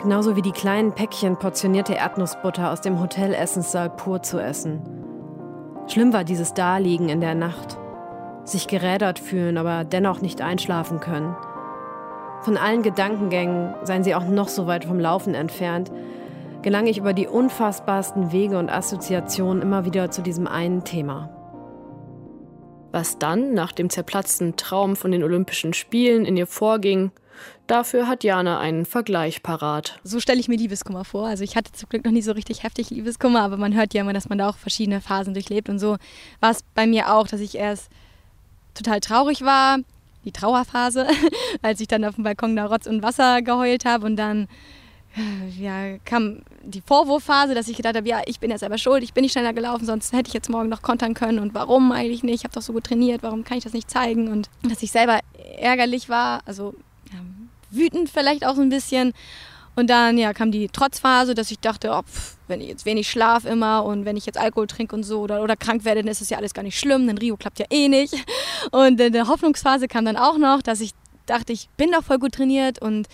Genauso 0.02 0.36
wie 0.36 0.42
die 0.42 0.52
kleinen 0.52 0.94
Päckchen 0.94 1.38
portionierte 1.38 1.94
Erdnussbutter 1.94 2.72
aus 2.72 2.82
dem 2.82 3.00
Hotelessenssaal 3.00 3.90
pur 3.92 4.24
zu 4.24 4.40
essen. 4.40 4.82
Schlimm 5.88 6.14
war 6.14 6.24
dieses 6.24 6.54
Daliegen 6.54 7.10
in 7.10 7.22
der 7.22 7.36
Nacht. 7.36 7.78
Sich 8.44 8.68
gerädert 8.68 9.20
fühlen, 9.20 9.58
aber 9.58 9.84
dennoch 9.84 10.22
nicht 10.22 10.42
einschlafen 10.42 11.00
können. 11.00 11.36
Von 12.42 12.58
allen 12.58 12.82
Gedankengängen, 12.82 13.76
seien 13.84 14.04
sie 14.04 14.16
auch 14.16 14.26
noch 14.26 14.48
so 14.48 14.66
weit 14.66 14.86
vom 14.86 15.00
Laufen 15.00 15.36
entfernt, 15.36 15.92
gelange 16.62 16.90
ich 16.90 16.98
über 16.98 17.14
die 17.14 17.28
unfassbarsten 17.28 18.32
Wege 18.32 18.58
und 18.58 18.70
Assoziationen 18.70 19.62
immer 19.62 19.86
wieder 19.86 20.12
zu 20.12 20.22
diesem 20.22 20.48
einen 20.48 20.84
Thema. 20.84 21.30
Was 22.92 23.18
dann 23.18 23.54
nach 23.54 23.72
dem 23.72 23.90
zerplatzten 23.90 24.58
Traum 24.58 24.96
von 24.96 25.12
den 25.12 25.24
Olympischen 25.24 25.74
Spielen 25.74 26.26
in 26.26 26.36
ihr 26.36 26.48
vorging, 26.48 27.12
dafür 27.68 28.08
hat 28.08 28.24
Jana 28.24 28.60
einen 28.60 28.86
Vergleich 28.86 29.42
parat. 29.42 30.00
So 30.04 30.20
stelle 30.20 30.40
ich 30.40 30.50
mir 30.50 30.58
Liebeskummer 30.58 31.06
vor. 31.06 31.28
Also 31.28 31.44
ich 31.44 31.56
hatte 31.56 31.72
zum 31.72 31.90
Glück 31.90 32.04
noch 32.04 32.12
nie 32.12 32.22
so 32.22 32.34
richtig 32.34 32.64
heftig 32.64 32.90
Liebeskummer, 32.90 33.42
aber 33.42 33.58
man 33.58 33.74
hört 33.74 33.94
ja 33.94 34.02
immer, 34.02 34.14
dass 34.14 34.30
man 34.30 34.38
da 34.38 34.50
auch 34.50 34.58
verschiedene 34.58 35.00
Phasen 35.00 35.34
durchlebt. 35.34 35.70
Und 35.70 35.80
so 35.80 35.98
war 36.42 36.52
es 36.52 36.64
bei 36.76 36.86
mir 36.86 37.14
auch, 37.14 37.28
dass 37.28 37.40
ich 37.40 37.56
erst 37.56 37.90
total 38.74 39.00
traurig 39.00 39.44
war, 39.44 39.78
die 40.26 40.32
Trauerphase, 40.32 41.08
als 41.62 41.80
ich 41.80 41.88
dann 41.88 42.06
auf 42.06 42.16
dem 42.16 42.26
Balkon 42.26 42.56
da 42.56 42.66
Rotz 42.66 42.88
und 42.88 43.02
Wasser 43.04 43.42
geheult 43.42 43.86
habe 43.86 44.06
und 44.06 44.18
dann 44.18 44.48
ja, 45.60 45.98
kam 46.06 46.42
die 46.64 46.82
Vorwurfphase, 46.82 47.54
dass 47.54 47.68
ich 47.68 47.76
gedacht 47.76 47.96
habe, 47.96 48.08
ja, 48.08 48.22
ich 48.26 48.40
bin 48.40 48.50
ja 48.50 48.58
selber 48.58 48.78
schuld, 48.78 49.04
ich 49.04 49.14
bin 49.14 49.24
nicht 49.24 49.34
schneller 49.34 49.54
gelaufen, 49.54 49.86
sonst 49.86 50.14
hätte 50.14 50.30
ich 50.30 50.34
jetzt 50.34 50.50
morgen 50.50 50.70
noch 50.70 50.82
kontern 50.82 51.14
können 51.14 51.40
und 51.40 51.54
warum 51.54 51.92
eigentlich 51.92 52.24
nicht, 52.24 52.36
ich 52.36 52.44
habe 52.44 52.54
doch 52.54 52.62
so 52.62 52.74
gut 52.74 52.86
trainiert, 52.86 53.24
warum 53.24 53.44
kann 53.44 53.58
ich 53.58 53.64
das 53.64 53.74
nicht 53.74 53.90
zeigen? 53.90 54.30
Und 54.30 54.50
dass 54.64 54.82
ich 54.82 54.92
selber 54.92 55.20
ärgerlich 55.58 56.08
war, 56.08 56.42
also 56.46 56.74
ja, 57.12 57.20
wütend 57.72 58.10
vielleicht 58.10 58.46
auch 58.46 58.56
so 58.56 58.62
ein 58.62 58.70
bisschen. 58.70 59.14
Und 59.74 59.90
dann 59.90 60.18
ja, 60.18 60.34
kam 60.34 60.52
die 60.52 60.68
Trotzphase, 60.68 61.34
dass 61.34 61.50
ich 61.50 61.60
dachte, 61.60 61.92
oh, 61.94 62.02
pff, 62.02 62.36
wenn 62.48 62.60
ich 62.60 62.68
jetzt 62.68 62.86
wenig 62.86 63.10
schlaf 63.10 63.46
immer 63.46 63.86
und 63.86 64.04
wenn 64.04 64.18
ich 64.18 64.26
jetzt 64.26 64.38
Alkohol 64.38 64.68
trinke 64.68 64.94
und 64.94 65.04
so 65.04 65.22
oder, 65.22 65.42
oder 65.42 65.56
krank 65.56 65.86
werde, 65.86 66.02
dann 66.02 66.12
ist 66.12 66.20
das 66.20 66.30
ja 66.30 66.38
alles 66.38 66.54
gar 66.54 66.64
nicht 66.64 66.78
schlimm, 66.78 67.08
denn 67.08 67.18
Rio 67.18 67.38
klappt 67.38 67.60
ja 67.60 67.66
eh 67.70 67.88
nicht. 67.88 68.14
Und 68.72 69.00
in 69.00 69.14
der 69.14 69.28
Hoffnungsphase 69.28 69.88
kam 69.88 70.04
dann 70.04 70.18
auch 70.18 70.38
noch, 70.38 70.62
dass 70.62 70.82
ich 70.82 70.92
dachte, 71.26 71.54
ich 71.54 71.70
bin 71.78 71.92
doch 71.92 72.04
voll 72.04 72.20
gut 72.20 72.34
trainiert 72.34 72.82
und 72.82 73.08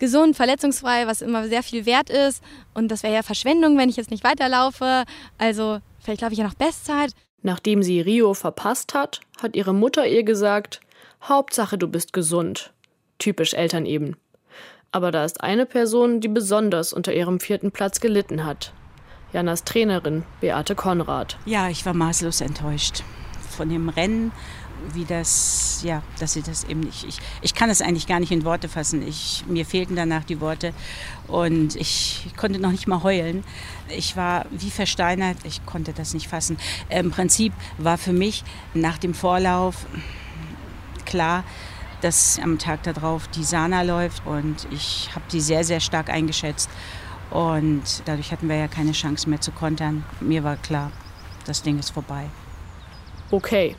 gesund, 0.00 0.34
verletzungsfrei, 0.34 1.06
was 1.06 1.22
immer 1.22 1.46
sehr 1.46 1.62
viel 1.62 1.86
wert 1.86 2.10
ist. 2.10 2.42
Und 2.74 2.88
das 2.88 3.04
wäre 3.04 3.14
ja 3.14 3.22
Verschwendung, 3.22 3.78
wenn 3.78 3.88
ich 3.88 3.96
jetzt 3.96 4.10
nicht 4.10 4.24
weiterlaufe. 4.24 5.04
Also 5.38 5.78
vielleicht 6.00 6.22
laufe 6.22 6.32
ich 6.32 6.40
ja 6.40 6.44
noch 6.44 6.54
Bestzeit. 6.54 7.12
Nachdem 7.42 7.82
sie 7.82 8.00
Rio 8.00 8.34
verpasst 8.34 8.94
hat, 8.94 9.20
hat 9.40 9.54
ihre 9.54 9.72
Mutter 9.72 10.06
ihr 10.06 10.24
gesagt, 10.24 10.80
Hauptsache 11.22 11.78
du 11.78 11.86
bist 11.86 12.12
gesund. 12.12 12.72
Typisch 13.18 13.54
Eltern 13.54 13.86
eben. 13.86 14.16
Aber 14.90 15.12
da 15.12 15.24
ist 15.24 15.40
eine 15.40 15.66
Person, 15.66 16.20
die 16.20 16.28
besonders 16.28 16.92
unter 16.92 17.14
ihrem 17.14 17.38
vierten 17.38 17.70
Platz 17.70 18.00
gelitten 18.00 18.44
hat. 18.44 18.72
Janas 19.32 19.62
Trainerin, 19.62 20.24
Beate 20.40 20.74
Konrad. 20.74 21.38
Ja, 21.46 21.68
ich 21.68 21.86
war 21.86 21.94
maßlos 21.94 22.40
enttäuscht 22.40 23.04
von 23.60 23.68
dem 23.68 23.90
Rennen 23.90 24.32
wie 24.92 25.04
das, 25.04 25.80
ja, 25.84 26.02
dass 26.18 26.32
sie 26.34 26.42
das 26.42 26.64
eben 26.64 26.80
nicht, 26.80 27.04
ich, 27.04 27.18
ich 27.42 27.54
kann 27.54 27.70
es 27.70 27.82
eigentlich 27.82 28.06
gar 28.06 28.20
nicht 28.20 28.32
in 28.32 28.44
Worte 28.44 28.68
fassen. 28.68 29.06
Ich, 29.06 29.44
mir 29.46 29.64
fehlten 29.64 29.96
danach 29.96 30.24
die 30.24 30.40
Worte 30.40 30.72
und 31.26 31.76
ich 31.76 32.26
konnte 32.36 32.58
noch 32.58 32.70
nicht 32.70 32.86
mal 32.86 33.02
heulen. 33.02 33.44
Ich 33.88 34.16
war 34.16 34.46
wie 34.50 34.70
versteinert, 34.70 35.38
ich 35.44 35.64
konnte 35.66 35.92
das 35.92 36.14
nicht 36.14 36.28
fassen. 36.28 36.56
Im 36.88 37.10
Prinzip 37.10 37.52
war 37.78 37.98
für 37.98 38.12
mich 38.12 38.44
nach 38.74 38.98
dem 38.98 39.14
Vorlauf 39.14 39.86
klar, 41.04 41.44
dass 42.00 42.38
am 42.42 42.58
Tag 42.58 42.82
darauf 42.84 43.28
die 43.28 43.44
Sana 43.44 43.82
läuft 43.82 44.26
und 44.26 44.66
ich 44.70 45.10
habe 45.14 45.24
die 45.30 45.40
sehr, 45.40 45.64
sehr 45.64 45.80
stark 45.80 46.08
eingeschätzt 46.08 46.70
und 47.30 47.82
dadurch 48.06 48.32
hatten 48.32 48.48
wir 48.48 48.56
ja 48.56 48.68
keine 48.68 48.92
Chance 48.92 49.28
mehr 49.28 49.40
zu 49.40 49.52
kontern. 49.52 50.04
Mir 50.20 50.44
war 50.44 50.56
klar, 50.56 50.90
das 51.44 51.62
Ding 51.62 51.78
ist 51.78 51.90
vorbei. 51.90 52.26
Okay, 53.30 53.76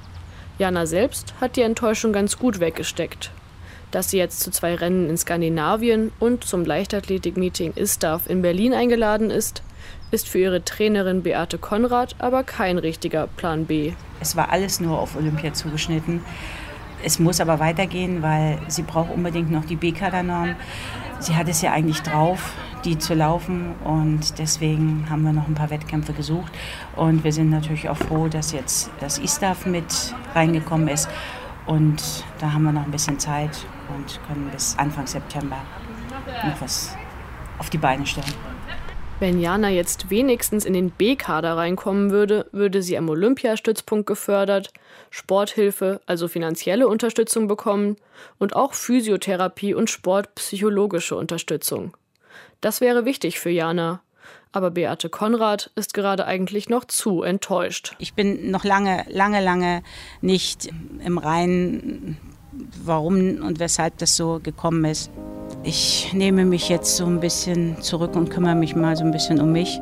Jana 0.61 0.85
selbst 0.85 1.33
hat 1.41 1.55
die 1.55 1.63
Enttäuschung 1.63 2.13
ganz 2.13 2.37
gut 2.37 2.59
weggesteckt. 2.59 3.31
Dass 3.89 4.11
sie 4.11 4.19
jetzt 4.19 4.41
zu 4.41 4.51
zwei 4.51 4.75
Rennen 4.75 5.09
in 5.09 5.17
Skandinavien 5.17 6.11
und 6.19 6.43
zum 6.43 6.65
Leichtathletik-Meeting 6.65 7.73
ISTAF 7.73 8.29
in 8.29 8.43
Berlin 8.43 8.75
eingeladen 8.75 9.31
ist, 9.31 9.63
ist 10.11 10.29
für 10.29 10.37
ihre 10.37 10.63
Trainerin 10.63 11.23
Beate 11.23 11.57
Konrad 11.57 12.15
aber 12.19 12.43
kein 12.43 12.77
richtiger 12.77 13.25
Plan 13.25 13.65
B. 13.65 13.93
Es 14.19 14.35
war 14.35 14.51
alles 14.51 14.79
nur 14.79 14.99
auf 14.99 15.15
Olympia 15.15 15.51
zugeschnitten. 15.51 16.21
Es 17.03 17.17
muss 17.17 17.41
aber 17.41 17.57
weitergehen, 17.59 18.21
weil 18.21 18.59
sie 18.67 18.83
braucht 18.83 19.11
unbedingt 19.11 19.49
noch 19.49 19.65
die 19.65 19.75
B-Kadernorm. 19.75 20.55
Sie 21.19 21.35
hat 21.35 21.49
es 21.49 21.63
ja 21.63 21.71
eigentlich 21.71 22.03
drauf, 22.03 22.53
die 22.85 22.97
zu 22.97 23.13
laufen 23.13 23.75
und 23.83 24.39
deswegen 24.39 25.07
haben 25.09 25.23
wir 25.23 25.33
noch 25.33 25.47
ein 25.47 25.55
paar 25.55 25.69
Wettkämpfe 25.69 26.13
gesucht 26.13 26.51
und 26.95 27.23
wir 27.23 27.31
sind 27.31 27.49
natürlich 27.49 27.89
auch 27.89 27.97
froh, 27.97 28.27
dass 28.27 28.51
jetzt 28.51 28.89
das 28.99 29.19
ISTAF 29.19 29.65
mit 29.65 30.15
reingekommen 30.33 30.87
ist 30.87 31.09
und 31.65 32.01
da 32.39 32.53
haben 32.53 32.63
wir 32.63 32.71
noch 32.71 32.85
ein 32.85 32.91
bisschen 32.91 33.19
Zeit 33.19 33.65
und 33.95 34.19
können 34.27 34.49
bis 34.51 34.75
Anfang 34.77 35.07
September 35.07 35.57
noch 36.45 36.61
was 36.61 36.95
auf 37.59 37.69
die 37.69 37.77
Beine 37.77 38.05
stellen. 38.05 38.33
Wenn 39.19 39.39
Jana 39.39 39.69
jetzt 39.69 40.09
wenigstens 40.09 40.65
in 40.65 40.73
den 40.73 40.89
B-Kader 40.89 41.55
reinkommen 41.55 42.09
würde, 42.09 42.47
würde 42.51 42.81
sie 42.81 42.97
am 42.97 43.07
Olympiastützpunkt 43.07 44.07
gefördert, 44.07 44.73
Sporthilfe, 45.11 46.01
also 46.07 46.27
finanzielle 46.27 46.87
Unterstützung 46.87 47.47
bekommen 47.47 47.97
und 48.39 48.55
auch 48.55 48.73
Physiotherapie 48.73 49.75
und 49.75 49.91
sportpsychologische 49.91 51.15
Unterstützung. 51.15 51.95
Das 52.61 52.81
wäre 52.81 53.05
wichtig 53.05 53.39
für 53.39 53.49
Jana. 53.49 54.01
Aber 54.53 54.71
Beate 54.71 55.09
Konrad 55.09 55.71
ist 55.75 55.93
gerade 55.93 56.25
eigentlich 56.25 56.67
noch 56.67 56.83
zu 56.85 57.23
enttäuscht. 57.23 57.95
Ich 57.99 58.13
bin 58.13 58.51
noch 58.51 58.65
lange, 58.65 59.05
lange, 59.09 59.41
lange 59.41 59.81
nicht 60.19 60.69
im 61.05 61.17
Reinen, 61.17 62.17
warum 62.83 63.41
und 63.41 63.59
weshalb 63.59 63.97
das 63.99 64.17
so 64.17 64.39
gekommen 64.43 64.83
ist. 64.85 65.09
Ich 65.63 66.11
nehme 66.13 66.43
mich 66.43 66.67
jetzt 66.69 66.97
so 66.97 67.05
ein 67.05 67.19
bisschen 67.19 67.81
zurück 67.81 68.15
und 68.15 68.29
kümmere 68.29 68.55
mich 68.55 68.75
mal 68.75 68.95
so 68.97 69.03
ein 69.03 69.11
bisschen 69.11 69.39
um 69.39 69.51
mich. 69.51 69.79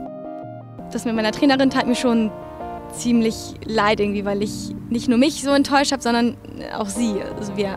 Das 0.92 1.06
mit 1.06 1.16
meiner 1.16 1.32
Trainerin 1.32 1.70
tat 1.70 1.88
mir 1.88 1.96
schon 1.96 2.32
ziemlich 2.94 3.56
leid 3.66 4.00
irgendwie, 4.00 4.26
weil 4.26 4.42
ich 4.44 4.76
nicht 4.90 5.08
nur 5.08 5.18
mich 5.18 5.42
so 5.42 5.52
enttäuscht 5.52 5.92
habe, 5.92 6.02
sondern 6.02 6.38
auch 6.74 6.90
sie. 6.90 7.22
Also 7.38 7.56
wir 7.58 7.76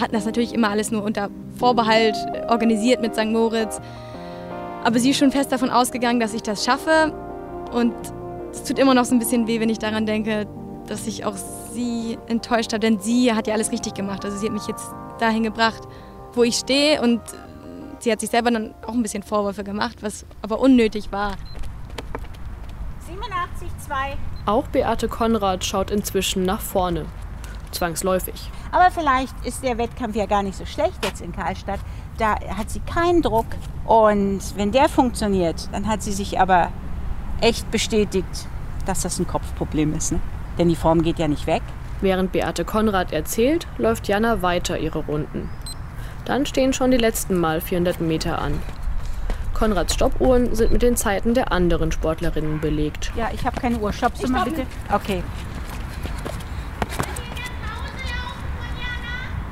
hatten 0.00 0.12
das 0.12 0.24
natürlich 0.24 0.52
immer 0.52 0.70
alles 0.70 0.90
nur 0.90 1.02
unter 1.02 1.30
Vorbehalt 1.58 2.16
organisiert 2.48 3.00
mit 3.00 3.14
St. 3.14 3.26
Moritz. 3.26 3.80
Aber 4.84 4.98
sie 4.98 5.10
ist 5.10 5.18
schon 5.18 5.32
fest 5.32 5.50
davon 5.50 5.70
ausgegangen, 5.70 6.20
dass 6.20 6.34
ich 6.34 6.42
das 6.42 6.64
schaffe. 6.64 7.12
Und 7.72 7.94
es 8.52 8.64
tut 8.64 8.78
immer 8.78 8.94
noch 8.94 9.06
so 9.06 9.14
ein 9.14 9.18
bisschen 9.18 9.46
weh, 9.46 9.58
wenn 9.58 9.70
ich 9.70 9.78
daran 9.78 10.06
denke, 10.06 10.46
dass 10.86 11.06
ich 11.06 11.24
auch 11.24 11.36
sie 11.72 12.18
enttäuscht 12.28 12.72
habe. 12.72 12.80
Denn 12.80 13.00
sie 13.00 13.32
hat 13.32 13.46
ja 13.46 13.54
alles 13.54 13.72
richtig 13.72 13.94
gemacht. 13.94 14.24
Also 14.24 14.36
sie 14.36 14.46
hat 14.46 14.52
mich 14.52 14.66
jetzt 14.66 14.86
dahin 15.18 15.42
gebracht, 15.42 15.82
wo 16.34 16.42
ich 16.42 16.56
stehe. 16.56 17.00
Und 17.00 17.22
sie 17.98 18.12
hat 18.12 18.20
sich 18.20 18.28
selber 18.28 18.50
dann 18.50 18.74
auch 18.86 18.92
ein 18.92 19.02
bisschen 19.02 19.22
Vorwürfe 19.22 19.64
gemacht, 19.64 20.02
was 20.02 20.26
aber 20.42 20.60
unnötig 20.60 21.10
war. 21.10 21.32
87,2. 23.08 23.94
Auch 24.44 24.66
Beate 24.68 25.08
Konrad 25.08 25.64
schaut 25.64 25.90
inzwischen 25.90 26.42
nach 26.44 26.60
vorne. 26.60 27.06
Zwangsläufig. 27.70 28.50
Aber 28.70 28.90
vielleicht 28.90 29.34
ist 29.46 29.62
der 29.64 29.78
Wettkampf 29.78 30.14
ja 30.14 30.26
gar 30.26 30.42
nicht 30.42 30.56
so 30.56 30.66
schlecht 30.66 31.04
jetzt 31.04 31.22
in 31.22 31.32
Karlstadt. 31.32 31.80
Da 32.18 32.36
hat 32.56 32.70
sie 32.70 32.80
keinen 32.80 33.22
Druck. 33.22 33.46
Und 33.84 34.40
wenn 34.56 34.72
der 34.72 34.88
funktioniert, 34.88 35.68
dann 35.72 35.88
hat 35.88 36.02
sie 36.02 36.12
sich 36.12 36.40
aber 36.40 36.70
echt 37.40 37.70
bestätigt, 37.70 38.48
dass 38.86 39.02
das 39.02 39.18
ein 39.18 39.26
Kopfproblem 39.26 39.94
ist. 39.94 40.12
Ne? 40.12 40.20
Denn 40.58 40.68
die 40.68 40.76
Form 40.76 41.02
geht 41.02 41.18
ja 41.18 41.28
nicht 41.28 41.46
weg. 41.46 41.62
Während 42.00 42.32
Beate 42.32 42.64
Konrad 42.64 43.12
erzählt, 43.12 43.66
läuft 43.78 44.08
Jana 44.08 44.42
weiter 44.42 44.78
ihre 44.78 45.00
Runden. 45.00 45.48
Dann 46.24 46.46
stehen 46.46 46.72
schon 46.72 46.90
die 46.90 46.96
letzten 46.96 47.38
Mal 47.38 47.60
400 47.60 48.00
Meter 48.00 48.40
an. 48.40 48.60
Konrads 49.54 49.94
Stoppuhren 49.94 50.54
sind 50.54 50.72
mit 50.72 50.82
den 50.82 50.96
Zeiten 50.96 51.34
der 51.34 51.52
anderen 51.52 51.92
Sportlerinnen 51.92 52.60
belegt. 52.60 53.12
Ja, 53.16 53.30
ich 53.32 53.46
habe 53.46 53.60
keine 53.60 53.78
Uhr. 53.78 53.92
Stoppst 53.92 54.22
du 54.24 54.28
mal 54.28 54.44
bitte? 54.44 54.66
Okay. 54.92 55.22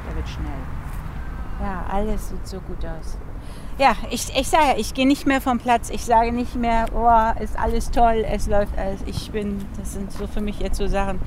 Der 0.08 0.16
wird 0.16 0.28
schnell. 0.28 0.52
Ja, 1.62 1.86
alles 1.88 2.30
sieht 2.30 2.46
so 2.46 2.58
gut 2.58 2.84
aus. 2.84 3.16
Ja, 3.78 3.94
ich, 4.10 4.36
ich 4.36 4.48
sage, 4.48 4.78
ich 4.78 4.94
gehe 4.94 5.06
nicht 5.06 5.26
mehr 5.26 5.40
vom 5.40 5.60
Platz. 5.60 5.90
Ich 5.90 6.04
sage 6.04 6.32
nicht 6.32 6.56
mehr, 6.56 6.86
oh, 6.92 7.40
ist 7.42 7.56
alles 7.56 7.92
toll, 7.92 8.24
es 8.28 8.48
läuft 8.48 8.76
alles. 8.76 9.00
Ich 9.06 9.30
bin, 9.30 9.64
das 9.78 9.92
sind 9.92 10.12
so 10.12 10.26
für 10.26 10.40
mich 10.40 10.58
jetzt 10.58 10.78
so 10.78 10.88
Sachen 10.88 11.20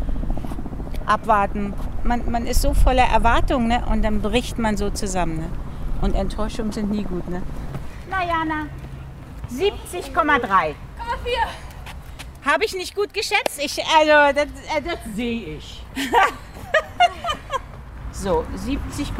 abwarten. 1.05 1.73
Man, 2.03 2.29
man 2.29 2.45
ist 2.45 2.61
so 2.61 2.73
voller 2.73 3.05
Erwartung 3.05 3.67
ne? 3.67 3.85
und 3.89 4.03
dann 4.03 4.21
bricht 4.21 4.57
man 4.57 4.75
so 4.75 4.89
zusammen. 4.89 5.37
Ne? 5.37 5.49
Und 6.01 6.15
Enttäuschungen 6.15 6.73
sind 6.73 6.91
nie 6.91 7.03
gut. 7.03 7.29
Ne? 7.29 7.41
Na 8.09 8.25
Jana, 8.25 8.67
70,3. 9.49 10.11
4,4. 10.11 10.75
Habe 12.45 12.65
ich 12.65 12.75
nicht 12.75 12.93
gut 12.93 13.13
geschätzt? 13.13 13.59
Ich, 13.59 13.81
also, 13.97 14.37
das, 14.37 14.77
äh, 14.77 14.81
das 14.83 15.15
sehe 15.15 15.57
ich. 15.57 15.83
so, 18.15 18.45
70,4. 18.55 19.13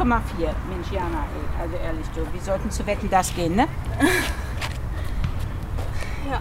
Mensch, 0.68 0.90
Jana, 0.90 1.24
ey, 1.24 1.62
also 1.62 1.76
ehrlich, 1.76 2.06
du, 2.14 2.20
wir 2.32 2.40
sollten 2.40 2.70
zu 2.70 2.86
wetten, 2.86 3.08
das 3.10 3.34
gehen, 3.34 3.54
ne? 3.56 3.66
Ja. 6.28 6.40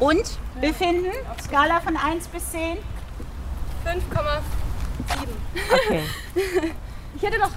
Und 0.00 0.38
Befinden? 0.60 1.10
Skala 1.44 1.80
von 1.80 1.96
1 1.96 2.28
bis 2.28 2.50
10? 2.52 2.78
5,7. 3.84 3.98
Okay. 5.86 6.02
Ich 7.16 7.22
hätte 7.22 7.38
noch 7.40 7.50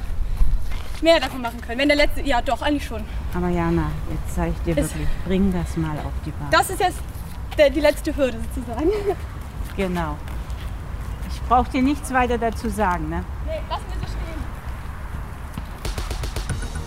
mehr 1.04 1.20
davon 1.20 1.42
machen 1.42 1.62
können. 1.62 1.78
Wenn 1.80 1.88
der 1.90 1.98
letzte. 1.98 2.22
Ja, 2.22 2.42
doch, 2.42 2.62
eigentlich 2.64 2.86
schon. 2.86 3.04
Aber 3.36 3.50
Jana, 3.50 3.92
jetzt 4.10 4.34
sage 4.36 4.52
ich 4.58 4.64
dir 4.64 4.76
Es- 4.82 4.90
wirklich, 4.90 5.08
bring 5.26 5.54
das 5.54 5.78
mal 5.78 5.98
auf 6.00 6.14
die 6.26 6.32
Bahn. 6.32 6.48
Das 6.50 6.70
ist 6.72 6.80
jetzt 6.80 6.98
der, 7.58 7.70
die 7.70 7.80
letzte 7.82 8.16
Hürde 8.16 8.40
sozusagen. 8.56 8.90
Genau. 9.78 10.18
Ich 11.32 11.42
brauche 11.44 11.70
dir 11.70 11.84
nichts 11.84 12.12
weiter 12.12 12.38
dazu 12.40 12.70
sagen, 12.70 13.10
ne? 13.10 13.24
Nee, 13.46 13.62
so 13.70 13.76
stehen. 13.76 14.01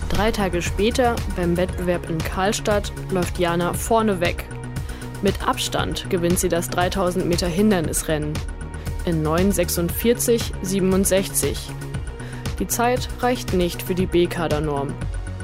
Drei 0.09 0.31
Tage 0.31 0.61
später, 0.61 1.15
beim 1.35 1.57
Wettbewerb 1.57 2.07
in 2.09 2.19
Karlstadt, 2.19 2.93
läuft 3.11 3.37
Jana 3.39 3.73
vorne 3.73 4.21
weg. 4.21 4.45
Mit 5.21 5.47
Abstand 5.47 6.09
gewinnt 6.09 6.39
sie 6.39 6.49
das 6.49 6.69
3000 6.69 7.25
Meter 7.25 7.47
Hindernisrennen. 7.47 8.33
In 9.05 9.25
9,46,67. 9.25 11.55
Die 12.59 12.67
Zeit 12.67 13.07
reicht 13.19 13.53
nicht 13.53 13.81
für 13.81 13.95
die 13.95 14.05
B-Kadernorm. 14.05 14.93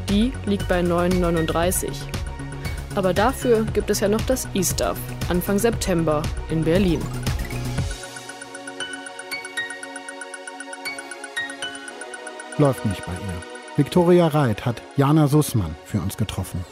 Die 0.09 0.33
liegt 0.45 0.67
bei 0.67 0.81
9,39. 0.81 1.89
Aber 2.95 3.13
dafür 3.13 3.65
gibt 3.73 3.89
es 3.89 4.01
ja 4.01 4.07
noch 4.07 4.21
das 4.21 4.47
ISTAF 4.53 4.97
Anfang 5.29 5.59
September 5.59 6.23
in 6.49 6.63
Berlin. 6.63 7.01
Läuft 12.57 12.85
nicht 12.85 13.05
bei 13.05 13.13
ihr. 13.13 13.50
Viktoria 13.77 14.27
Reit 14.27 14.65
hat 14.65 14.81
Jana 14.97 15.27
Sussmann 15.27 15.75
für 15.85 16.01
uns 16.01 16.17
getroffen. 16.17 16.65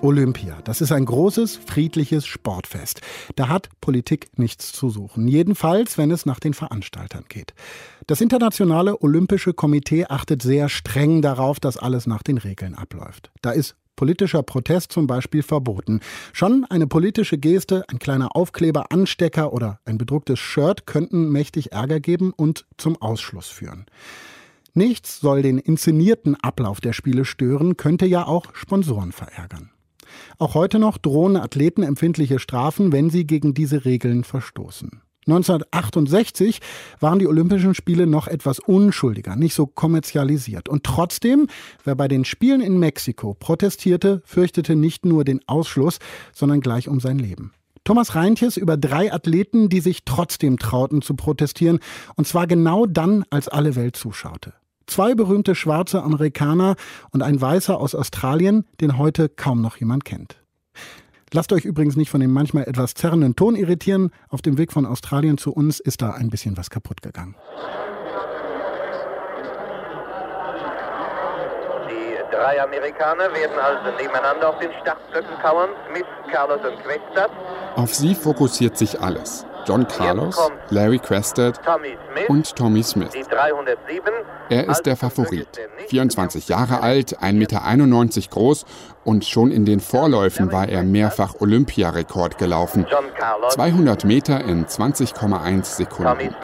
Olympia, 0.00 0.56
das 0.64 0.80
ist 0.80 0.92
ein 0.92 1.04
großes, 1.04 1.56
friedliches 1.56 2.24
Sportfest. 2.24 3.02
Da 3.36 3.48
hat 3.48 3.68
Politik 3.82 4.30
nichts 4.38 4.72
zu 4.72 4.88
suchen. 4.88 5.28
Jedenfalls, 5.28 5.98
wenn 5.98 6.10
es 6.10 6.24
nach 6.24 6.40
den 6.40 6.54
Veranstaltern 6.54 7.24
geht. 7.28 7.52
Das 8.06 8.22
Internationale 8.22 9.02
Olympische 9.02 9.52
Komitee 9.52 10.06
achtet 10.06 10.40
sehr 10.40 10.70
streng 10.70 11.20
darauf, 11.20 11.60
dass 11.60 11.76
alles 11.76 12.06
nach 12.06 12.22
den 12.22 12.38
Regeln 12.38 12.74
abläuft. 12.74 13.30
Da 13.42 13.50
ist 13.50 13.76
politischer 13.98 14.44
Protest 14.44 14.92
zum 14.92 15.08
Beispiel 15.08 15.42
verboten. 15.42 15.98
Schon 16.32 16.64
eine 16.70 16.86
politische 16.86 17.36
Geste, 17.36 17.84
ein 17.88 17.98
kleiner 17.98 18.36
Aufkleber, 18.36 18.92
Anstecker 18.92 19.52
oder 19.52 19.80
ein 19.84 19.98
bedrucktes 19.98 20.38
Shirt 20.38 20.86
könnten 20.86 21.32
mächtig 21.32 21.72
Ärger 21.72 21.98
geben 21.98 22.32
und 22.34 22.64
zum 22.76 22.96
Ausschluss 23.02 23.48
führen. 23.48 23.86
Nichts 24.72 25.18
soll 25.18 25.42
den 25.42 25.58
inszenierten 25.58 26.36
Ablauf 26.36 26.80
der 26.80 26.92
Spiele 26.92 27.24
stören, 27.24 27.76
könnte 27.76 28.06
ja 28.06 28.24
auch 28.24 28.54
Sponsoren 28.54 29.10
verärgern. 29.10 29.70
Auch 30.38 30.54
heute 30.54 30.78
noch 30.78 30.96
drohen 30.96 31.36
Athleten 31.36 31.82
empfindliche 31.82 32.38
Strafen, 32.38 32.92
wenn 32.92 33.10
sie 33.10 33.26
gegen 33.26 33.52
diese 33.52 33.84
Regeln 33.84 34.22
verstoßen. 34.22 35.02
1968 35.28 36.60
waren 37.00 37.18
die 37.18 37.26
Olympischen 37.26 37.74
Spiele 37.74 38.06
noch 38.06 38.28
etwas 38.28 38.58
unschuldiger, 38.58 39.36
nicht 39.36 39.54
so 39.54 39.66
kommerzialisiert. 39.66 40.68
Und 40.68 40.84
trotzdem, 40.84 41.48
wer 41.84 41.94
bei 41.94 42.08
den 42.08 42.24
Spielen 42.24 42.62
in 42.62 42.78
Mexiko 42.78 43.34
protestierte, 43.34 44.22
fürchtete 44.24 44.74
nicht 44.74 45.04
nur 45.04 45.24
den 45.24 45.40
Ausschluss, 45.46 45.98
sondern 46.32 46.60
gleich 46.60 46.88
um 46.88 46.98
sein 46.98 47.18
Leben. 47.18 47.52
Thomas 47.84 48.14
Reintjes 48.14 48.56
über 48.56 48.76
drei 48.76 49.12
Athleten, 49.12 49.68
die 49.68 49.80
sich 49.80 50.04
trotzdem 50.04 50.58
trauten 50.58 51.02
zu 51.02 51.14
protestieren, 51.14 51.80
und 52.16 52.26
zwar 52.26 52.46
genau 52.46 52.86
dann, 52.86 53.24
als 53.30 53.48
alle 53.48 53.76
Welt 53.76 53.96
zuschaute. 53.96 54.54
Zwei 54.86 55.14
berühmte 55.14 55.54
schwarze 55.54 56.02
Amerikaner 56.02 56.76
und 57.10 57.22
ein 57.22 57.38
Weißer 57.38 57.78
aus 57.78 57.94
Australien, 57.94 58.64
den 58.80 58.96
heute 58.96 59.28
kaum 59.28 59.60
noch 59.60 59.76
jemand 59.76 60.06
kennt. 60.06 60.36
Lasst 61.32 61.52
euch 61.52 61.64
übrigens 61.64 61.96
nicht 61.96 62.10
von 62.10 62.20
dem 62.20 62.32
manchmal 62.32 62.64
etwas 62.64 62.94
zerrenden 62.94 63.36
Ton 63.36 63.54
irritieren. 63.54 64.10
Auf 64.30 64.40
dem 64.40 64.56
Weg 64.56 64.72
von 64.72 64.86
Australien 64.86 65.36
zu 65.36 65.52
uns 65.52 65.78
ist 65.78 66.00
da 66.00 66.12
ein 66.12 66.30
bisschen 66.30 66.56
was 66.56 66.70
kaputt 66.70 67.02
gegangen. 67.02 67.34
Die 71.90 72.34
drei 72.34 72.62
Amerikaner 72.62 73.32
werden 73.34 73.58
also 73.58 73.90
nebeneinander 74.00 74.48
auf 74.48 74.58
den 74.58 74.70
Startblöcken 74.80 75.38
kauern. 75.42 75.70
Smith, 75.90 76.06
Carlos 76.32 76.60
und 76.64 76.82
Questad. 76.82 77.30
Auf 77.76 77.94
sie 77.94 78.14
fokussiert 78.14 78.78
sich 78.78 79.00
alles. 79.00 79.44
John 79.66 79.86
Carlos, 79.86 80.36
Larry 80.70 80.98
Crested 80.98 81.60
und 82.28 82.56
Tommy 82.56 82.82
Smith. 82.82 83.12
Er 84.48 84.68
ist 84.68 84.82
der 84.82 84.96
Favorit. 84.96 85.48
24 85.88 86.48
Jahre 86.48 86.80
alt, 86.82 87.18
1,91 87.18 87.34
Meter 87.34 88.30
groß 88.30 88.64
und 89.04 89.24
schon 89.24 89.50
in 89.50 89.64
den 89.64 89.80
Vorläufen 89.80 90.52
war 90.52 90.68
er 90.68 90.82
mehrfach 90.82 91.34
Olympiarekord 91.40 92.38
gelaufen. 92.38 92.86
200 93.50 94.04
Meter 94.04 94.44
in 94.44 94.66
20,1 94.66 95.64
Sekunden. 95.64 96.34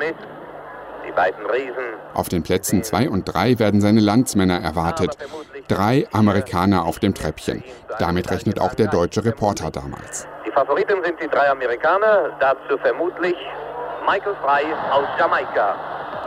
Auf 2.14 2.28
den 2.28 2.42
Plätzen 2.42 2.82
2 2.82 3.08
und 3.08 3.24
3 3.24 3.58
werden 3.58 3.80
seine 3.80 4.00
Landsmänner 4.00 4.60
erwartet. 4.60 5.16
Drei 5.68 6.06
Amerikaner 6.12 6.84
auf 6.84 6.98
dem 6.98 7.14
Treppchen. 7.14 7.62
Damit 7.98 8.30
rechnet 8.30 8.60
auch 8.60 8.74
der 8.74 8.88
deutsche 8.88 9.24
Reporter 9.24 9.70
damals. 9.70 10.26
Favoriten 10.54 11.02
sind 11.02 11.20
die 11.20 11.28
drei 11.28 11.50
Amerikaner, 11.50 12.30
dazu 12.38 12.78
vermutlich 12.78 13.34
Michael 14.06 14.36
Frey 14.36 14.64
aus 14.92 15.06
Jamaika. 15.18 15.74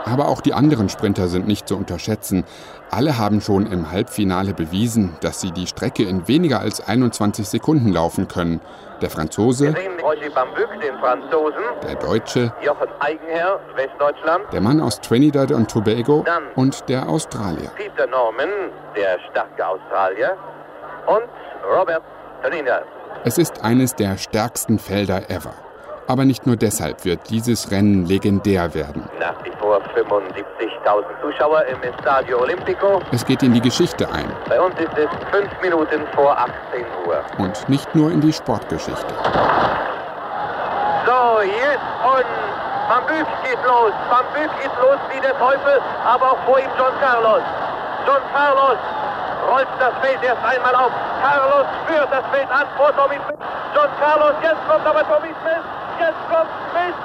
Aber 0.04 0.28
auch 0.28 0.40
die 0.40 0.52
anderen 0.52 0.88
Sprinter 0.88 1.28
sind 1.28 1.46
nicht 1.46 1.66
zu 1.66 1.76
unterschätzen. 1.76 2.44
Alle 2.90 3.18
haben 3.18 3.40
schon 3.40 3.66
im 3.66 3.90
Halbfinale 3.90 4.54
bewiesen, 4.54 5.16
dass 5.20 5.40
sie 5.40 5.50
die 5.50 5.66
Strecke 5.66 6.04
in 6.04 6.28
weniger 6.28 6.60
als 6.60 6.86
21 6.86 7.48
Sekunden 7.48 7.92
laufen 7.92 8.28
können. 8.28 8.60
Der 9.00 9.10
Franzose, 9.10 9.74
der 11.82 11.94
Deutsche, 11.96 12.52
der 14.52 14.60
Mann 14.60 14.80
aus 14.80 15.00
Trinidad 15.00 15.52
und 15.52 15.70
Tobago 15.70 16.24
und 16.54 16.88
der 16.88 17.08
Australier. 17.08 17.70
Peter 17.76 18.06
Norman, 18.06 18.48
der 18.96 19.18
starke 19.30 19.66
Australier, 19.66 20.36
und 21.06 21.24
Robert 21.78 22.02
Trinidad. 22.42 22.84
Es 23.24 23.38
ist 23.38 23.64
eines 23.64 23.94
der 23.94 24.16
stärksten 24.16 24.78
Felder 24.78 25.30
ever. 25.30 25.52
Aber 26.06 26.24
nicht 26.24 26.46
nur 26.46 26.56
deshalb 26.56 27.04
wird 27.04 27.28
dieses 27.28 27.70
Rennen 27.70 28.06
legendär 28.06 28.72
werden. 28.74 29.08
Nach 29.20 29.44
wie 29.44 29.50
vor 29.60 29.80
75.000 29.94 31.04
Zuschauer 31.20 31.64
im 31.66 31.82
Estadio 31.82 32.40
Olimpico. 32.40 33.02
Es 33.12 33.26
geht 33.26 33.42
in 33.42 33.52
die 33.52 33.60
Geschichte 33.60 34.10
ein. 34.10 34.32
Bei 34.48 34.58
uns 34.60 34.74
ist 34.80 34.96
es 34.96 35.08
fünf 35.30 35.50
Minuten 35.60 36.06
vor 36.14 36.36
18 36.38 36.50
Uhr. 37.06 37.22
Und 37.36 37.68
nicht 37.68 37.94
nur 37.94 38.10
in 38.10 38.20
die 38.22 38.32
Sportgeschichte. 38.32 39.14
So, 41.04 41.42
jetzt 41.42 41.88
und 42.04 42.26
Van 42.88 43.04
Bück 43.06 43.28
geht 43.44 43.62
los. 43.64 43.92
Van 44.08 44.24
Bück 44.32 44.50
geht 44.62 44.72
los 44.80 44.98
wie 45.12 45.20
der 45.20 45.36
Teufel, 45.38 45.80
aber 46.06 46.32
auch 46.32 46.38
vor 46.46 46.58
ihm 46.58 46.70
John 46.78 46.92
Carlos. 47.00 47.42
John 48.06 48.22
Carlos 48.32 48.78
rollt 49.50 49.68
das 49.78 49.92
Feld 50.00 50.22
erst 50.22 50.42
einmal 50.42 50.74
auf. 50.74 50.92
Carlos 51.22 51.66
führt 51.86 52.12
das 52.12 52.24
Feld 52.30 52.50
an 52.50 52.66
vor 52.76 52.94
Tommy 52.96 53.18
Smith. 53.24 53.42
John 53.74 53.90
Carlos, 54.00 54.34
jetzt 54.42 54.62
kommt 54.68 54.86
aber 54.86 55.02
Tommy 55.08 55.34
Smith. 55.42 55.66
Jetzt 55.98 56.22
kommt 56.30 56.50
Smith. 56.70 56.98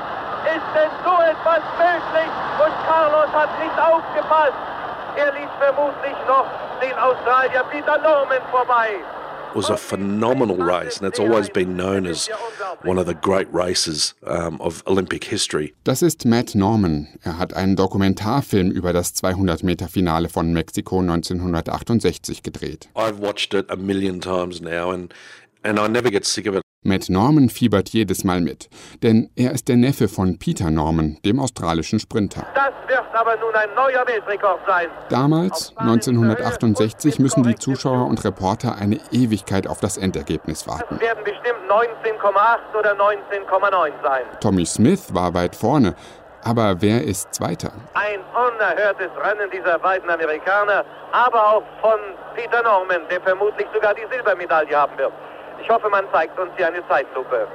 Ist 0.44 0.70
denn 0.76 0.92
so 1.04 1.14
etwas 1.24 1.64
möglich? 1.80 2.32
Und 2.60 2.74
Carlos 2.88 3.30
hat 3.34 3.50
nicht 3.60 3.78
aufgepasst. 3.80 4.60
Er 5.16 5.32
ließ 5.32 5.50
vermutlich 5.60 6.18
noch 6.28 6.46
den 6.82 6.98
Australier 7.00 7.64
Peter 7.72 7.98
Norman 8.00 8.42
vorbei. 8.52 9.00
Was 9.56 9.70
a 9.70 9.78
phenomenal 9.78 10.58
race, 10.58 10.98
and 10.98 11.08
it's 11.08 11.20
always 11.20 11.50
been 11.50 11.76
known 11.76 12.06
as 12.06 12.30
one 12.84 12.98
of 12.98 13.06
the 13.06 13.14
great 13.14 13.48
races 13.54 14.14
um, 14.26 14.60
of 14.62 14.84
Olympic 14.88 15.24
history. 15.26 15.74
Das 15.84 16.02
ist 16.02 16.26
Matt 16.26 16.56
Norman. 16.56 17.08
Er 17.24 17.38
hat 17.38 17.54
einen 17.54 17.76
Dokumentarfilm 17.76 18.72
über 18.72 18.94
das 18.94 19.16
200-Meter-Finale 19.16 20.30
von 20.30 20.54
Mexiko 20.54 21.00
1968 21.00 22.44
gedreht. 22.44 22.90
I've 22.96 23.20
watched 23.20 23.54
it 23.54 23.70
a 23.70 23.76
million 23.76 24.20
times 24.20 24.62
now, 24.62 24.92
and 24.92 25.14
and 25.64 25.80
I 25.80 25.88
never 25.88 26.10
get 26.10 26.26
sick 26.26 26.48
of 26.48 26.56
it. 26.56 26.63
Matt 26.84 27.10
Norman 27.10 27.50
fiebert 27.50 27.90
jedes 27.90 28.24
Mal 28.24 28.42
mit, 28.42 28.70
denn 29.02 29.30
er 29.36 29.52
ist 29.52 29.70
der 29.70 29.78
Neffe 29.78 30.08
von 30.10 30.38
Peter 30.38 30.70
Norman, 30.70 31.18
dem 31.24 31.40
australischen 31.40 32.00
Sprinter. 32.00 32.46
Das 32.54 32.74
wird 32.88 33.04
aber 33.14 33.38
nun 33.38 33.56
ein 33.56 33.70
neuer 33.76 34.06
Weltrekord 34.06 34.60
sein. 34.68 34.88
Damals, 35.10 35.74
1968, 35.78 37.20
müssen 37.20 37.44
die 37.44 37.56
Zuschauer 37.56 38.06
und 38.08 38.24
Reporter 38.26 38.76
eine 38.76 39.00
Ewigkeit 39.12 39.66
auf 39.68 39.80
das 39.80 39.98
Endergebnis 39.98 40.68
warten. 40.68 40.96
Es 40.96 41.02
werden 41.02 41.24
bestimmt 41.24 41.60
19,8 41.70 42.78
oder 42.78 42.94
19,9 42.96 43.92
sein. 44.04 44.24
Tommy 44.42 44.66
Smith 44.66 45.14
war 45.14 45.34
weit 45.34 45.56
vorne, 45.56 45.96
aber 46.44 46.82
wer 46.82 47.04
ist 47.04 47.34
Zweiter? 47.34 47.72
Ein 47.94 48.20
unerhörtes 48.34 49.10
Rennen 49.24 49.50
dieser 49.52 49.80
beiden 49.80 50.10
Amerikaner, 50.10 50.84
aber 51.14 51.54
auch 51.54 51.64
von 51.82 52.00
Peter 52.36 52.62
Norman, 52.62 53.04
der 53.10 53.22
vermutlich 53.22 53.68
sogar 53.74 53.94
die 53.94 54.06
Silbermedaille 54.12 54.76
haben 54.76 54.98
wird. 54.98 55.14
Ich 55.64 55.70
hoffe, 55.70 55.90
man 55.90 56.04
zeigt 56.12 56.38
uns 56.38 56.52
hier 56.58 56.68
eine 56.68 56.86
Zeitlupe. 56.90 57.48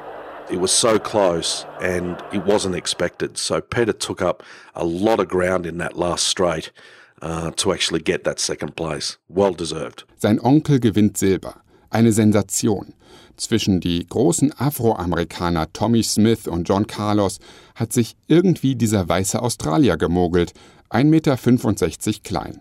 It 0.50 0.58
was 0.58 0.72
so 0.72 0.98
close, 0.98 1.66
and 1.78 2.16
it 2.32 2.42
wasn't 2.46 2.74
expected. 2.74 3.36
So 3.36 3.60
Peter 3.60 3.92
took 3.92 4.22
up 4.22 4.42
a 4.74 4.82
lot 4.82 5.20
of 5.20 5.28
ground 5.28 5.66
in 5.66 5.76
that 5.78 5.94
last 5.94 6.26
straight 6.26 6.72
uh, 7.20 7.50
to 7.50 7.70
actually 7.70 8.00
get 8.00 8.24
that 8.24 8.40
second 8.40 8.76
place. 8.76 9.18
Well 9.28 9.52
deserved. 9.52 10.06
Sein 10.16 10.40
Onkel 10.40 10.80
gewinnt 10.80 11.18
Silber. 11.18 11.56
Eine 11.90 12.12
Sensation. 12.12 12.94
Zwischen 13.36 13.80
die 13.80 14.06
großen 14.06 14.54
Afroamerikaner 14.58 15.70
Tommy 15.74 16.02
Smith 16.02 16.48
und 16.48 16.66
John 16.66 16.86
Carlos 16.86 17.40
hat 17.74 17.92
sich 17.92 18.16
irgendwie 18.26 18.74
dieser 18.74 19.06
weiße 19.06 19.40
Australier 19.40 19.98
gemogelt, 19.98 20.52
1,65 20.90 21.04
Meter 21.04 22.20
klein. 22.24 22.60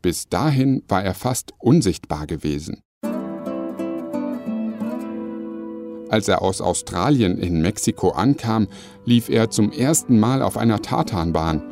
Bis 0.00 0.30
dahin 0.30 0.82
war 0.88 1.04
er 1.04 1.14
fast 1.14 1.52
unsichtbar 1.58 2.26
gewesen. 2.26 2.82
Als 6.12 6.28
er 6.28 6.42
aus 6.42 6.60
Australien 6.60 7.38
in 7.38 7.62
Mexiko 7.62 8.10
ankam, 8.10 8.68
lief 9.06 9.30
er 9.30 9.48
zum 9.48 9.72
ersten 9.72 10.20
Mal 10.20 10.42
auf 10.42 10.58
einer 10.58 10.82
Tartanbahn. 10.82 11.62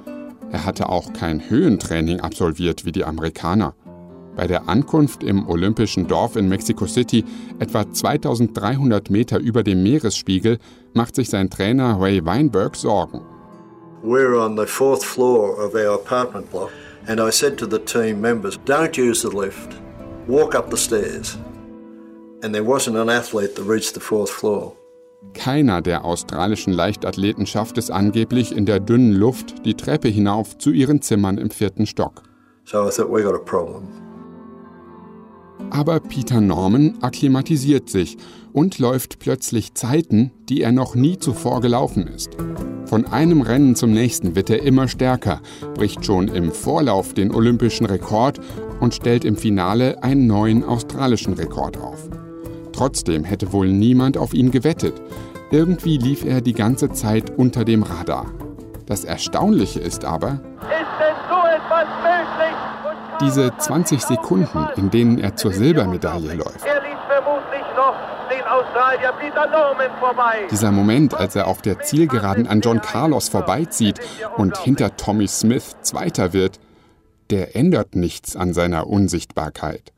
Er 0.51 0.65
hatte 0.65 0.89
auch 0.89 1.13
kein 1.13 1.51
Höhentraining 1.51 2.21
absolviert 2.21 2.87
wie 2.87 2.93
die 2.93 3.05
Amerikaner. 3.05 3.75
Bei 4.37 4.47
der 4.47 4.67
Ankunft 4.67 5.23
im 5.23 5.47
olympischen 5.47 6.07
Dorf 6.07 6.37
in 6.37 6.49
Mexico 6.49 6.87
City, 6.87 7.23
etwa 7.59 7.93
2300 7.93 9.11
Meter 9.11 9.39
über 9.39 9.63
dem 9.63 9.83
Meeresspiegel, 9.83 10.57
macht 10.95 11.17
sich 11.17 11.29
sein 11.29 11.51
Trainer 11.51 12.01
Ray 12.01 12.25
Weinberg 12.25 12.77
Sorgen. 12.77 13.21
We're 14.03 14.43
on 14.43 14.57
the 14.57 14.65
fourth 14.65 15.05
floor 15.05 15.63
of 15.63 15.75
our 15.75 15.97
apartment 15.97 16.51
block, 16.51 16.71
and 17.07 17.21
I 17.21 17.31
said 17.31 17.59
to 17.59 17.67
the 17.67 17.79
team 17.79 18.23
members, 18.23 18.59
don't 18.65 18.97
use 18.97 19.21
the 19.21 19.37
lift, 19.37 19.75
walk 20.27 20.55
up 20.55 20.71
the 20.71 20.79
stairs. 20.79 21.37
Keiner 25.35 25.83
der 25.83 26.05
australischen 26.05 26.73
Leichtathleten 26.73 27.47
schafft 27.47 27.77
es 27.79 27.91
angeblich 27.91 28.57
in 28.57 28.67
der 28.67 28.81
dünnen 28.81 29.13
Luft 29.13 29.67
die 29.67 29.75
Treppe 29.75 30.09
hinauf 30.09 30.57
zu 30.57 30.71
ihren 30.71 31.03
Zimmern 31.03 31.39
im 31.39 31.51
vierten 31.51 31.87
Stock. 31.87 32.23
So 32.65 32.89
I 32.89 32.91
thought 32.91 33.11
we 33.11 33.23
got 33.23 33.35
a 33.35 33.39
problem. 33.39 33.89
Aber 35.71 36.01
Peter 36.01 36.41
Norman 36.41 36.99
akklimatisiert 37.01 37.91
sich 37.91 38.17
und 38.53 38.79
läuft 38.79 39.19
plötzlich 39.19 39.75
Zeiten, 39.75 40.33
die 40.49 40.63
er 40.63 40.73
noch 40.73 40.95
nie 40.95 41.19
zuvor 41.19 41.61
gelaufen 41.61 42.09
ist. 42.09 42.31
Von 42.87 43.07
einem 43.07 43.43
Rennen 43.43 43.77
zum 43.77 43.93
nächsten 43.93 44.35
wird 44.35 44.51
er 44.51 44.63
immer 44.63 44.89
stärker, 44.89 45.41
bricht 45.75 46.05
schon 46.05 46.27
im 46.29 46.51
Vorlauf 46.51 47.15
den 47.15 47.33
olympischen 47.33 47.87
Rekord 47.87 48.41
und 48.81 48.95
stellt 48.95 49.25
im 49.25 49.37
Finale 49.37 50.03
einen 50.03 50.27
neuen 50.27 50.65
australischen 50.65 51.35
Rekord 51.35 51.77
auf. 51.77 52.09
Trotzdem 52.81 53.25
hätte 53.25 53.53
wohl 53.53 53.69
niemand 53.69 54.17
auf 54.17 54.33
ihn 54.33 54.51
gewettet. 54.51 54.95
Irgendwie 55.51 55.99
lief 55.99 56.25
er 56.25 56.41
die 56.41 56.55
ganze 56.55 56.91
Zeit 56.91 57.29
unter 57.29 57.67
dem 57.67 57.83
Radar. 57.83 58.25
Das 58.87 59.05
Erstaunliche 59.05 59.81
ist 59.81 60.07
aber, 60.07 60.41
Ist 60.63 60.71
denn 60.99 61.17
so 61.29 61.37
etwas 61.47 61.87
möglich? 62.03 63.21
diese 63.21 63.55
20 63.55 64.01
Sekunden, 64.01 64.67
in 64.77 64.89
denen 64.89 65.19
er 65.19 65.37
zur 65.37 65.53
Silbermedaille 65.53 66.37
läuft. 66.37 66.65
Er 66.65 66.81
ließ 66.81 66.99
vermutlich 67.07 67.67
noch 67.77 67.95
den 68.31 68.47
Australier 68.47 69.13
Peter 69.21 69.47
Norman 69.51 69.91
vorbei. 70.01 70.47
Dieser 70.51 70.73
Moment, 70.73 71.13
als 71.13 71.37
er 71.37 71.49
auf 71.49 71.61
der 71.61 71.81
Zielgeraden 71.81 72.47
an 72.47 72.63
John 72.63 72.81
Carlos 72.81 73.29
vorbeizieht 73.29 74.01
und 74.39 74.57
hinter 74.57 74.97
Tommy 74.97 75.29
Smith 75.29 75.77
Zweiter 75.83 76.33
wird, 76.33 76.59
der 77.29 77.55
ändert 77.57 77.95
nichts 77.95 78.37
an 78.37 78.55
seiner 78.55 78.87
Unsichtbarkeit. 78.87 79.93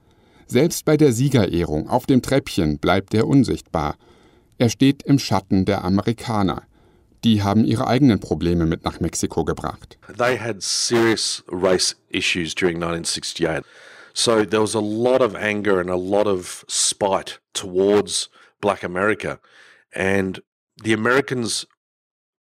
Selbst 0.53 0.85
bei 0.85 0.99
der 0.99 1.13
Siegerehrung 1.13 1.89
auf 1.89 2.05
dem 2.05 2.21
Treppchen 2.21 2.77
bleibt 2.77 3.15
er 3.15 3.27
unsichtbar. 3.27 3.97
Er 4.59 4.69
steht 4.69 5.03
im 5.03 5.19
Schatten 5.19 5.65
der 5.65 5.83
Amerikaner. 5.83 6.65
Die 7.25 7.43
haben 7.43 7.65
ihre 7.65 7.87
eigenen 7.87 8.21
Probleme 8.21 8.67
mit 8.67 8.85
nach 8.85 9.01
Mexiko 9.01 9.47
gebracht. 9.47 9.97
They 10.19 10.39
had 10.39 10.63
serious 10.63 11.43
race 11.51 11.97
issues 12.11 12.55
during 12.55 12.77
1968. 12.77 13.65
So 14.13 14.45
there 14.45 14.61
was 14.61 14.77
a 14.77 14.81
lot 14.81 15.23
of 15.23 15.35
anger 15.35 15.81
and 15.81 15.89
a 15.89 15.97
lot 15.97 16.27
of 16.27 16.67
spite 16.69 17.41
towards 17.55 18.29
black 18.61 18.85
America. 18.85 19.41
And 19.95 20.43
the 20.85 20.93
Americans 20.93 21.67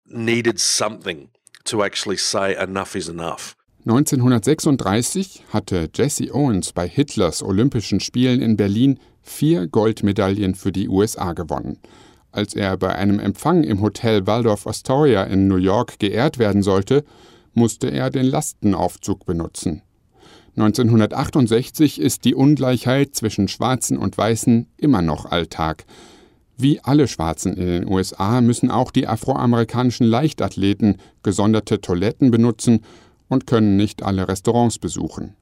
needed 0.06 0.60
something 0.60 1.30
to 1.64 1.82
actually 1.82 2.18
say 2.18 2.58
enough 2.62 2.94
is 2.94 3.08
enough. 3.08 3.56
1936 3.88 5.44
hatte 5.50 5.90
Jesse 5.94 6.34
Owens 6.34 6.74
bei 6.74 6.88
Hitlers 6.88 7.44
Olympischen 7.44 8.00
Spielen 8.00 8.42
in 8.42 8.58
Berlin 8.58 8.98
vier 9.22 9.68
Goldmedaillen 9.68 10.56
für 10.56 10.72
die 10.72 10.90
USA 10.90 11.34
gewonnen. 11.34 11.78
Als 12.32 12.56
er 12.56 12.78
bei 12.78 12.96
einem 12.96 13.20
Empfang 13.20 13.64
im 13.64 13.84
Hotel 13.84 14.26
Waldorf 14.26 14.66
Astoria 14.66 15.24
in 15.26 15.48
New 15.48 15.58
York 15.58 16.00
geehrt 16.00 16.40
werden 16.40 16.64
sollte, 16.64 17.04
musste 17.54 17.92
er 17.92 18.10
den 18.10 18.26
Lastenaufzug 18.26 19.24
benutzen. 19.28 19.84
1968 20.56 22.02
ist 22.02 22.26
die 22.26 22.34
Ungleichheit 22.34 23.14
zwischen 23.14 23.48
Schwarzen 23.48 24.00
und 24.00 24.18
Weißen 24.18 24.66
immer 24.78 25.04
noch 25.04 25.28
Alltag. 25.28 25.86
Wie 26.58 26.80
alle 26.80 27.08
Schwarzen 27.08 27.56
in 27.56 27.68
den 27.68 27.88
USA 27.88 28.42
müssen 28.42 28.72
auch 28.72 28.90
die 28.90 29.06
afroamerikanischen 29.08 30.08
Leichtathleten 30.08 30.98
gesonderte 31.22 31.82
Toiletten 31.82 32.32
benutzen 32.32 32.82
und 33.28 33.48
können 33.48 33.76
nicht 33.76 34.04
alle 34.04 34.28
Restaurants 34.28 34.80
besuchen. 34.80 35.36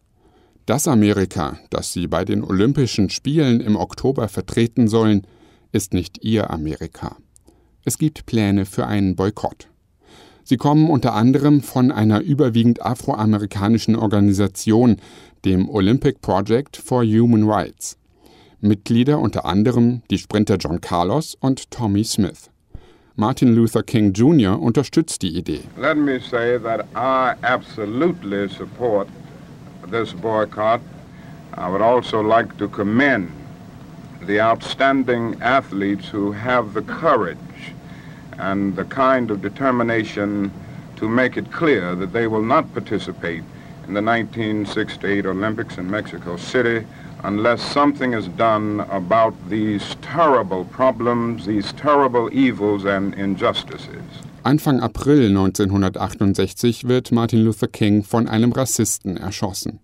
Das 0.66 0.88
Amerika, 0.88 1.58
das 1.70 1.92
sie 1.92 2.08
bei 2.08 2.24
den 2.24 2.44
Olympischen 2.44 3.10
Spielen 3.10 3.60
im 3.60 3.76
Oktober 3.76 4.30
vertreten 4.30 4.88
sollen, 4.88 5.28
ist 5.74 5.94
nicht 5.94 6.24
ihr 6.24 6.52
Amerika. 6.52 7.18
Es 7.84 7.98
gibt 7.98 8.26
Pläne 8.26 8.66
für 8.66 8.88
einen 8.88 9.16
Boykott. 9.16 9.68
Sie 10.46 10.58
kommen 10.58 10.90
unter 10.90 11.14
anderem 11.14 11.62
von 11.62 11.92
einer 11.92 12.22
überwiegend 12.22 12.82
afroamerikanischen 12.82 13.96
Organisation, 13.96 14.98
dem 15.44 15.70
Olympic 15.70 16.20
Project 16.22 16.78
for 16.78 17.04
Human 17.04 17.50
Rights. 17.50 17.98
Mitglieder 18.62 19.20
unter 19.20 19.44
anderem 19.44 20.02
die 20.10 20.18
Sprinter 20.18 20.56
John 20.56 20.80
Carlos 20.80 21.36
und 21.40 21.70
Tommy 21.72 22.06
Smith. 22.06 22.53
Martin 23.16 23.54
Luther 23.54 23.84
King 23.84 24.12
Jr. 24.12 24.60
unterstützt 24.60 25.22
die 25.22 25.38
Idee. 25.38 25.62
Let 25.78 25.98
me 25.98 26.20
say 26.20 26.58
that 26.58 26.88
I 26.96 27.36
absolutely 27.44 28.50
support 28.50 29.08
this 29.92 30.14
boycott. 30.14 30.82
I 31.54 31.70
would 31.70 31.84
also 31.84 32.22
like 32.22 32.58
to 32.58 32.68
commend 32.68 33.30
the 34.26 34.42
outstanding 34.42 35.40
athletes 35.42 36.10
who 36.10 36.32
have 36.32 36.74
the 36.74 36.82
courage 36.82 37.38
and 38.40 38.76
the 38.76 38.86
kind 38.86 39.30
of 39.30 39.44
determination 39.44 40.52
to 40.96 41.08
make 41.08 41.38
it 41.38 41.52
clear 41.52 41.94
that 41.94 42.14
they 42.14 42.26
will 42.26 42.42
not 42.42 42.74
participate 42.74 43.44
in 43.88 43.94
the 43.94 44.02
1968 44.02 45.28
Olympics 45.28 45.78
in 45.78 45.88
Mexico 45.92 46.36
City 46.36 46.84
unless 47.24 47.62
something 47.62 48.14
is 48.14 48.28
done 48.38 48.82
about 48.90 49.34
these 49.50 49.96
terrible 50.02 50.66
problems, 50.66 51.46
these 51.46 51.74
terrible 51.74 52.30
evils 52.32 52.86
and 52.86 53.16
injustices. 53.16 54.04
Anfang 54.44 54.82
April 54.82 55.30
1968 55.30 56.88
wird 56.88 57.12
Martin 57.12 57.44
Luther 57.46 57.68
King 57.68 58.04
von 58.04 58.28
einem 58.28 58.52
Rassisten 58.52 59.16
erschossen. 59.18 59.80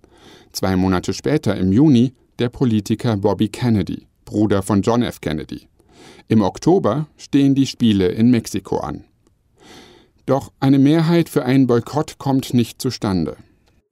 Zwei 0.52 0.76
Monate 0.76 1.14
später, 1.14 1.56
im 1.56 1.72
Juni, 1.72 2.14
der 2.40 2.50
Politiker 2.50 3.16
Bobby 3.16 3.48
Kennedy. 3.48 4.08
Bruder 4.26 4.62
von 4.62 4.82
John 4.82 5.02
F. 5.02 5.22
Kennedy. 5.22 5.68
Im 6.28 6.42
Oktober 6.42 7.08
stehen 7.18 7.56
die 7.56 7.66
Spiele 7.66 8.10
in 8.10 8.30
Mexiko 8.30 8.78
an. 8.78 9.06
Doch 10.26 10.52
eine 10.60 10.78
Mehrheit 10.78 11.30
für 11.30 11.44
einen 11.44 11.66
Boykott 11.66 12.20
kommt 12.20 12.54
nicht 12.54 12.82
zustande. 12.82 13.38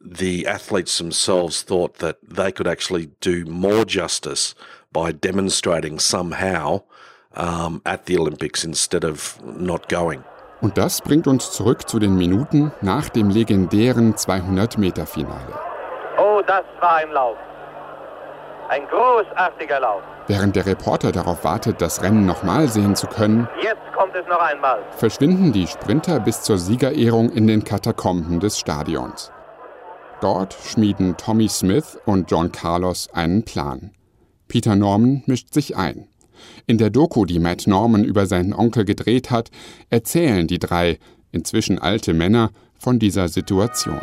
The 0.09 0.47
athletes 0.47 0.97
themselves 0.97 1.63
thought 1.63 1.97
that 1.99 2.17
they 2.23 2.51
could 2.51 2.67
actually 2.67 3.09
do 3.19 3.43
more 3.45 3.83
justice 3.85 4.55
by 4.93 5.11
demonstrating 5.11 5.99
somehow 5.99 6.81
um, 7.35 7.81
at 7.85 8.05
the 8.05 8.17
Olympics 8.17 8.63
instead 8.63 9.03
of 9.03 9.37
not 9.43 9.89
going. 9.89 10.23
Und 10.61 10.77
das 10.77 11.01
bringt 11.01 11.27
uns 11.27 11.51
zurück 11.51 11.87
zu 11.89 11.99
den 11.99 12.15
Minuten 12.15 12.71
nach 12.81 13.09
dem 13.09 13.29
legendären 13.29 14.15
200-Meter-Finale. 14.15 15.53
Oh, 16.17 16.41
das 16.47 16.63
war 16.79 16.95
ein 16.95 17.11
Lauf. 17.11 17.37
Ein 18.69 18.87
großartiger 18.87 19.79
Lauf. 19.79 20.01
Während 20.27 20.55
der 20.55 20.65
Reporter 20.65 21.11
darauf 21.11 21.43
wartet, 21.43 21.81
das 21.81 22.01
Rennen 22.01 22.25
nochmal 22.25 22.67
sehen 22.69 22.95
zu 22.95 23.07
können, 23.07 23.47
Jetzt 23.61 23.81
kommt 23.95 24.15
es 24.15 24.25
noch 24.27 24.39
einmal. 24.39 24.79
verschwinden 24.97 25.51
die 25.53 25.67
Sprinter 25.67 26.19
bis 26.19 26.41
zur 26.41 26.57
Siegerehrung 26.57 27.29
in 27.29 27.45
den 27.47 27.63
Katakomben 27.63 28.39
des 28.39 28.57
Stadions. 28.59 29.31
Dort 30.21 30.57
schmieden 30.65 31.15
Tommy 31.17 31.47
Smith 31.47 31.97
und 32.05 32.31
John 32.31 32.51
Carlos 32.51 33.09
einen 33.13 33.43
Plan. 33.43 33.91
Peter 34.47 34.75
Norman 34.75 35.23
mischt 35.27 35.53
sich 35.53 35.77
ein. 35.77 36.07
In 36.65 36.77
der 36.77 36.89
Doku, 36.89 37.25
die 37.25 37.39
Matt 37.39 37.67
Norman 37.67 38.03
über 38.03 38.25
seinen 38.25 38.53
Onkel 38.53 38.85
gedreht 38.85 39.29
hat, 39.29 39.51
erzählen 39.89 40.47
die 40.47 40.59
drei, 40.59 40.97
inzwischen 41.31 41.79
alte 41.79 42.13
Männer, 42.13 42.51
von 42.79 42.99
dieser 42.99 43.27
Situation. 43.27 44.01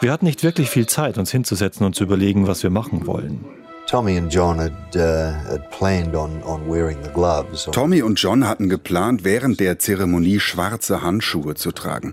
Wir 0.00 0.12
hatten 0.12 0.26
nicht 0.26 0.42
wirklich 0.42 0.70
viel 0.70 0.86
Zeit, 0.86 1.18
uns 1.18 1.30
hinzusetzen 1.30 1.84
und 1.84 1.94
zu 1.94 2.04
überlegen, 2.04 2.46
was 2.46 2.62
wir 2.62 2.70
machen 2.70 3.06
wollen. 3.06 3.44
Tommy 3.88 4.18
and 4.18 4.30
John 4.30 4.58
had, 4.58 4.96
uh, 4.96 5.32
had 5.48 5.70
planned 5.70 6.14
on, 6.14 6.42
on 6.42 6.68
wearing 6.68 7.02
the 7.02 7.08
gloves. 7.08 7.64
Tommy 7.72 8.02
und 8.02 8.20
John 8.20 8.46
hatten 8.46 8.68
geplant, 8.68 9.24
während 9.24 9.60
der 9.60 9.78
Zeremonie 9.78 10.40
schwarze 10.40 11.00
Handschuhe 11.00 11.54
zu 11.54 11.72
tragen. 11.72 12.12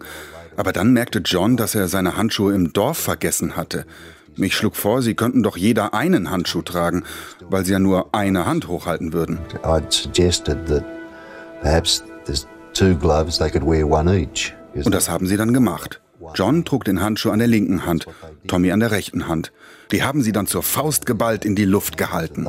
Aber 0.55 0.71
dann 0.71 0.93
merkte 0.93 1.19
John, 1.19 1.57
dass 1.57 1.75
er 1.75 1.89
seine 1.89 2.15
Handschuhe 2.15 2.55
im 2.55 2.71
Dorf 2.71 2.97
vergessen 2.97 3.57
hatte. 3.57 3.85
Ich 4.37 4.55
schlug 4.55 4.77
vor, 4.77 5.01
sie 5.01 5.15
könnten 5.15 5.43
doch 5.43 5.57
jeder 5.57 5.93
einen 5.93 6.31
Handschuh 6.31 6.61
tragen, 6.61 7.03
weil 7.49 7.65
sie 7.65 7.73
ja 7.73 7.79
nur 7.79 8.15
eine 8.15 8.45
Hand 8.45 8.69
hochhalten 8.69 9.11
würden. 9.11 9.39
I'd 9.63 9.91
suggested 9.91 10.65
that 10.67 10.85
perhaps 11.61 12.03
there's 12.23 12.47
two 12.73 12.95
gloves, 12.95 13.37
they 13.37 13.49
could 13.49 13.65
wear 13.65 13.85
one 13.85 14.09
each. 14.09 14.53
Und 14.73 14.93
das 14.93 15.09
haben 15.09 15.27
sie 15.27 15.35
dann 15.35 15.53
gemacht. 15.53 15.99
John 16.35 16.63
trug 16.63 16.85
den 16.85 17.01
Handschuh 17.01 17.31
an 17.31 17.39
der 17.39 17.47
linken 17.49 17.85
Hand, 17.85 18.07
Tommy 18.47 18.71
an 18.71 18.79
der 18.79 18.91
rechten 18.91 19.27
Hand. 19.27 19.51
Die 19.91 20.03
haben 20.03 20.21
sie 20.21 20.31
dann 20.31 20.47
zur 20.47 20.63
Faust 20.63 21.05
geballt 21.05 21.45
in 21.45 21.55
die 21.55 21.65
Luft 21.65 21.97
gehalten. 21.97 22.47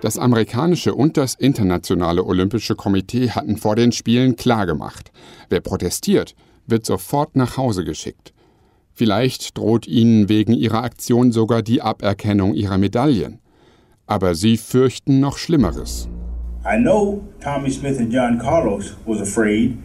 Das 0.00 0.18
amerikanische 0.18 0.94
und 0.94 1.16
das 1.16 1.34
internationale 1.34 2.24
Olympische 2.24 2.74
Komitee 2.74 3.30
hatten 3.30 3.56
vor 3.56 3.76
den 3.76 3.92
Spielen 3.92 4.36
klargemacht, 4.36 5.12
wer 5.48 5.60
protestiert, 5.60 6.34
wird 6.66 6.86
sofort 6.86 7.36
nach 7.36 7.56
Hause 7.56 7.84
geschickt. 7.84 8.32
Vielleicht 8.94 9.56
droht 9.56 9.86
ihnen 9.86 10.28
wegen 10.28 10.52
ihrer 10.52 10.82
Aktion 10.82 11.32
sogar 11.32 11.62
die 11.62 11.82
Aberkennung 11.82 12.54
ihrer 12.54 12.78
Medaillen. 12.78 13.38
Aber 14.06 14.34
sie 14.34 14.56
fürchten 14.56 15.20
noch 15.20 15.38
Schlimmeres. 15.38 16.08
I 16.64 16.76
know 16.76 17.22
Tommy 17.40 17.70
Smith 17.70 17.98
and 17.98 18.12
John 18.12 18.38
Carlos 18.38 18.96
was 19.06 19.20
afraid 19.20 19.76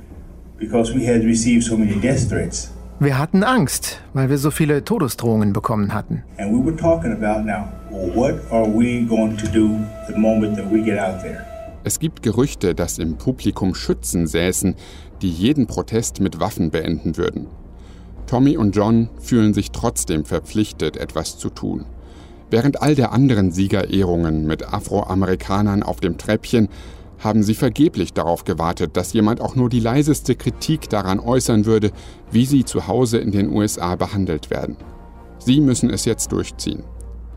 because 0.57 0.93
we 0.93 1.07
had 1.07 1.23
received 1.23 1.63
so 1.63 1.77
many 1.77 1.95
death 1.99 2.27
threats. 2.29 2.71
Wir 2.99 3.19
hatten 3.19 3.43
Angst, 3.43 4.01
weil 4.13 4.31
wir 4.31 4.39
so 4.39 4.49
viele 4.49 4.83
Todesdrohungen 4.83 5.53
bekommen 5.53 5.93
hatten. 5.93 6.23
And 6.39 6.51
we 6.51 6.65
were 6.65 6.75
talking 6.75 7.11
about 7.11 7.45
now, 7.45 7.67
well, 7.91 8.15
what 8.15 8.51
are 8.51 8.65
we 8.65 9.05
going 9.05 9.37
to 9.37 9.45
do 9.45 9.77
the 10.07 10.17
moment 10.17 10.57
that 10.57 10.65
we 10.71 10.81
get 10.81 10.97
out 10.97 11.21
there? 11.21 11.45
Es 11.83 11.99
gibt 11.99 12.23
Gerüchte, 12.23 12.73
dass 12.73 12.97
im 12.97 13.19
Publikum 13.19 13.75
Schützen 13.75 14.25
säßen, 14.25 14.73
die 15.21 15.29
jeden 15.29 15.67
Protest 15.67 16.21
mit 16.21 16.39
Waffen 16.39 16.71
beenden 16.71 17.17
würden. 17.17 17.45
Tommy 18.25 18.57
und 18.57 18.75
John 18.75 19.09
fühlen 19.19 19.53
sich 19.53 19.69
trotzdem 19.69 20.25
verpflichtet, 20.25 20.97
etwas 20.97 21.37
zu 21.37 21.51
tun. 21.51 21.85
Während 22.49 22.81
all 22.81 22.95
der 22.95 23.11
anderen 23.11 23.51
Siegerehrungen 23.51 24.47
mit 24.47 24.73
Afroamerikanern 24.73 25.83
auf 25.83 25.99
dem 25.99 26.17
Treppchen 26.17 26.67
haben 27.19 27.43
sie 27.43 27.55
vergeblich 27.55 28.13
darauf 28.13 28.43
gewartet, 28.43 28.95
dass 28.95 29.13
jemand 29.13 29.41
auch 29.41 29.55
nur 29.55 29.69
die 29.69 29.79
leiseste 29.79 30.35
Kritik 30.35 30.89
daran 30.89 31.19
äußern 31.19 31.65
würde, 31.65 31.91
wie 32.31 32.45
sie 32.45 32.65
zu 32.65 32.87
Hause 32.87 33.17
in 33.17 33.31
den 33.31 33.49
USA 33.51 33.95
behandelt 33.95 34.49
werden. 34.49 34.77
Sie 35.39 35.61
müssen 35.61 35.89
es 35.89 36.05
jetzt 36.05 36.31
durchziehen. 36.31 36.83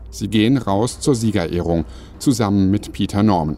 Sie 0.09 0.27
gehen 0.27 0.57
raus 0.57 0.99
zur 0.99 1.15
Siegerehrung 1.15 1.85
zusammen 2.19 2.69
mit 2.69 2.91
Peter 2.91 3.23
Norman. 3.23 3.57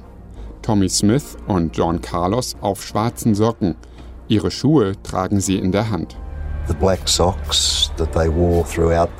Tommy 0.61 0.87
Smith 0.87 1.35
und 1.47 1.75
John 1.75 2.01
Carlos 2.01 2.55
auf 2.61 2.83
schwarzen 2.83 3.35
Socken. 3.35 3.75
Ihre 4.27 4.51
Schuhe 4.51 4.93
tragen 5.03 5.41
sie 5.41 5.57
in 5.57 5.71
der 5.71 5.89
Hand. 5.89 6.15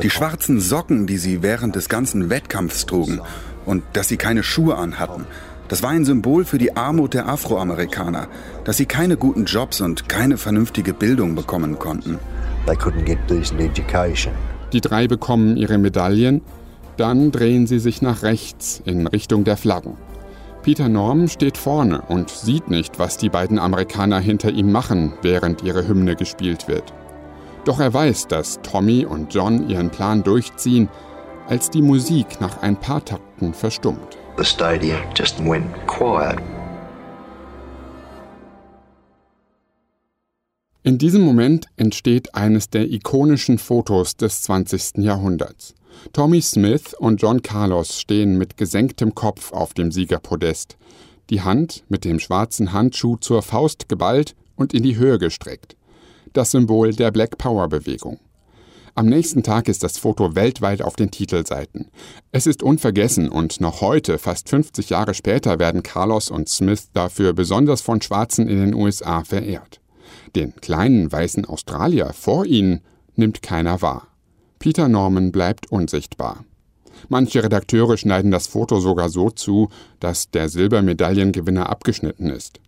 Die 0.01 0.09
schwarzen 0.09 0.61
Socken, 0.61 1.07
die 1.07 1.17
sie 1.17 1.41
während 1.41 1.75
des 1.75 1.89
ganzen 1.89 2.29
Wettkampfs 2.29 2.85
trugen 2.85 3.19
und 3.65 3.83
dass 3.93 4.07
sie 4.07 4.17
keine 4.17 4.43
Schuhe 4.43 4.77
anhatten, 4.77 5.25
das 5.67 5.81
war 5.81 5.91
ein 5.91 6.05
Symbol 6.05 6.45
für 6.45 6.57
die 6.57 6.75
Armut 6.75 7.13
der 7.13 7.27
Afroamerikaner, 7.27 8.27
dass 8.63 8.77
sie 8.77 8.85
keine 8.85 9.17
guten 9.17 9.45
Jobs 9.45 9.81
und 9.81 10.09
keine 10.09 10.37
vernünftige 10.37 10.93
Bildung 10.93 11.35
bekommen 11.35 11.79
konnten. 11.79 12.19
They 12.65 12.75
couldn't 12.75 13.03
get 13.03 13.19
decent 13.29 13.59
education. 13.61 14.33
Die 14.71 14.81
drei 14.81 15.07
bekommen 15.07 15.57
ihre 15.57 15.77
Medaillen, 15.77 16.41
dann 16.97 17.31
drehen 17.31 17.67
sie 17.67 17.79
sich 17.79 18.01
nach 18.01 18.23
rechts 18.23 18.81
in 18.85 19.07
Richtung 19.07 19.43
der 19.43 19.57
Flaggen. 19.57 19.97
Peter 20.63 20.87
Norm 20.87 21.27
steht 21.27 21.57
vorne 21.57 22.01
und 22.07 22.29
sieht 22.29 22.69
nicht, 22.69 22.97
was 22.97 23.17
die 23.17 23.29
beiden 23.29 23.59
Amerikaner 23.59 24.19
hinter 24.19 24.49
ihm 24.49 24.71
machen, 24.71 25.13
während 25.21 25.61
ihre 25.61 25.87
Hymne 25.87 26.15
gespielt 26.15 26.67
wird. 26.67 26.93
Doch 27.65 27.79
er 27.79 27.93
weiß, 27.93 28.27
dass 28.27 28.61
Tommy 28.61 29.05
und 29.05 29.33
John 29.33 29.69
ihren 29.69 29.89
Plan 29.89 30.23
durchziehen 30.23 30.89
als 31.47 31.69
die 31.69 31.81
Musik 31.81 32.39
nach 32.39 32.61
ein 32.61 32.77
paar 32.77 33.03
Takten 33.03 33.53
verstummt. 33.53 34.17
The 34.35 34.43
stadium 34.43 34.99
just 35.13 35.39
went 35.39 35.67
quiet. 35.85 36.39
In 40.81 40.97
diesem 40.97 41.21
Moment 41.21 41.67
entsteht 41.77 42.33
eines 42.33 42.69
der 42.71 42.91
ikonischen 42.91 43.59
Fotos 43.59 44.17
des 44.17 44.41
20. 44.41 45.03
Jahrhunderts. 45.03 45.75
Tommy 46.13 46.41
Smith 46.41 46.95
und 46.97 47.21
John 47.21 47.43
Carlos 47.43 47.99
stehen 47.99 48.39
mit 48.39 48.57
gesenktem 48.57 49.13
Kopf 49.13 49.53
auf 49.53 49.75
dem 49.75 49.91
Siegerpodest, 49.91 50.77
die 51.29 51.41
Hand 51.41 51.83
mit 51.87 52.03
dem 52.03 52.19
schwarzen 52.19 52.73
Handschuh 52.73 53.17
zur 53.17 53.43
Faust 53.43 53.87
geballt 53.87 54.35
und 54.55 54.73
in 54.73 54.81
die 54.81 54.97
Höhe 54.97 55.19
gestreckt. 55.19 55.75
Das 56.33 56.49
Symbol 56.49 56.93
der 56.93 57.11
Black 57.11 57.37
Power 57.37 57.69
Bewegung. 57.69 58.19
Am 58.95 59.07
nächsten 59.07 59.41
Tag 59.41 59.69
ist 59.69 59.81
das 59.81 59.97
Foto 59.97 60.35
weltweit 60.35 60.83
auf 60.83 60.95
den 60.95 61.09
Titelseiten. 61.09 61.87
Es 62.31 62.45
ist 62.45 62.61
unvergessen 62.61 63.27
und 63.27 63.59
noch 63.59 63.81
heute, 63.81 64.19
fast 64.19 64.49
50 64.49 64.91
Jahre 64.91 65.15
später, 65.15 65.57
werden 65.57 65.81
Carlos 65.81 66.29
und 66.29 66.47
Smith 66.47 66.89
dafür 66.93 67.33
besonders 67.33 67.81
von 67.81 68.03
Schwarzen 68.03 68.47
in 68.47 68.59
den 68.59 68.75
USA 68.75 69.23
verehrt. 69.23 69.81
Den 70.35 70.55
kleinen 70.57 71.11
weißen 71.11 71.45
Australier 71.45 72.13
vor 72.13 72.45
ihnen 72.45 72.81
nimmt 73.15 73.41
keiner 73.41 73.81
wahr. 73.81 74.09
Peter 74.59 74.87
Norman 74.87 75.31
bleibt 75.31 75.71
unsichtbar. 75.71 76.45
Manche 77.09 77.43
Redakteure 77.43 77.97
schneiden 77.97 78.29
das 78.29 78.45
Foto 78.45 78.79
sogar 78.79 79.09
so 79.09 79.31
zu, 79.31 79.69
dass 79.99 80.29
der 80.29 80.49
Silbermedaillengewinner 80.49 81.67
abgeschnitten 81.67 82.29
ist. 82.29 82.59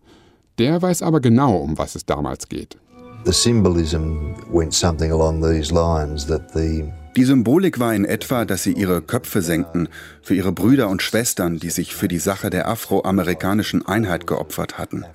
Der 0.57 0.81
weiß 0.81 1.03
aber 1.03 1.19
genau, 1.19 1.57
um 1.57 1.77
was 1.77 1.93
es 1.93 2.05
damals 2.05 2.49
geht. 2.49 2.77
The 3.25 3.33
symbolism 3.33 4.35
went 4.51 4.73
something 4.73 5.11
along 5.11 5.41
these 5.41 5.73
lines 5.73 6.27
that 6.27 6.53
the 6.53 6.85
die 7.15 7.23
Symbolik 7.23 7.79
war 7.79 7.95
in 7.95 8.03
etwa, 8.03 8.43
dass 8.43 8.63
sie 8.63 8.73
ihre 8.73 9.01
Köpfe 9.01 9.41
senkten 9.41 9.87
für 10.21 10.35
ihre 10.35 10.51
Brüder 10.51 10.89
und 10.89 11.01
Schwestern, 11.01 11.59
die 11.59 11.69
sich 11.69 11.95
für 11.95 12.09
die 12.09 12.19
Sache 12.19 12.49
der 12.49 12.67
afroamerikanischen 12.67 13.85
Einheit 13.85 14.27
geopfert 14.27 14.77
hatten. 14.77 15.05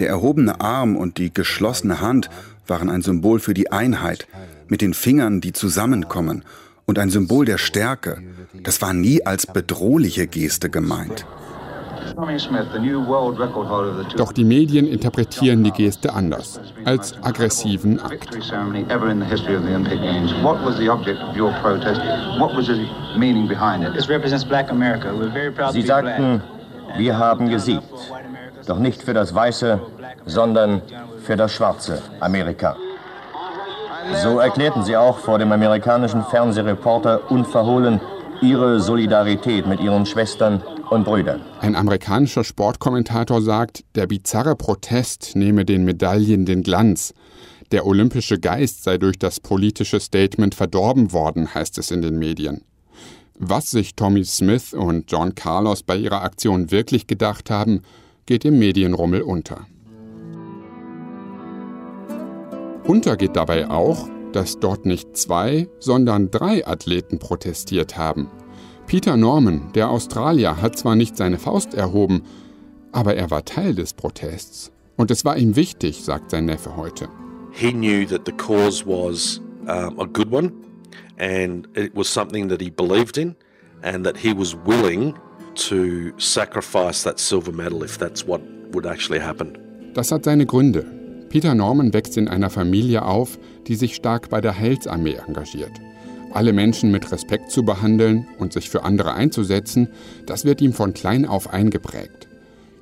Der 0.00 0.08
erhobene 0.08 0.60
Arm 0.60 0.96
und 0.96 1.18
die 1.18 1.32
geschlossene 1.32 2.00
Hand 2.00 2.28
waren 2.66 2.90
ein 2.90 3.02
Symbol 3.02 3.38
für 3.38 3.54
die 3.54 3.70
Einheit, 3.70 4.26
mit 4.66 4.80
den 4.80 4.92
Fingern, 4.92 5.40
die 5.40 5.52
zusammenkommen, 5.52 6.42
und 6.84 6.98
ein 6.98 7.10
Symbol 7.10 7.44
der 7.44 7.58
Stärke. 7.58 8.18
Das 8.62 8.82
war 8.82 8.92
nie 8.92 9.24
als 9.24 9.46
bedrohliche 9.46 10.26
Geste 10.26 10.68
gemeint. 10.68 11.26
Doch 14.16 14.32
die 14.32 14.44
Medien 14.44 14.86
interpretieren 14.86 15.62
die 15.64 15.70
Geste 15.70 16.14
anders, 16.14 16.58
als 16.84 17.14
aggressiven 17.22 18.00
Akt. 18.00 18.32
Sie 25.72 25.82
sagten, 25.82 26.42
wir 26.96 27.18
haben 27.18 27.48
gesiegt, 27.50 27.82
doch 28.66 28.78
nicht 28.78 29.02
für 29.02 29.12
das 29.12 29.34
weiße, 29.34 29.80
sondern 30.24 30.80
für 31.22 31.36
das 31.36 31.52
schwarze 31.52 32.00
Amerika. 32.20 32.76
So 34.22 34.38
erklärten 34.38 34.84
sie 34.84 34.96
auch 34.96 35.18
vor 35.18 35.38
dem 35.38 35.52
amerikanischen 35.52 36.22
Fernsehreporter 36.24 37.30
unverhohlen 37.30 38.00
ihre 38.40 38.80
Solidarität 38.80 39.66
mit 39.66 39.80
ihren 39.80 40.06
Schwestern 40.06 40.62
und 40.90 41.04
Brüdern. 41.04 41.40
Ein 41.60 41.76
amerikanischer 41.76 42.44
Sportkommentator 42.44 43.42
sagt, 43.42 43.84
der 43.94 44.06
bizarre 44.06 44.56
Protest 44.56 45.34
nehme 45.34 45.64
den 45.64 45.84
Medaillen 45.84 46.46
den 46.46 46.62
Glanz. 46.62 47.14
Der 47.72 47.86
olympische 47.86 48.38
Geist 48.38 48.84
sei 48.84 48.96
durch 48.98 49.18
das 49.18 49.40
politische 49.40 49.98
Statement 49.98 50.54
verdorben 50.54 51.12
worden, 51.12 51.52
heißt 51.52 51.78
es 51.78 51.90
in 51.90 52.02
den 52.02 52.18
Medien. 52.18 52.62
Was 53.38 53.70
sich 53.70 53.94
Tommy 53.94 54.24
Smith 54.24 54.72
und 54.72 55.10
John 55.10 55.34
Carlos 55.34 55.82
bei 55.82 55.96
ihrer 55.96 56.22
Aktion 56.22 56.70
wirklich 56.70 57.06
gedacht 57.06 57.50
haben, 57.50 57.82
geht 58.24 58.44
im 58.44 58.58
Medienrummel 58.58 59.22
unter. 59.22 59.66
Untergeht 62.84 63.34
dabei 63.34 63.68
auch, 63.68 64.08
dass 64.32 64.58
dort 64.60 64.86
nicht 64.86 65.16
zwei, 65.16 65.68
sondern 65.80 66.30
drei 66.30 66.66
Athleten 66.66 67.18
protestiert 67.18 67.96
haben. 67.96 68.30
Peter 68.86 69.16
Norman, 69.16 69.72
der 69.74 69.90
Australier, 69.90 70.62
hat 70.62 70.78
zwar 70.78 70.94
nicht 70.94 71.16
seine 71.16 71.38
Faust 71.38 71.74
erhoben, 71.74 72.22
aber 72.92 73.16
er 73.16 73.32
war 73.32 73.44
Teil 73.44 73.74
des 73.74 73.92
Protests. 73.92 74.70
Und 74.96 75.10
es 75.10 75.24
war 75.24 75.36
ihm 75.36 75.56
wichtig, 75.56 76.04
sagt 76.04 76.30
sein 76.30 76.44
Neffe 76.44 76.76
heute. 76.76 77.08
He 77.50 77.72
knew 77.72 78.06
that 78.06 78.22
the 78.26 78.32
cause 78.32 78.86
was 78.86 79.40
um, 79.62 79.98
a 79.98 80.06
good 80.06 80.30
one 80.30 80.52
and 81.18 81.66
it 81.76 81.90
was 81.96 82.06
something 82.06 82.48
that 82.48 82.60
he 82.60 82.70
believed 82.70 83.18
in 83.18 83.34
and 83.82 84.04
that 84.06 84.16
he 84.16 84.32
was 84.32 84.56
willing 84.64 85.14
to 85.54 86.12
sacrifice 86.18 87.02
that 87.02 87.18
silver 87.18 87.52
medal 87.52 87.82
if 87.82 87.98
that's 87.98 88.26
what 88.26 88.40
would 88.72 88.86
actually 88.86 89.20
happen. 89.20 89.58
Das 89.94 90.12
hat 90.12 90.24
seine 90.24 90.46
Gründe. 90.46 90.84
Peter 91.28 91.54
Norman 91.54 91.92
wächst 91.92 92.16
in 92.16 92.28
einer 92.28 92.50
Familie 92.50 93.04
auf, 93.04 93.38
die 93.66 93.74
sich 93.74 93.96
stark 93.96 94.28
bei 94.28 94.40
der 94.40 94.56
Heilsarmee 94.58 95.16
engagiert. 95.26 95.72
Alle 96.36 96.52
Menschen 96.52 96.90
mit 96.90 97.12
Respekt 97.12 97.50
zu 97.50 97.64
behandeln 97.64 98.28
und 98.36 98.52
sich 98.52 98.68
für 98.68 98.82
andere 98.82 99.14
einzusetzen, 99.14 99.88
das 100.26 100.44
wird 100.44 100.60
ihm 100.60 100.74
von 100.74 100.92
klein 100.92 101.24
auf 101.24 101.48
eingeprägt. 101.48 102.28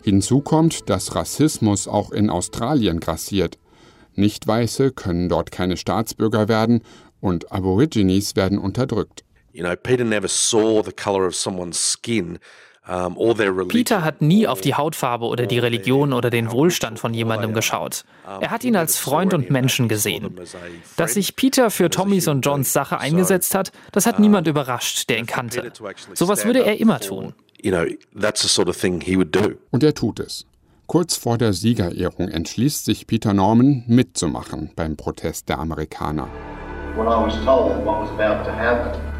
Hinzu 0.02 0.40
kommt, 0.40 0.90
dass 0.90 1.14
Rassismus 1.14 1.86
auch 1.86 2.10
in 2.10 2.30
Australien 2.30 2.98
grassiert. 2.98 3.60
Nicht-Weiße 4.16 4.90
können 4.90 5.28
dort 5.28 5.52
keine 5.52 5.76
Staatsbürger 5.76 6.48
werden 6.48 6.82
und 7.20 7.52
Aborigines 7.52 8.34
werden 8.34 8.58
unterdrückt. 8.58 9.22
You 9.52 9.62
know, 9.62 9.76
Peter 9.80 10.02
never 10.02 10.26
saw 10.26 10.82
the 10.84 10.90
color 10.90 11.24
of 11.24 11.36
someone's 11.36 11.78
skin 11.78 12.40
Peter 12.86 14.04
hat 14.04 14.20
nie 14.20 14.46
auf 14.46 14.60
die 14.60 14.74
Hautfarbe 14.74 15.24
oder 15.24 15.46
die 15.46 15.58
Religion 15.58 16.12
oder 16.12 16.28
den 16.28 16.50
Wohlstand 16.50 16.98
von 16.98 17.14
jemandem 17.14 17.54
geschaut. 17.54 18.04
Er 18.40 18.50
hat 18.50 18.62
ihn 18.64 18.76
als 18.76 18.98
Freund 18.98 19.32
und 19.32 19.50
Menschen 19.50 19.88
gesehen. 19.88 20.38
Dass 20.96 21.14
sich 21.14 21.34
Peter 21.34 21.70
für 21.70 21.88
Tommys 21.88 22.28
und 22.28 22.44
Johns 22.44 22.72
Sache 22.72 22.98
eingesetzt 22.98 23.54
hat, 23.54 23.72
das 23.92 24.04
hat 24.06 24.18
niemand 24.18 24.46
überrascht, 24.48 25.08
der 25.08 25.18
ihn 25.18 25.26
kannte. 25.26 25.72
Sowas 26.12 26.44
würde 26.44 26.64
er 26.64 26.78
immer 26.78 27.00
tun. 27.00 27.32
Und 29.70 29.82
er 29.82 29.94
tut 29.94 30.20
es. 30.20 30.46
Kurz 30.86 31.16
vor 31.16 31.38
der 31.38 31.54
Siegerehrung 31.54 32.28
entschließt 32.28 32.84
sich 32.84 33.06
Peter 33.06 33.32
Norman, 33.32 33.84
mitzumachen 33.86 34.70
beim 34.76 34.96
Protest 34.96 35.48
der 35.48 35.58
Amerikaner. 35.58 36.28
When 36.94 37.06
I 37.06 37.24
was 37.24 37.34
told 37.44 37.84
what 37.86 38.02
was 38.02 38.10
about 38.10 38.44
to 38.44 38.52
happen, 38.52 39.13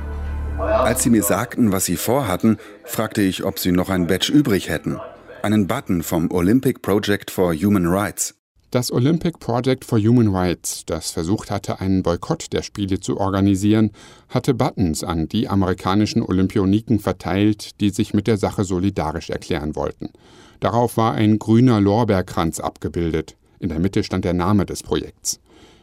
als 0.59 1.03
sie 1.03 1.11
mir 1.11 1.23
sagten, 1.23 1.73
was 1.73 1.85
sie 1.85 1.97
vorhatten, 1.97 2.59
fragte 2.85 3.23
ich, 3.23 3.45
ob 3.45 3.59
sie 3.59 3.73
noch 3.73 3.89
ein 3.89 4.07
Badge 4.07 4.33
übrig 4.33 4.69
hätten. 4.69 4.99
Einen 5.43 5.67
Button 5.67 6.03
vom 6.03 6.31
Olympic 6.31 6.81
Project 6.81 7.31
for 7.31 7.55
Human 7.55 7.87
Rights. 7.87 8.35
Das 8.71 8.91
Olympic 8.91 9.39
Project 9.39 9.85
for 9.85 10.01
Human 10.01 10.35
Rights, 10.35 10.85
das 10.85 11.13
versucht 11.13 11.51
hatte, 11.51 11.81
einen 11.81 12.03
Boykott 12.03 12.53
der 12.53 12.63
Spiele 12.63 12.99
zu 12.99 13.19
organisieren, 13.19 13.93
hatte 14.29 14.53
Buttons 14.53 15.05
an 15.05 15.29
die 15.29 15.49
amerikanischen 15.49 16.23
Olympioniken 16.23 16.99
verteilt, 16.99 17.81
die 17.81 17.91
sich 17.91 18.15
mit 18.15 18.27
der 18.27 18.37
Sache 18.37 18.65
solidarisch 18.65 19.31
erklären 19.31 19.77
wollten. 19.77 20.11
Darauf 20.59 20.97
war 20.97 21.15
ein 21.15 21.39
grüner 21.39 21.81
Lorbeerkranz 21.81 22.59
abgebildet. 22.59 23.37
In 23.61 23.69
der 23.69 23.79
Mitte 23.79 24.03
stand 24.03 24.25
der 24.25 24.35
Name 24.35 24.67
des 24.67 24.83
Projekts. 24.83 25.41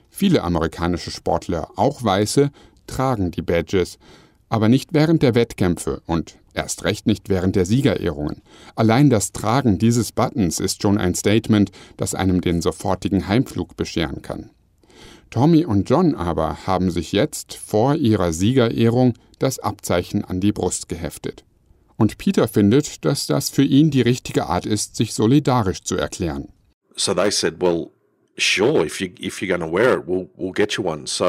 Viele 0.09 0.43
amerikanische 0.43 1.11
Sportler, 1.11 1.69
auch 1.77 2.03
Weiße, 2.03 2.51
tragen 2.87 3.31
die 3.31 3.41
Badges, 3.41 3.99
aber 4.51 4.67
nicht 4.67 4.93
während 4.93 5.23
der 5.23 5.33
Wettkämpfe 5.33 6.01
und 6.07 6.37
erst 6.53 6.83
recht 6.83 7.07
nicht 7.07 7.29
während 7.29 7.55
der 7.55 7.65
Siegerehrungen. 7.65 8.41
Allein 8.75 9.09
das 9.09 9.31
Tragen 9.31 9.79
dieses 9.79 10.11
Buttons 10.11 10.59
ist 10.59 10.81
schon 10.81 10.97
ein 10.97 11.15
Statement, 11.15 11.71
das 11.95 12.13
einem 12.13 12.41
den 12.41 12.61
sofortigen 12.61 13.29
Heimflug 13.29 13.77
bescheren 13.77 14.21
kann. 14.21 14.49
Tommy 15.29 15.63
und 15.63 15.89
John 15.89 16.15
aber 16.15 16.67
haben 16.67 16.91
sich 16.91 17.13
jetzt 17.13 17.53
vor 17.53 17.95
ihrer 17.95 18.33
Siegerehrung 18.33 19.13
das 19.39 19.59
Abzeichen 19.59 20.25
an 20.25 20.41
die 20.41 20.51
Brust 20.51 20.89
geheftet. 20.89 21.45
Und 21.95 22.17
Peter 22.17 22.49
findet, 22.49 23.05
dass 23.05 23.27
das 23.27 23.49
für 23.49 23.63
ihn 23.63 23.89
die 23.89 24.01
richtige 24.01 24.47
Art 24.47 24.65
ist, 24.65 24.97
sich 24.97 25.13
solidarisch 25.13 25.83
zu 25.83 25.95
erklären. 25.95 26.49
So 26.97 27.13
they 27.13 27.31
said, 27.31 27.61
well, 27.61 27.91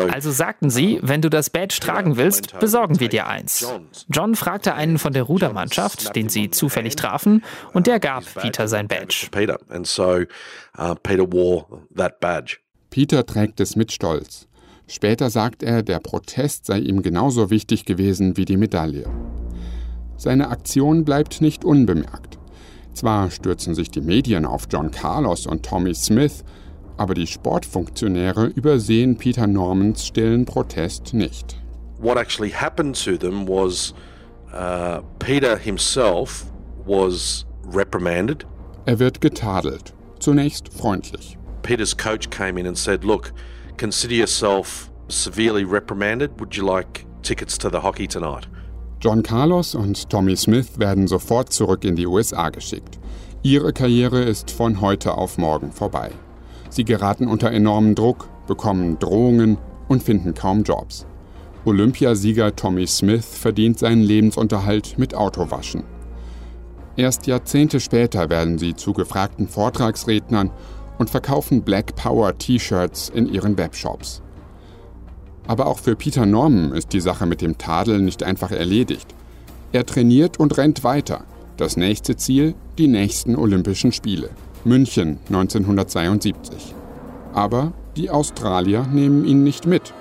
also 0.08 0.30
sagten 0.30 0.70
sie, 0.70 0.98
wenn 1.02 1.20
du 1.20 1.28
das 1.28 1.50
Badge 1.50 1.78
tragen 1.80 2.16
willst, 2.16 2.58
besorgen 2.60 3.00
wir 3.00 3.08
dir 3.08 3.26
eins. 3.26 3.66
John 4.08 4.34
fragte 4.34 4.74
einen 4.74 4.98
von 4.98 5.12
der 5.12 5.24
Rudermannschaft, 5.24 6.14
den 6.14 6.28
sie 6.28 6.50
zufällig 6.50 6.96
trafen, 6.96 7.44
und 7.72 7.86
der 7.86 8.00
gab 8.00 8.24
Peter 8.34 8.68
sein 8.68 8.88
Badge. 8.88 9.28
Uh, 10.78 10.94
Peter 12.90 13.26
trägt 13.26 13.60
es 13.60 13.76
mit 13.76 13.92
Stolz. 13.92 14.46
Später 14.86 15.30
sagt 15.30 15.62
er, 15.62 15.82
der 15.82 16.00
Protest 16.00 16.66
sei 16.66 16.78
ihm 16.78 17.02
genauso 17.02 17.50
wichtig 17.50 17.84
gewesen 17.84 18.36
wie 18.36 18.44
die 18.44 18.56
Medaille. 18.56 19.06
Seine 20.16 20.48
Aktion 20.48 21.04
bleibt 21.04 21.40
nicht 21.40 21.64
unbemerkt. 21.64 22.38
Zwar 22.92 23.30
stürzen 23.30 23.74
sich 23.74 23.90
die 23.90 24.02
Medien 24.02 24.44
auf 24.44 24.68
John 24.70 24.90
Carlos 24.90 25.46
und 25.46 25.64
Tommy 25.64 25.94
Smith, 25.94 26.44
aber 26.96 27.14
die 27.14 27.26
Sportfunktionäre 27.26 28.46
übersehen 28.46 29.16
Peter 29.16 29.46
Normans 29.46 30.06
stillen 30.06 30.44
Protest 30.44 31.14
nicht. 31.14 31.56
what 32.02 32.18
actually 32.18 32.50
happened 32.50 32.96
to 32.96 33.16
them 33.16 33.46
was 33.46 33.94
uh, 34.52 35.00
Peter 35.20 35.56
himself 35.56 36.50
was 36.84 37.44
reprimanded. 37.64 38.44
Er 38.86 38.98
wird 38.98 39.20
getadelt, 39.20 39.94
zunächst 40.18 40.72
freundlich. 40.72 41.38
Peter's 41.62 41.96
coach 41.96 42.28
came 42.30 42.58
in 42.58 42.66
and 42.66 42.76
said, 42.76 43.04
"Look, 43.04 43.32
consider 43.76 44.14
yourself 44.14 44.90
severely 45.08 45.64
reprimanded. 45.64 46.30
Would 46.40 46.56
you 46.56 46.64
like 46.64 47.06
tickets 47.22 47.56
to 47.58 47.70
the 47.70 47.80
hockey 47.80 48.08
tonight?" 48.08 48.48
John 49.00 49.22
Carlos 49.22 49.74
und 49.74 50.10
Tommy 50.10 50.36
Smith 50.36 50.78
werden 50.78 51.06
sofort 51.06 51.52
zurück 51.52 51.84
in 51.84 51.96
die 51.96 52.06
USA 52.06 52.50
geschickt. 52.50 52.98
Ihre 53.42 53.72
Karriere 53.72 54.22
ist 54.22 54.50
von 54.50 54.80
heute 54.80 55.16
auf 55.16 55.38
morgen 55.38 55.72
vorbei. 55.72 56.10
Sie 56.72 56.84
geraten 56.84 57.28
unter 57.28 57.52
enormen 57.52 57.94
Druck, 57.94 58.30
bekommen 58.46 58.98
Drohungen 58.98 59.58
und 59.88 60.02
finden 60.02 60.32
kaum 60.32 60.62
Jobs. 60.62 61.04
Olympiasieger 61.66 62.56
Tommy 62.56 62.86
Smith 62.86 63.26
verdient 63.26 63.78
seinen 63.78 64.00
Lebensunterhalt 64.00 64.94
mit 64.96 65.14
Autowaschen. 65.14 65.84
Erst 66.96 67.26
Jahrzehnte 67.26 67.78
später 67.78 68.30
werden 68.30 68.56
sie 68.56 68.74
zu 68.74 68.94
gefragten 68.94 69.48
Vortragsrednern 69.48 70.50
und 70.96 71.10
verkaufen 71.10 71.60
Black 71.60 71.94
Power 71.94 72.38
T-Shirts 72.38 73.10
in 73.10 73.30
ihren 73.30 73.58
Webshops. 73.58 74.22
Aber 75.46 75.66
auch 75.66 75.78
für 75.78 75.94
Peter 75.94 76.24
Norman 76.24 76.72
ist 76.72 76.94
die 76.94 77.02
Sache 77.02 77.26
mit 77.26 77.42
dem 77.42 77.58
Tadel 77.58 78.00
nicht 78.00 78.22
einfach 78.22 78.50
erledigt. 78.50 79.14
Er 79.72 79.84
trainiert 79.84 80.40
und 80.40 80.56
rennt 80.56 80.84
weiter. 80.84 81.24
Das 81.58 81.76
nächste 81.76 82.16
Ziel, 82.16 82.54
die 82.78 82.88
nächsten 82.88 83.36
Olympischen 83.36 83.92
Spiele. 83.92 84.30
München 84.64 85.18
1972. 85.28 86.74
Aber 87.32 87.72
die 87.96 88.10
Australier 88.10 88.86
nehmen 88.86 89.24
ihn 89.24 89.42
nicht 89.42 89.66
mit. 89.66 89.92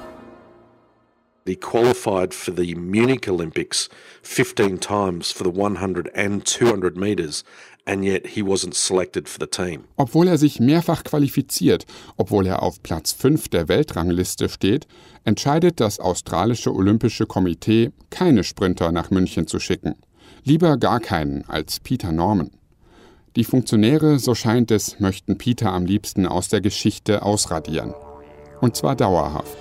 He 1.48 1.56
qualified 1.56 2.36
for 2.36 2.54
the 2.56 2.76
Munich 2.76 3.28
Olympics 3.28 3.90
15 4.22 4.80
times 4.80 5.32
for 5.32 5.44
the 5.46 5.60
100 5.60 6.16
and 6.16 6.46
200 6.46 6.96
meters 6.96 7.44
and 7.86 8.06
yet 8.06 8.28
he 8.28 8.44
wasn't 8.44 8.76
selected 8.76 9.28
for 9.28 9.40
the 9.40 9.48
team. 9.48 9.86
Obwohl 9.98 10.28
er 10.28 10.38
sich 10.38 10.60
mehrfach 10.60 11.04
qualifiziert, 11.04 11.86
obwohl 12.18 12.46
er 12.46 12.62
auf 12.62 12.82
Platz 12.84 13.12
5 13.14 13.50
der 13.50 13.68
Weltrangliste 13.68 14.50
steht, 14.50 14.88
entscheidet 15.24 15.80
das 15.80 16.00
australische 16.00 16.74
Olympische 16.74 17.26
Komitee, 17.26 17.92
keine 18.10 18.44
Sprinter 18.44 18.92
nach 18.92 19.10
München 19.10 19.48
zu 19.48 19.60
schicken. 19.60 19.96
Lieber 20.44 20.78
gar 20.78 21.00
keinen 21.00 21.44
als 21.48 21.80
Peter 21.80 22.12
Norman. 22.12 22.52
Die 23.38 23.46
Funktionäre, 23.46 24.20
so 24.20 24.36
scheint 24.36 24.72
es, 24.72 25.00
möchten 25.00 25.38
Peter 25.38 25.72
am 25.72 25.86
liebsten 25.86 26.26
aus 26.26 26.50
der 26.50 26.60
Geschichte 26.60 27.24
ausradieren. 27.24 27.94
Und 28.60 28.76
zwar 28.76 28.98
dauerhaft. 28.98 29.58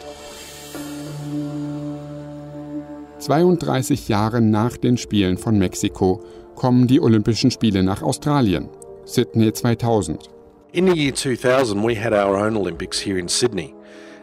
32 3.21 4.09
Jahre 4.09 4.41
nach 4.41 4.77
den 4.77 4.97
Spielen 4.97 5.39
von 5.39 5.57
Mexiko 5.57 6.25
kommen 6.57 6.89
die 6.89 7.01
Olympischen 7.01 7.53
Spiele 7.53 7.85
nach 7.85 8.03
Australien. 8.03 8.69
Sydney 9.05 9.53
2000. 9.53 10.29
In 10.73 10.89
the 10.89 10.97
year 10.97 11.15
2000 11.15 11.81
we 11.81 11.95
had 11.95 12.13
our 12.13 12.45
own 12.45 12.57
Olympics 12.57 12.99
here 13.01 13.19
in 13.19 13.29
Sydney 13.29 13.75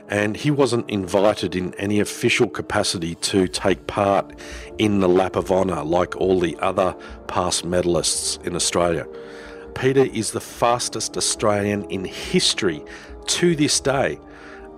and 0.09 0.37
he 0.37 0.51
wasn't 0.51 0.89
invited 0.89 1.55
in 1.55 1.73
any 1.75 1.99
official 1.99 2.47
capacity 2.47 3.15
to 3.15 3.47
take 3.47 3.87
part 3.87 4.33
in 4.77 4.99
the 4.99 5.09
lap 5.09 5.35
of 5.35 5.51
honour 5.51 5.83
like 5.83 6.15
all 6.15 6.39
the 6.39 6.57
other 6.59 6.95
past 7.27 7.65
medalists 7.65 8.41
in 8.45 8.55
Australia. 8.55 9.05
Peter 9.75 10.05
is 10.05 10.31
the 10.31 10.39
fastest 10.39 11.17
Australian 11.17 11.83
in 11.89 12.05
history 12.05 12.83
to 13.27 13.55
this 13.55 13.79
day 13.79 14.19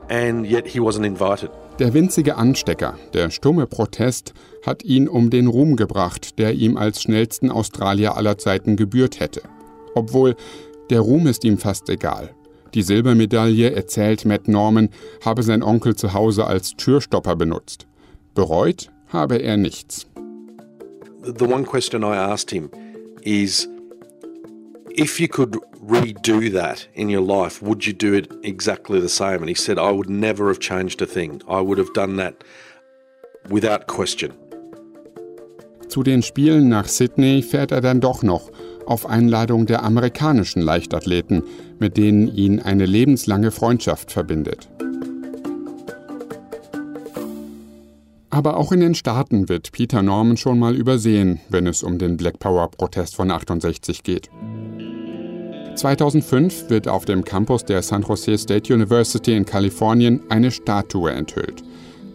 and 0.09 0.45
yet 0.47 0.67
he 0.67 0.80
wasn't 0.80 1.05
invited. 1.05 1.51
Der 1.80 1.93
winzige 1.93 2.36
Anstecker, 2.36 2.97
der 3.13 3.30
stumme 3.30 3.65
Protest, 3.65 4.34
hat 4.65 4.84
ihn 4.84 5.07
um 5.07 5.30
den 5.30 5.47
Ruhm 5.47 5.77
gebracht, 5.77 6.38
der 6.38 6.53
ihm 6.53 6.75
als 6.75 7.01
schnellsten 7.01 7.51
Australier 7.51 8.17
aller 8.17 8.38
Zeiten 8.38 8.75
gebührt 8.75 9.21
hätte. 9.21 9.41
Obwohl, 9.95 10.36
der 10.89 10.99
Ruhm 10.99 11.27
ist 11.27 11.45
ihm 11.45 11.57
fast 11.57 11.88
egal. 11.89 12.36
Die 12.74 12.84
Silbermedaille, 12.84 13.72
erzählt 13.72 14.26
Matt 14.26 14.47
Norman, 14.47 14.89
habe 15.26 15.43
sein 15.43 15.63
Onkel 15.63 15.95
zu 15.95 16.13
Hause 16.13 16.45
als 16.45 16.76
Türstopper 16.76 17.36
benutzt. 17.36 17.88
Bereut 18.36 18.91
habe 19.07 19.38
er 19.38 19.57
nichts. 19.57 20.05
The 21.24 21.45
one 21.45 21.63
question 21.63 22.03
I 22.03 22.15
asked 22.15 22.51
him 22.51 22.70
is 23.24 23.67
if 24.95 25.20
you 25.20 25.28
could 25.28 25.57
redo 25.86 26.51
that 26.53 26.88
in 26.93 27.09
your 27.09 27.22
life, 27.22 27.61
would 27.61 27.86
you 27.86 27.93
do 27.93 28.13
it 28.13 28.30
exactly 28.43 29.01
the 29.01 29.09
same? 29.09 29.38
And 29.38 29.49
he 29.49 29.55
said, 29.55 29.78
I 29.78 29.91
would 29.91 30.09
never 30.09 30.47
have 30.47 30.59
changed 30.59 31.01
a 31.01 31.05
thing. 31.05 31.41
I 31.47 31.61
would 31.61 31.78
have 31.78 31.93
done 31.93 32.17
that 32.17 32.43
without 33.49 33.88
question. 33.88 34.34
Zu 35.88 36.03
den 36.03 36.22
Spielen 36.22 36.70
nach 36.70 36.88
Sydney 36.88 37.41
fährt 37.41 37.72
er 37.72 37.82
dann 37.82 37.99
doch 37.99 38.22
noch, 38.22 38.51
auf 38.90 39.06
Einladung 39.06 39.68
der 39.68 39.84
amerikanischen 39.84 40.62
Leichtathleten, 40.62 41.44
mit 41.78 41.96
denen 41.96 42.28
ihn 42.28 42.60
eine 42.60 42.88
lebenslange 42.88 43.52
Freundschaft 43.52 44.12
verbindet. 44.12 44.68
Aber 48.32 48.58
auch 48.58 48.72
in 48.72 48.80
den 48.80 48.96
Staaten 48.96 49.48
wird 49.48 49.72
Peter 49.72 50.02
Norman 50.02 50.38
schon 50.38 50.58
mal 50.58 50.76
übersehen, 50.76 51.40
wenn 51.50 51.68
es 51.68 51.84
um 51.84 52.00
den 52.00 52.18
Black 52.18 52.40
Power-Protest 52.40 53.16
von 53.16 53.30
68 53.30 54.04
geht. 54.04 54.30
2005 55.76 56.70
wird 56.70 56.88
auf 56.88 57.06
dem 57.06 57.24
Campus 57.24 57.66
der 57.66 57.84
San 57.84 58.02
Jose 58.02 58.38
State 58.38 58.74
University 58.74 59.36
in 59.36 59.46
Kalifornien 59.46 60.22
eine 60.30 60.50
Statue 60.50 61.12
enthüllt. 61.12 61.64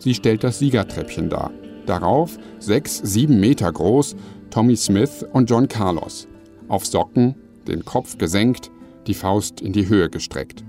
Sie 0.00 0.14
stellt 0.14 0.42
das 0.42 0.58
Siegertreppchen 0.58 1.30
dar. 1.30 1.52
Darauf, 1.86 2.36
sechs, 2.58 3.00
sieben 3.04 3.38
Meter 3.38 3.72
groß, 3.72 4.16
Tommy 4.50 4.76
Smith 4.76 5.24
und 5.32 5.48
John 5.48 5.68
Carlos. 5.68 6.26
Auf 6.68 6.86
Socken, 6.86 7.34
den 7.66 7.84
Kopf 7.84 8.18
gesenkt, 8.18 8.70
die 9.06 9.14
Faust 9.14 9.60
in 9.60 9.72
die 9.72 9.88
Höhe 9.88 10.08
gestreckt. 10.08 10.64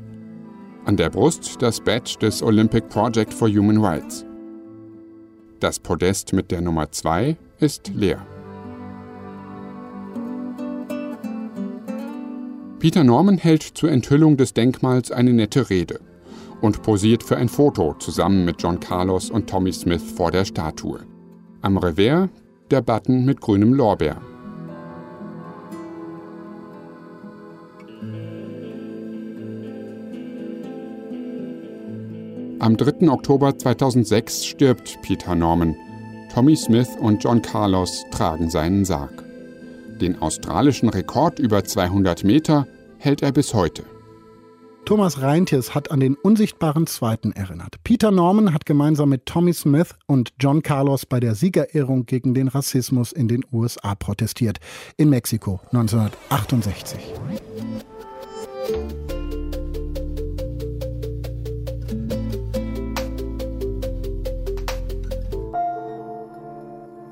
An 0.85 0.97
der 0.97 1.09
Brust 1.09 1.61
das 1.61 1.81
Badge 1.81 2.17
des 2.21 2.43
Olympic 2.43 2.87
Project 2.89 3.33
for 3.33 3.49
Human 3.49 3.83
Rights. 3.83 4.25
Das 5.59 5.79
Podest 5.79 6.33
mit 6.33 6.51
der 6.51 6.61
Nummer 6.61 6.91
2 6.91 7.37
ist 7.59 7.91
leer. 7.95 8.25
Peter 12.79 13.03
Norman 13.03 13.37
hält 13.37 13.63
zur 13.63 13.89
Enthüllung 13.89 14.37
des 14.37 14.53
Denkmals 14.53 15.11
eine 15.11 15.33
nette 15.33 15.69
Rede 15.69 16.01
und 16.61 16.83
posiert 16.83 17.23
für 17.23 17.37
ein 17.37 17.49
Foto 17.49 17.95
zusammen 17.95 18.45
mit 18.45 18.61
John 18.61 18.79
Carlos 18.79 19.29
und 19.29 19.49
Tommy 19.49 19.71
Smith 19.71 20.03
vor 20.15 20.29
der 20.31 20.45
Statue. 20.45 20.99
Am 21.61 21.77
Revers 21.77 22.29
der 22.69 22.81
Button 22.81 23.25
mit 23.25 23.41
grünem 23.41 23.73
Lorbeer. 23.73 24.21
Am 32.60 32.78
3. 32.78 33.10
Oktober 33.10 33.58
2006 33.58 34.45
stirbt 34.45 35.01
Peter 35.01 35.36
Norman. 35.36 35.76
Tommy 36.34 36.56
Smith 36.56 36.88
und 36.99 37.22
John 37.22 37.41
Carlos 37.41 38.06
tragen 38.12 38.49
seinen 38.49 38.86
Sarg. 38.86 39.24
Den 39.99 40.22
australischen 40.22 40.88
Rekord 40.88 41.39
über 41.39 41.66
200 41.66 42.24
Meter 42.24 42.66
hält 42.97 43.22
er 43.22 43.34
bis 43.34 43.53
heute. 43.53 43.84
Thomas 44.86 45.22
Reintjes 45.22 45.76
hat 45.76 45.91
an 45.91 45.99
den 45.99 46.16
unsichtbaren 46.16 46.88
Zweiten 46.88 47.34
erinnert. 47.34 47.76
Peter 47.84 48.12
Norman 48.12 48.53
hat 48.53 48.66
gemeinsam 48.66 49.10
mit 49.10 49.26
Tommy 49.26 49.51
Smith 49.51 49.95
und 50.06 50.32
John 50.39 50.62
Carlos 50.62 51.06
bei 51.06 51.20
der 51.20 51.36
Siegerehrung 51.36 52.06
gegen 52.06 52.34
den 52.34 52.47
Rassismus 52.47 53.12
in 53.12 53.28
den 53.28 53.43
USA 53.51 53.95
protestiert. 53.95 54.60
In 54.95 55.10
Mexiko 55.10 55.60
1968. 55.72 56.99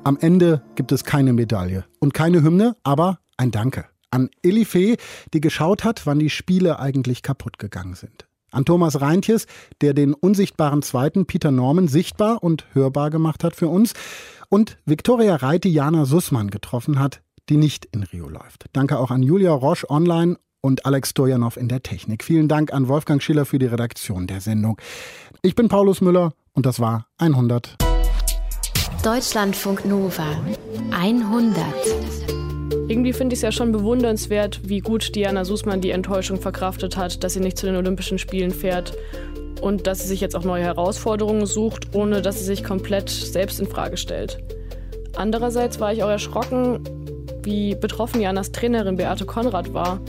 Am 0.04 0.18
Ende 0.20 0.62
gibt 0.74 0.92
es 0.92 1.04
keine 1.04 1.32
Medaille 1.32 1.86
und 1.98 2.12
keine 2.12 2.42
Hymne, 2.42 2.76
aber 2.82 3.20
ein 3.38 3.50
Danke 3.50 3.86
an 4.10 4.28
Elifee, 4.42 4.96
die 5.32 5.40
geschaut 5.40 5.82
hat, 5.82 6.06
wann 6.06 6.18
die 6.18 6.30
Spiele 6.30 6.78
eigentlich 6.78 7.22
kaputt 7.22 7.58
gegangen 7.58 7.94
sind. 7.94 8.26
An 8.52 8.64
Thomas 8.64 9.00
Reintjes, 9.00 9.46
der 9.80 9.94
den 9.94 10.14
unsichtbaren 10.14 10.82
zweiten 10.82 11.26
Peter 11.26 11.50
Norman 11.50 11.88
sichtbar 11.88 12.42
und 12.42 12.66
hörbar 12.74 13.10
gemacht 13.10 13.42
hat 13.42 13.56
für 13.56 13.66
uns. 13.66 13.94
Und 14.48 14.76
Viktoria 14.84 15.36
Reite 15.36 15.68
Jana 15.68 16.04
Sussmann 16.04 16.50
getroffen 16.50 17.00
hat, 17.00 17.22
die 17.48 17.56
nicht 17.56 17.86
in 17.86 18.04
Rio 18.04 18.28
läuft. 18.28 18.66
Danke 18.72 18.98
auch 18.98 19.10
an 19.10 19.22
Julia 19.22 19.52
Roche 19.52 19.90
online 19.90 20.36
und 20.60 20.86
Alex 20.86 21.10
Stojanov 21.10 21.56
in 21.56 21.68
der 21.68 21.82
Technik. 21.82 22.22
Vielen 22.22 22.46
Dank 22.46 22.72
an 22.72 22.86
Wolfgang 22.86 23.20
Schiller 23.20 23.46
für 23.46 23.58
die 23.58 23.66
Redaktion 23.66 24.26
der 24.28 24.40
Sendung. 24.40 24.78
Ich 25.42 25.56
bin 25.56 25.68
Paulus 25.68 26.00
Müller 26.00 26.34
und 26.52 26.66
das 26.66 26.78
war 26.78 27.08
100. 27.18 27.83
Deutschlandfunk 29.04 29.84
Nova 29.84 30.24
100. 30.90 31.62
Irgendwie 32.88 33.12
finde 33.12 33.34
ich 33.34 33.40
es 33.40 33.42
ja 33.42 33.52
schon 33.52 33.70
bewundernswert, 33.70 34.62
wie 34.64 34.78
gut 34.78 35.14
Diana 35.14 35.44
Sußmann 35.44 35.82
die 35.82 35.90
Enttäuschung 35.90 36.40
verkraftet 36.40 36.96
hat, 36.96 37.22
dass 37.22 37.34
sie 37.34 37.40
nicht 37.40 37.58
zu 37.58 37.66
den 37.66 37.76
Olympischen 37.76 38.16
Spielen 38.16 38.50
fährt 38.50 38.94
und 39.60 39.86
dass 39.86 40.00
sie 40.00 40.08
sich 40.08 40.22
jetzt 40.22 40.34
auch 40.34 40.44
neue 40.44 40.64
Herausforderungen 40.64 41.44
sucht, 41.44 41.94
ohne 41.94 42.22
dass 42.22 42.38
sie 42.38 42.46
sich 42.46 42.64
komplett 42.64 43.10
selbst 43.10 43.60
in 43.60 43.66
Frage 43.66 43.98
stellt. 43.98 44.38
Andererseits 45.14 45.80
war 45.80 45.92
ich 45.92 46.02
auch 46.02 46.08
erschrocken, 46.08 46.82
wie 47.42 47.74
betroffen 47.74 48.22
Janas 48.22 48.52
Trainerin 48.52 48.96
Beate 48.96 49.26
Konrad 49.26 49.74
war 49.74 50.00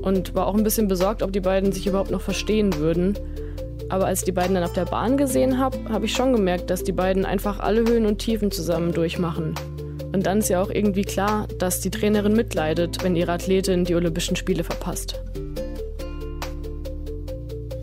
und 0.00 0.34
war 0.34 0.46
auch 0.46 0.54
ein 0.54 0.64
bisschen 0.64 0.88
besorgt, 0.88 1.22
ob 1.22 1.34
die 1.34 1.40
beiden 1.40 1.72
sich 1.72 1.86
überhaupt 1.86 2.10
noch 2.10 2.22
verstehen 2.22 2.76
würden. 2.76 3.18
Aber 3.90 4.06
als 4.06 4.20
ich 4.20 4.24
die 4.26 4.32
beiden 4.32 4.54
dann 4.54 4.64
auf 4.64 4.74
der 4.74 4.84
Bahn 4.84 5.16
gesehen 5.16 5.58
habe, 5.58 5.78
habe 5.88 6.04
ich 6.04 6.12
schon 6.12 6.32
gemerkt, 6.32 6.68
dass 6.68 6.84
die 6.84 6.92
beiden 6.92 7.24
einfach 7.24 7.58
alle 7.58 7.80
Höhen 7.80 8.04
und 8.04 8.18
Tiefen 8.18 8.50
zusammen 8.50 8.92
durchmachen. 8.92 9.54
Und 10.12 10.26
dann 10.26 10.38
ist 10.38 10.48
ja 10.48 10.62
auch 10.62 10.70
irgendwie 10.70 11.02
klar, 11.02 11.46
dass 11.58 11.80
die 11.80 11.90
Trainerin 11.90 12.34
mitleidet, 12.34 13.02
wenn 13.02 13.16
ihre 13.16 13.32
Athletin 13.32 13.84
die 13.84 13.94
Olympischen 13.94 14.36
Spiele 14.36 14.64
verpasst. 14.64 15.20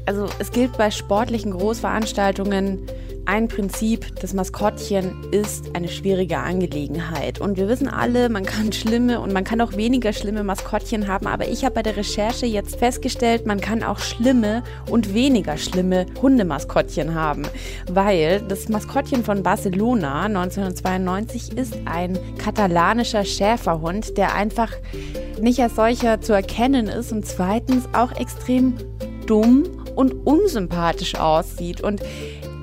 Also 0.06 0.28
es 0.38 0.52
gilt 0.52 0.78
bei 0.78 0.92
sportlichen 0.92 1.52
Großveranstaltungen 1.52 2.86
ein 3.26 3.48
Prinzip, 3.48 4.20
das 4.22 4.34
Maskottchen 4.34 5.32
ist 5.32 5.76
eine 5.76 5.88
schwierige 5.88 6.38
Angelegenheit. 6.38 7.40
Und 7.42 7.58
wir 7.58 7.68
wissen 7.68 7.88
alle, 7.88 8.30
man 8.30 8.46
kann 8.46 8.72
schlimme 8.72 9.20
und 9.20 9.34
man 9.34 9.44
kann 9.44 9.62
auch 9.62 9.74
weniger 9.74 10.14
schlimme 10.14 10.44
Maskottchen 10.44 11.08
haben. 11.08 11.28
Aber 11.28 11.48
ich 11.48 11.66
habe 11.66 11.76
bei 11.76 11.82
der 11.82 11.98
Recherche 11.98 12.46
jetzt 12.46 12.76
festgestellt, 12.78 13.46
man 13.46 13.60
kann 13.60 13.84
auch 13.84 14.00
schlimme 14.00 14.64
und 14.90 15.14
weniger 15.14 15.58
schlimme 15.58 16.06
Hundemaskottchen 16.22 17.16
haben. 17.16 17.44
Weil 17.92 18.42
das 18.42 18.70
Maskottchen 18.70 19.24
von 19.24 19.44
Barcelona 19.44 20.24
1992 20.24 21.58
ist 21.58 21.78
ein 21.86 22.20
katalanischer 22.38 23.26
Schäferhund, 23.26 24.18
der 24.18 24.36
einfach 24.36 24.72
nicht 25.42 25.60
als 25.60 25.76
solcher 25.76 26.22
zu 26.22 26.34
erkennen 26.34 26.88
ist 26.88 27.12
und 27.12 27.26
zweitens 27.26 27.86
auch 27.94 28.12
extrem 28.14 28.76
dumm 29.26 29.64
und 29.96 30.12
unsympathisch 30.26 31.16
aussieht. 31.16 31.82
Und 31.82 32.02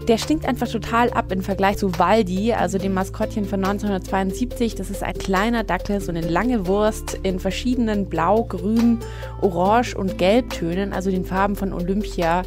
der 0.08 0.18
stinkt 0.18 0.46
einfach 0.46 0.68
total 0.68 1.10
ab 1.10 1.30
im 1.30 1.42
Vergleich 1.42 1.78
zu 1.78 1.98
Waldi, 1.98 2.52
also 2.52 2.78
dem 2.78 2.94
Maskottchen 2.94 3.44
von 3.44 3.64
1972. 3.64 4.74
Das 4.74 4.90
ist 4.90 5.02
ein 5.02 5.14
kleiner 5.14 5.62
Dackel, 5.62 6.00
so 6.00 6.10
eine 6.10 6.22
lange 6.22 6.66
Wurst 6.66 7.18
in 7.22 7.38
verschiedenen 7.38 8.08
Blau, 8.08 8.44
Grün, 8.44 8.98
Orange 9.40 9.94
und 9.94 10.18
Gelbtönen, 10.18 10.92
also 10.92 11.10
den 11.10 11.24
Farben 11.24 11.56
von 11.56 11.72
Olympia. 11.72 12.42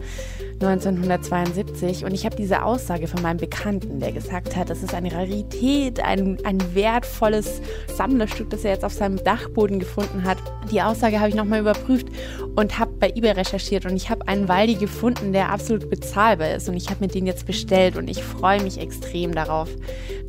1972 0.61 2.05
und 2.05 2.13
ich 2.13 2.25
habe 2.25 2.37
diese 2.37 2.63
Aussage 2.63 3.07
von 3.07 3.21
meinem 3.21 3.37
Bekannten, 3.37 3.99
der 3.99 4.13
gesagt 4.13 4.55
hat, 4.55 4.69
das 4.69 4.83
ist 4.83 4.93
eine 4.93 5.11
Rarität, 5.11 5.99
ein, 5.99 6.37
ein 6.45 6.73
wertvolles 6.73 7.61
Sammlerstück, 7.93 8.49
das 8.49 8.63
er 8.63 8.71
jetzt 8.71 8.85
auf 8.85 8.93
seinem 8.93 9.21
Dachboden 9.21 9.79
gefunden 9.79 10.23
hat. 10.23 10.37
Die 10.71 10.81
Aussage 10.81 11.19
habe 11.19 11.27
ich 11.27 11.35
nochmal 11.35 11.59
überprüft 11.59 12.07
und 12.55 12.79
habe 12.79 12.93
bei 12.99 13.09
eBay 13.09 13.31
recherchiert 13.31 13.85
und 13.85 13.97
ich 13.97 14.09
habe 14.09 14.27
einen 14.29 14.47
Waldi 14.47 14.75
gefunden, 14.75 15.33
der 15.33 15.51
absolut 15.51 15.89
bezahlbar 15.89 16.55
ist 16.55 16.69
und 16.69 16.77
ich 16.77 16.89
habe 16.89 17.01
mir 17.01 17.09
den 17.09 17.27
jetzt 17.27 17.45
bestellt 17.45 17.97
und 17.97 18.09
ich 18.09 18.23
freue 18.23 18.63
mich 18.63 18.79
extrem 18.79 19.35
darauf, 19.35 19.67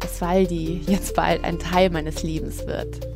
dass 0.00 0.20
Waldi 0.20 0.82
jetzt 0.88 1.14
bald 1.14 1.44
ein 1.44 1.60
Teil 1.60 1.90
meines 1.90 2.24
Lebens 2.24 2.66
wird. 2.66 3.06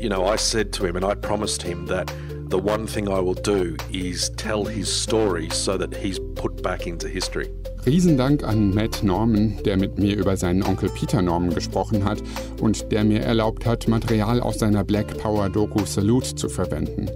You 0.00 0.08
know, 0.08 0.22
I 0.22 0.36
said 0.36 0.72
to 0.72 0.84
him 0.84 0.96
and 0.96 1.04
I 1.04 1.14
promised 1.14 1.62
him 1.62 1.86
that 1.88 2.10
the 2.48 2.58
one 2.58 2.86
thing 2.86 3.08
I 3.08 3.18
will 3.18 3.34
do 3.34 3.76
is 3.92 4.30
tell 4.36 4.64
his 4.64 4.88
story 4.88 5.48
so 5.50 5.76
that 5.76 5.94
he's 5.94 6.20
put 6.36 6.62
back 6.62 6.86
into 6.86 7.08
history. 7.08 7.50
Riesendank 7.84 8.42
an 8.44 8.74
Matt 8.74 9.02
Norman, 9.02 9.60
der 9.64 9.76
mit 9.76 9.98
mir 9.98 10.16
über 10.16 10.36
seinen 10.36 10.62
Onkel 10.62 10.88
Peter 10.90 11.22
Norman 11.22 11.54
gesprochen 11.54 12.04
hat 12.04 12.22
und 12.60 12.90
der 12.92 13.04
mir 13.04 13.20
erlaubt 13.20 13.66
hat, 13.66 13.88
Material 13.88 14.40
aus 14.40 14.58
seiner 14.58 14.84
Black 14.84 15.18
Power 15.18 15.48
Doku 15.48 15.84
Salute 15.84 16.34
zu 16.34 16.48
verwenden. 16.48 17.10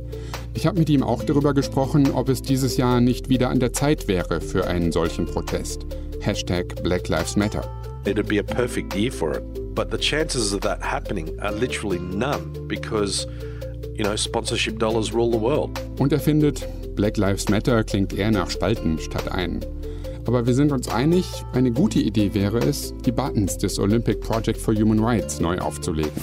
Ich 0.55 0.67
habe 0.67 0.79
mit 0.79 0.91
ihm 0.91 1.03
auch 1.03 1.23
darüber 1.23 1.55
gesprochen, 1.55 2.11
ob 2.13 2.29
es 2.29 2.43
dieses 2.43 2.77
Jahr 2.77 3.01
nicht 3.01 3.29
wieder 3.29 3.51
an 3.51 3.61
der 3.61 3.73
Zeit 3.73 4.09
wäre 4.09 4.41
für 4.41 4.67
einen 4.67 4.91
solchen 4.91 5.27
Protest. 5.27 5.87
Hashtag 6.21 6.83
Black 6.83 7.09
Lives 7.09 7.37
Matter. 7.37 7.63
It'd 8.05 8.29
be 8.29 8.41
a 8.41 8.43
perfect 8.43 8.95
year 8.97 9.13
for 9.13 9.37
it. 9.37 9.75
But 9.75 9.91
the 9.91 9.99
chances 9.99 10.53
of 10.53 10.61
that 10.63 10.83
happening 10.83 11.39
are 11.41 11.53
literally 11.53 11.99
none 12.01 12.53
because 12.67 13.27
you 14.01 14.07
know, 14.07 14.17
sponsorship 14.17 14.79
dollars 14.79 15.13
rule 15.13 15.31
the 15.31 15.41
world. 15.41 15.79
Und 15.99 16.13
er 16.13 16.21
findet, 16.21 16.67
Black 16.97 17.19
Lives 17.19 17.49
Matter 17.51 17.85
klingt 17.85 18.15
eher 18.15 18.31
nach 18.31 18.51
Spalten 18.51 18.99
statt 18.99 19.31
ein. 19.31 19.61
Aber 20.27 20.47
wir 20.47 20.55
sind 20.55 20.73
uns 20.73 20.89
einig, 20.89 21.27
eine 21.53 21.71
gute 21.71 21.99
Idee 21.99 22.33
wäre 22.33 22.59
es, 22.59 22.95
die 23.05 23.13
Buttons 23.13 23.59
des 23.59 23.79
Olympic 23.79 24.21
Project 24.21 24.59
for 24.59 24.75
Human 24.75 25.01
Rights 25.01 25.41
neu 25.41 25.59
aufzulegen. 25.59 26.23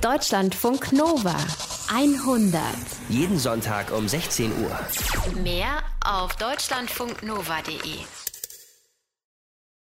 Deutschlandfunk 0.00 0.92
Nova 0.92 1.36
100. 1.92 2.60
Jeden 3.08 3.38
Sonntag 3.38 3.92
um 3.96 4.08
16 4.08 4.50
Uhr. 4.62 5.42
Mehr 5.42 5.82
auf 6.04 6.34
deutschlandfunknova.de. 6.36 8.19